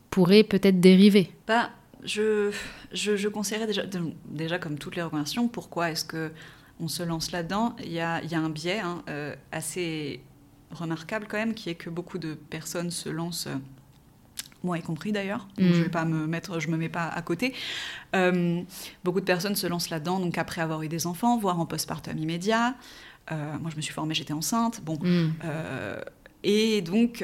[0.09, 1.29] pourrait peut-être dériver?
[1.47, 1.71] Bah,
[2.05, 2.51] je,
[2.93, 3.83] je, je conseillerais déjà,
[4.29, 6.31] déjà comme toutes les recommandations, pourquoi est-ce que
[6.79, 10.21] on se lance là-dedans Il y a, il y a un biais hein, euh, assez
[10.71, 13.55] remarquable quand même, qui est que beaucoup de personnes se lancent, euh,
[14.63, 15.73] moi y compris d'ailleurs, Mhm.
[15.73, 17.53] je vais pas me mettre, je me mets pas à côté.
[18.15, 18.61] Euh,
[19.03, 22.17] beaucoup de personnes se lancent là-dedans, donc après avoir eu des enfants, voire en postpartum
[22.17, 22.75] immédiat.
[23.31, 24.81] Moi, je me suis formée, j'étais enceinte.
[24.83, 24.99] Bon,
[25.43, 25.99] euh,
[26.43, 27.23] et donc,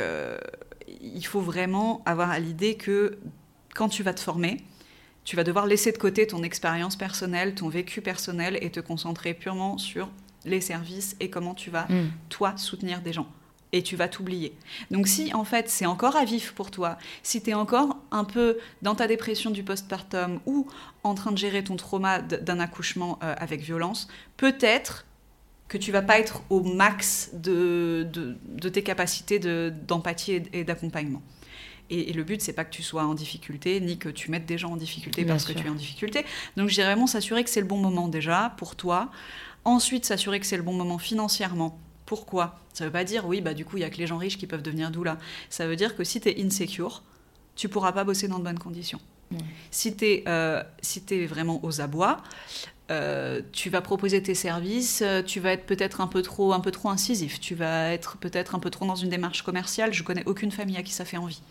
[1.02, 3.20] il faut vraiment avoir à l'idée que
[3.76, 4.58] quand tu vas te former,
[5.24, 9.34] tu vas devoir laisser de côté ton expérience personnelle, ton vécu personnel et te concentrer
[9.34, 10.10] purement sur
[10.46, 12.10] les services et comment tu vas, Hmm.
[12.30, 13.28] toi, soutenir des gens.
[13.74, 14.54] Et tu vas t'oublier.
[14.90, 18.26] Donc si en fait c'est encore à vif pour toi, si tu es encore un
[18.26, 20.68] peu dans ta dépression du postpartum ou
[21.06, 25.06] en train de gérer ton trauma d'un accouchement euh, avec violence, peut-être
[25.70, 30.66] que tu vas pas être au max de, de, de tes capacités de- d'empathie et
[30.66, 31.22] d'accompagnement.
[31.92, 34.48] Et, et le but, c'est pas que tu sois en difficulté, ni que tu mettes
[34.48, 36.26] des gens en difficulté Bien parce que tu es en difficulté.
[36.58, 39.12] Donc, je dirais vraiment s'assurer que c'est le bon moment déjà pour toi.
[39.66, 41.78] Ensuite, s'assurer que c'est le bon moment financièrement.
[42.06, 42.60] Pourquoi?
[42.74, 44.38] Ça veut pas dire, oui, bah du coup, il y a que les gens riches
[44.38, 45.18] qui peuvent devenir doula.
[45.50, 47.04] Ça veut dire que si tu es insecure,
[47.56, 49.00] tu pourras pas bosser dans de bonnes conditions.
[49.70, 50.26] Si tu es,
[50.82, 52.22] si t'es vraiment aux abois,
[52.92, 56.60] euh, tu vas proposer tes services, euh, tu vas être peut-être un peu trop, un
[56.60, 59.94] peu trop incisif, tu vas être peut-être un peu trop dans une démarche commerciale.
[59.94, 61.42] Je connais aucune famille à qui ça fait envie.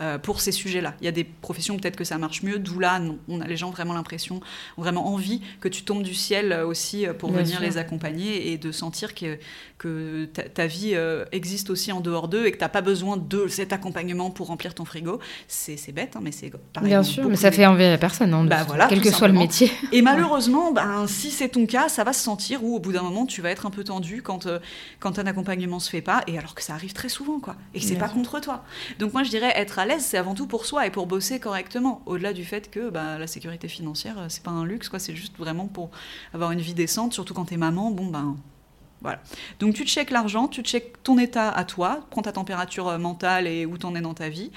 [0.00, 0.94] Euh, pour ces sujets-là.
[1.00, 3.18] Il y a des professions peut-être que ça marche mieux, d'où là, non.
[3.28, 4.40] On a les gens vraiment l'impression,
[4.76, 8.52] ont vraiment envie que tu tombes du ciel euh, aussi euh, pour venir les accompagner
[8.52, 9.38] et de sentir que,
[9.76, 10.94] que ta, vie
[11.32, 14.46] existe aussi en dehors d'eux et que tu n'as pas besoin de cet accompagnement pour
[14.46, 15.18] remplir ton frigo.
[15.48, 16.90] C'est bête, hein, mais c'est pareil.
[16.90, 19.34] Bien sûr, mais ça fait envie à personne, hein, bah, voilà, quel que soit le
[19.34, 19.70] métier.
[19.92, 23.02] Et malheureusement, ben, si c'est ton cas, ça va se sentir où au bout d'un
[23.02, 24.46] moment, tu vas être un peu tendu quand,
[25.00, 27.56] quand un accompagnement se fait pas, et alors que ça arrive très souvent, quoi.
[27.74, 28.64] Et que c'est pas contre toi.
[29.00, 31.40] Donc moi, je dirais être à l'aise, c'est avant tout pour soi et pour bosser
[31.40, 32.02] correctement.
[32.06, 34.98] Au-delà du fait que bah, la sécurité financière, euh, c'est pas un luxe, quoi.
[34.98, 35.90] C'est juste vraiment pour
[36.34, 37.90] avoir une vie décente, surtout quand t'es maman.
[37.90, 38.36] Bon, ben.
[39.00, 39.20] Voilà.
[39.60, 43.46] Donc tu checkes l'argent, tu checkes ton état à toi, prends ta température euh, mentale
[43.46, 44.50] et où t'en es dans ta vie.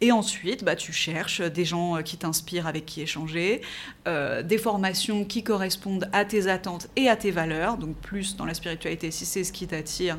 [0.00, 3.60] Et ensuite, bah, tu cherches des gens euh, qui t'inspirent, avec qui échanger,
[4.06, 8.54] des formations qui correspondent à tes attentes et à tes valeurs, donc plus dans la
[8.54, 10.18] spiritualité si c'est ce qui t'attire,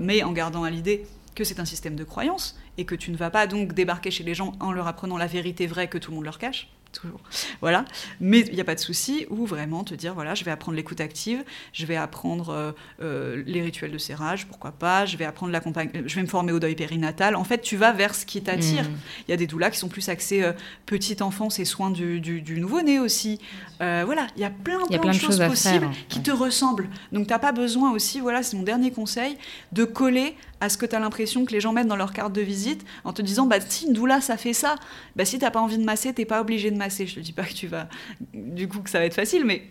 [0.00, 3.16] mais en gardant à l'idée que c'est un système de croyance et que tu ne
[3.16, 6.10] vas pas donc débarquer chez les gens en leur apprenant la vérité vraie que tout
[6.10, 7.20] le monde leur cache toujours.
[7.60, 7.84] Voilà.
[8.20, 10.76] Mais il n'y a pas de souci, ou vraiment te dire, voilà, je vais apprendre
[10.76, 11.42] l'écoute active,
[11.72, 16.02] je vais apprendre euh, euh, les rituels de serrage, pourquoi pas, je vais apprendre l'accompagnement,
[16.06, 17.34] je vais me former au deuil périnatal.
[17.34, 18.84] En fait, tu vas vers ce qui t'attire.
[18.84, 18.96] Hmm.
[19.26, 20.52] Il y a des doulas qui sont plus axés euh,
[20.84, 23.40] petite enfance et soins du, du, nouveau-né aussi.
[23.78, 26.88] voilà, il y a plein, plein, de, choses, possibles qui te ressemblent.
[27.12, 29.36] Donc, tu n'as pas besoin aussi, voilà, c'est mon dernier conseil,
[29.72, 32.32] de coller à ce que tu as l'impression que les gens mettent dans leur carte
[32.32, 34.76] de visite en te disant bah si doula ça fait ça.
[35.14, 37.06] Bah si t'as pas envie de masser t'es pas obligé de masser.
[37.06, 37.88] Je te dis pas que tu vas
[38.32, 39.68] du coup que ça va être facile mais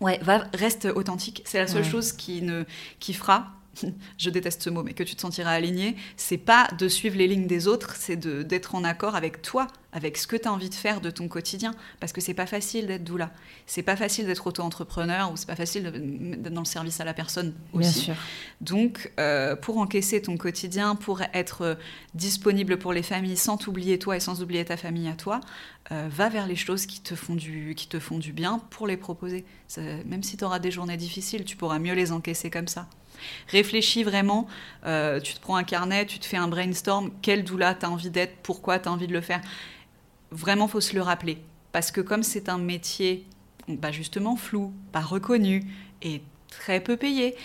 [0.00, 1.42] ouais va reste authentique.
[1.44, 2.64] C'est la seule chose qui ne
[3.00, 3.57] qui fera
[4.18, 7.26] je déteste ce mot, mais que tu te sentiras aligné, c'est pas de suivre les
[7.26, 10.68] lignes des autres, c'est d'être en accord avec toi, avec ce que tu as envie
[10.68, 11.74] de faire de ton quotidien.
[12.00, 13.30] Parce que c'est pas facile d'être doula.
[13.66, 17.14] C'est pas facile d'être auto-entrepreneur ou c'est pas facile d'être dans le service à la
[17.14, 18.04] personne aussi.
[18.06, 18.14] Bien sûr.
[18.60, 21.74] Donc, euh, pour encaisser ton quotidien, pour être euh,
[22.14, 25.40] disponible pour les familles sans t'oublier toi et sans oublier ta famille à toi,
[25.90, 28.86] euh, va vers les choses qui te font du, qui te font du bien pour
[28.86, 29.44] les proposer.
[29.76, 32.88] même si tu auras des journées difficiles, tu pourras mieux les encaisser comme ça.
[33.48, 34.46] Réfléchis vraiment,
[34.86, 37.90] euh, tu te prends un carnet, tu te fais un brainstorm, quel doula tu as
[37.90, 39.40] envie d'être, pourquoi tu as envie de le faire.
[40.30, 41.38] Vraiment, faut se le rappeler.
[41.72, 43.26] Parce que comme c'est un métier,
[43.68, 45.64] bah justement, flou, pas reconnu
[46.02, 47.36] et très peu payé,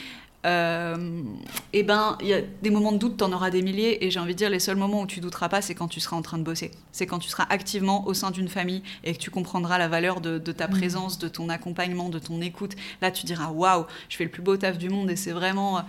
[0.46, 4.12] eh ben, il y a des moments de doute, tu en auras des milliers, et
[4.12, 6.18] j'ai envie de dire, les seuls moments où tu douteras pas, c'est quand tu seras
[6.18, 6.72] en train de bosser.
[6.92, 10.22] C'est quand tu seras activement au sein d'une famille et que tu comprendras la valeur
[10.22, 10.72] de, ta mmh.
[10.72, 12.76] présence, de ton accompagnement, de ton écoute.
[13.02, 15.84] Là, tu diras, waouh, je fais le plus beau taf du monde, et c'est vraiment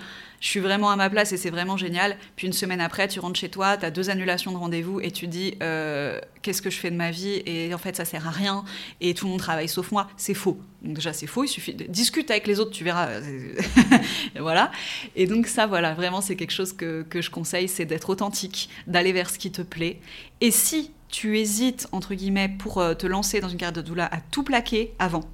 [0.45, 2.19] je suis vraiment à ma place et c'est vraiment génial.
[2.37, 5.11] Puis une semaine après, tu rentres chez toi, tu as deux annulations de rendez-vous et
[5.11, 8.29] tu dis euh, qu'est-ce que je fais de ma vie Et en fait, ça sert
[8.29, 8.63] à rien
[9.01, 10.07] et tout le monde travaille sauf moi.
[10.19, 10.61] C'est faux.
[10.83, 11.45] Donc déjà, c'est faux.
[11.45, 13.09] Il suffit de discuter avec les autres, tu verras.
[14.39, 14.71] voilà.
[15.17, 18.69] Et donc ça, voilà, vraiment, c'est quelque chose que, que je conseille, c'est d'être authentique,
[18.87, 19.99] d'aller vers ce qui te plaît.
[20.43, 24.11] Et si tu hésites, entre guillemets, pour euh, te lancer dans une carrière de doula
[24.13, 25.25] à tout plaquer avant,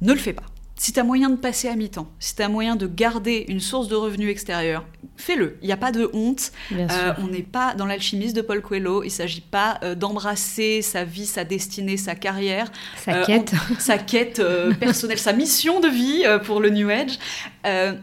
[0.00, 0.46] ne le fais pas
[0.78, 3.60] si tu as moyen de passer à mi-temps, si tu as moyen de garder une
[3.60, 4.84] source de revenus extérieure,
[5.16, 5.56] fais-le.
[5.62, 6.52] Il n'y a pas de honte.
[6.70, 9.02] Euh, on n'est pas dans l'alchimiste de Paul Coelho.
[9.02, 12.70] Il ne s'agit pas euh, d'embrasser sa vie, sa destinée, sa carrière.
[12.98, 13.52] Sa euh, quête.
[13.78, 14.42] sa quête
[14.80, 17.18] personnelle, sa mission de vie pour le New Age.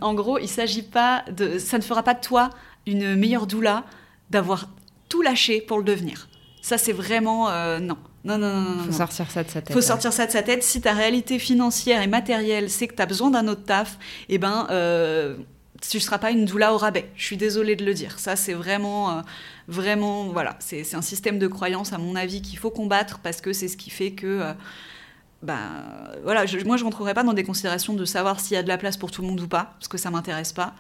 [0.02, 1.60] en gros, il s'agit pas de...
[1.60, 2.50] Ça ne fera pas de toi
[2.88, 3.84] une meilleure doula
[4.32, 4.68] d'avoir
[5.10, 6.28] tout lâché pour le devenir.
[6.64, 7.52] Ça, c'est vraiment...
[7.80, 7.98] non.
[8.24, 8.84] Non, non, non, non.
[8.86, 9.74] Faut sortir ça de sa tête.
[9.74, 10.64] Faut sortir ça de sa tête.
[10.64, 13.98] Si ta réalité financière et matérielle, c'est que tu as besoin d'un autre taf,
[14.30, 15.36] eh ben, euh,
[15.90, 17.10] tu ne seras pas une doula au rabais.
[17.16, 18.20] Je suis désolée de le dire.
[18.20, 19.22] Ça, c'est vraiment, euh,
[19.68, 23.52] vraiment, voilà, c'est un système de croyance, à mon avis, qu'il faut combattre parce que
[23.54, 24.28] c'est ce qui fait que.
[24.28, 24.54] Euh,
[25.42, 25.60] ben,
[26.24, 28.78] voilà, moi je rentrerai pas dans des considérations de savoir s'il y a de la
[28.78, 30.74] place pour tout le monde ou pas, parce que ça m'intéresse pas.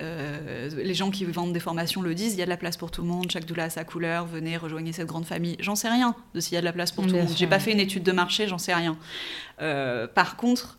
[0.00, 2.76] Euh, les gens qui vendent des formations le disent, il y a de la place
[2.76, 5.56] pour tout le monde, chaque doula a sa couleur, venez, rejoignez cette grande famille.
[5.60, 7.34] J'en sais rien de s'il y a de la place pour tout le monde.
[7.36, 8.96] J'ai pas fait une étude de marché, j'en sais rien.
[9.60, 10.78] Euh, par contre,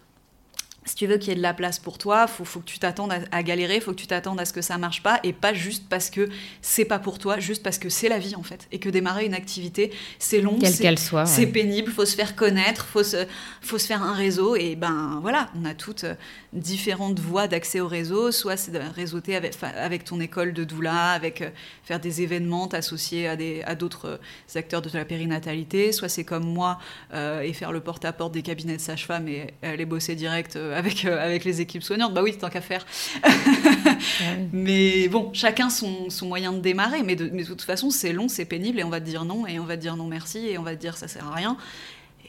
[0.88, 2.80] si tu veux qu'il y ait de la place pour toi, faut, faut que tu
[2.80, 5.54] t'attendes à, galérer, faut que tu t'attendes à ce que ça marche pas, et pas
[5.54, 6.30] juste parce que
[6.62, 9.26] c'est pas pour toi, juste parce que c'est la vie en fait, et que démarrer
[9.26, 13.26] une activité, c'est long, quelle qu'elle soit, c'est pénible, faut se faire connaître, faut se,
[13.62, 16.16] faut se faire un réseau, et ben voilà, on a toutes euh,
[16.54, 21.12] différentes voies d'accès au réseau, soit c'est de réseauter avec, avec ton école de doula,
[21.12, 21.50] avec euh,
[21.84, 26.24] faire des événements, t'associer à des à d'autres euh, acteurs de la périnatalité, soit c'est
[26.24, 26.80] comme moi
[27.14, 31.44] et faire le porte-à-porte des cabinets de sage-femme et aller bosser direct avec, euh, avec
[31.44, 32.14] les équipes soignantes.
[32.14, 32.86] Bah oui, tant qu'à faire.
[34.54, 37.02] Mais bon, chacun son, son, moyen de démarrer.
[37.02, 39.26] Mais de, mais de toute façon, c'est long, c'est pénible et on va te dire
[39.26, 41.28] non et on va te dire non merci et on va te dire ça sert
[41.28, 41.58] à rien.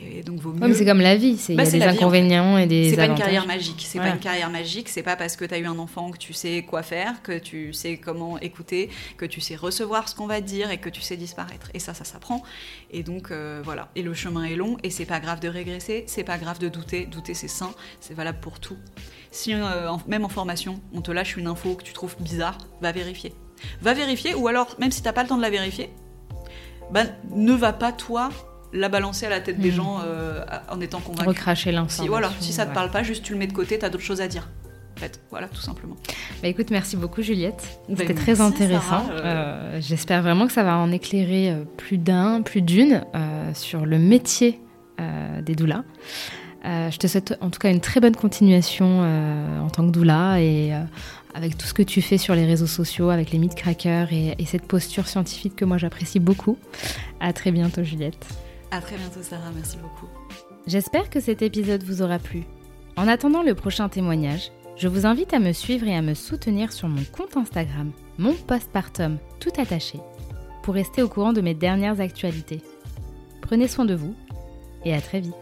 [0.01, 0.61] Et donc, vaut mieux.
[0.63, 1.99] Ouais, mais c'est comme la vie, c'est- Bah, des la vie, en fait.
[1.99, 3.85] inconvénients et des C'est pas une carrière magique.
[3.85, 4.13] C'est Voilà.
[4.13, 4.89] pas une carrière magique.
[4.89, 7.37] C'est pas parce que tu as eu un enfant que tu sais quoi faire, que
[7.37, 10.89] tu sais comment écouter, que tu sais recevoir ce qu'on va te dire et que
[10.89, 11.71] tu sais disparaître.
[11.75, 12.45] Et ça, ça s'apprend.
[12.93, 13.89] Et donc euh, voilà.
[13.97, 16.05] Et le chemin est long et c'est pas grave de régresser.
[16.07, 17.07] C'est pas grave de douter.
[17.07, 17.71] Douter, c'est sain.
[18.01, 18.77] C'est valable pour tout.
[19.33, 22.59] Si euh, en- même en formation, on te lâche une info que tu trouves bizarre,
[22.81, 23.35] va vérifier.
[23.83, 25.91] Va vérifier ou alors même si t'as pas le temps de la vérifier,
[26.93, 27.03] bah,
[27.35, 28.31] ne va pas toi
[28.73, 29.75] la balancer à la tête des Mhm.
[29.77, 31.29] gens euh, en étant convaincu.
[31.29, 32.03] Recracher l'information.
[32.05, 32.75] Si, voilà, si ça te ouais.
[32.75, 34.49] parle pas, juste tu le mets de côté, t'as d'autres choses à dire.
[34.97, 35.97] En fait, voilà, tout simplement.
[36.43, 37.79] Bah écoute, merci beaucoup Juliette.
[37.89, 39.07] Ben, C'était très intéressant.
[39.13, 39.21] Euh.
[39.25, 43.99] Euh, J'espère vraiment que ça va en éclairer plus d'un, plus d'une euh, sur le
[43.99, 44.61] métier
[45.43, 45.85] des doulas.
[46.65, 49.03] Je te souhaite en tout cas une très bonne continuation
[49.65, 50.73] en tant que doula et
[51.33, 54.35] avec tout ce que tu fais sur les réseaux sociaux, avec les mythes crackers et,
[54.39, 56.59] et cette posture scientifique que moi j'apprécie beaucoup.
[57.21, 58.27] À très bientôt Juliette.
[58.71, 60.09] À très bientôt, Sarah, merci beaucoup.
[60.67, 62.45] J'espère que cet épisode vous aura plu.
[62.97, 66.73] En attendant le prochain témoignage, je vous invite à me suivre et à me soutenir
[66.73, 69.99] sur mon compte Instagram, mon postpartum tout attaché,
[70.63, 72.61] pour rester au courant de mes dernières actualités.
[73.41, 74.15] Prenez soin de vous
[74.85, 75.35] et à très vite.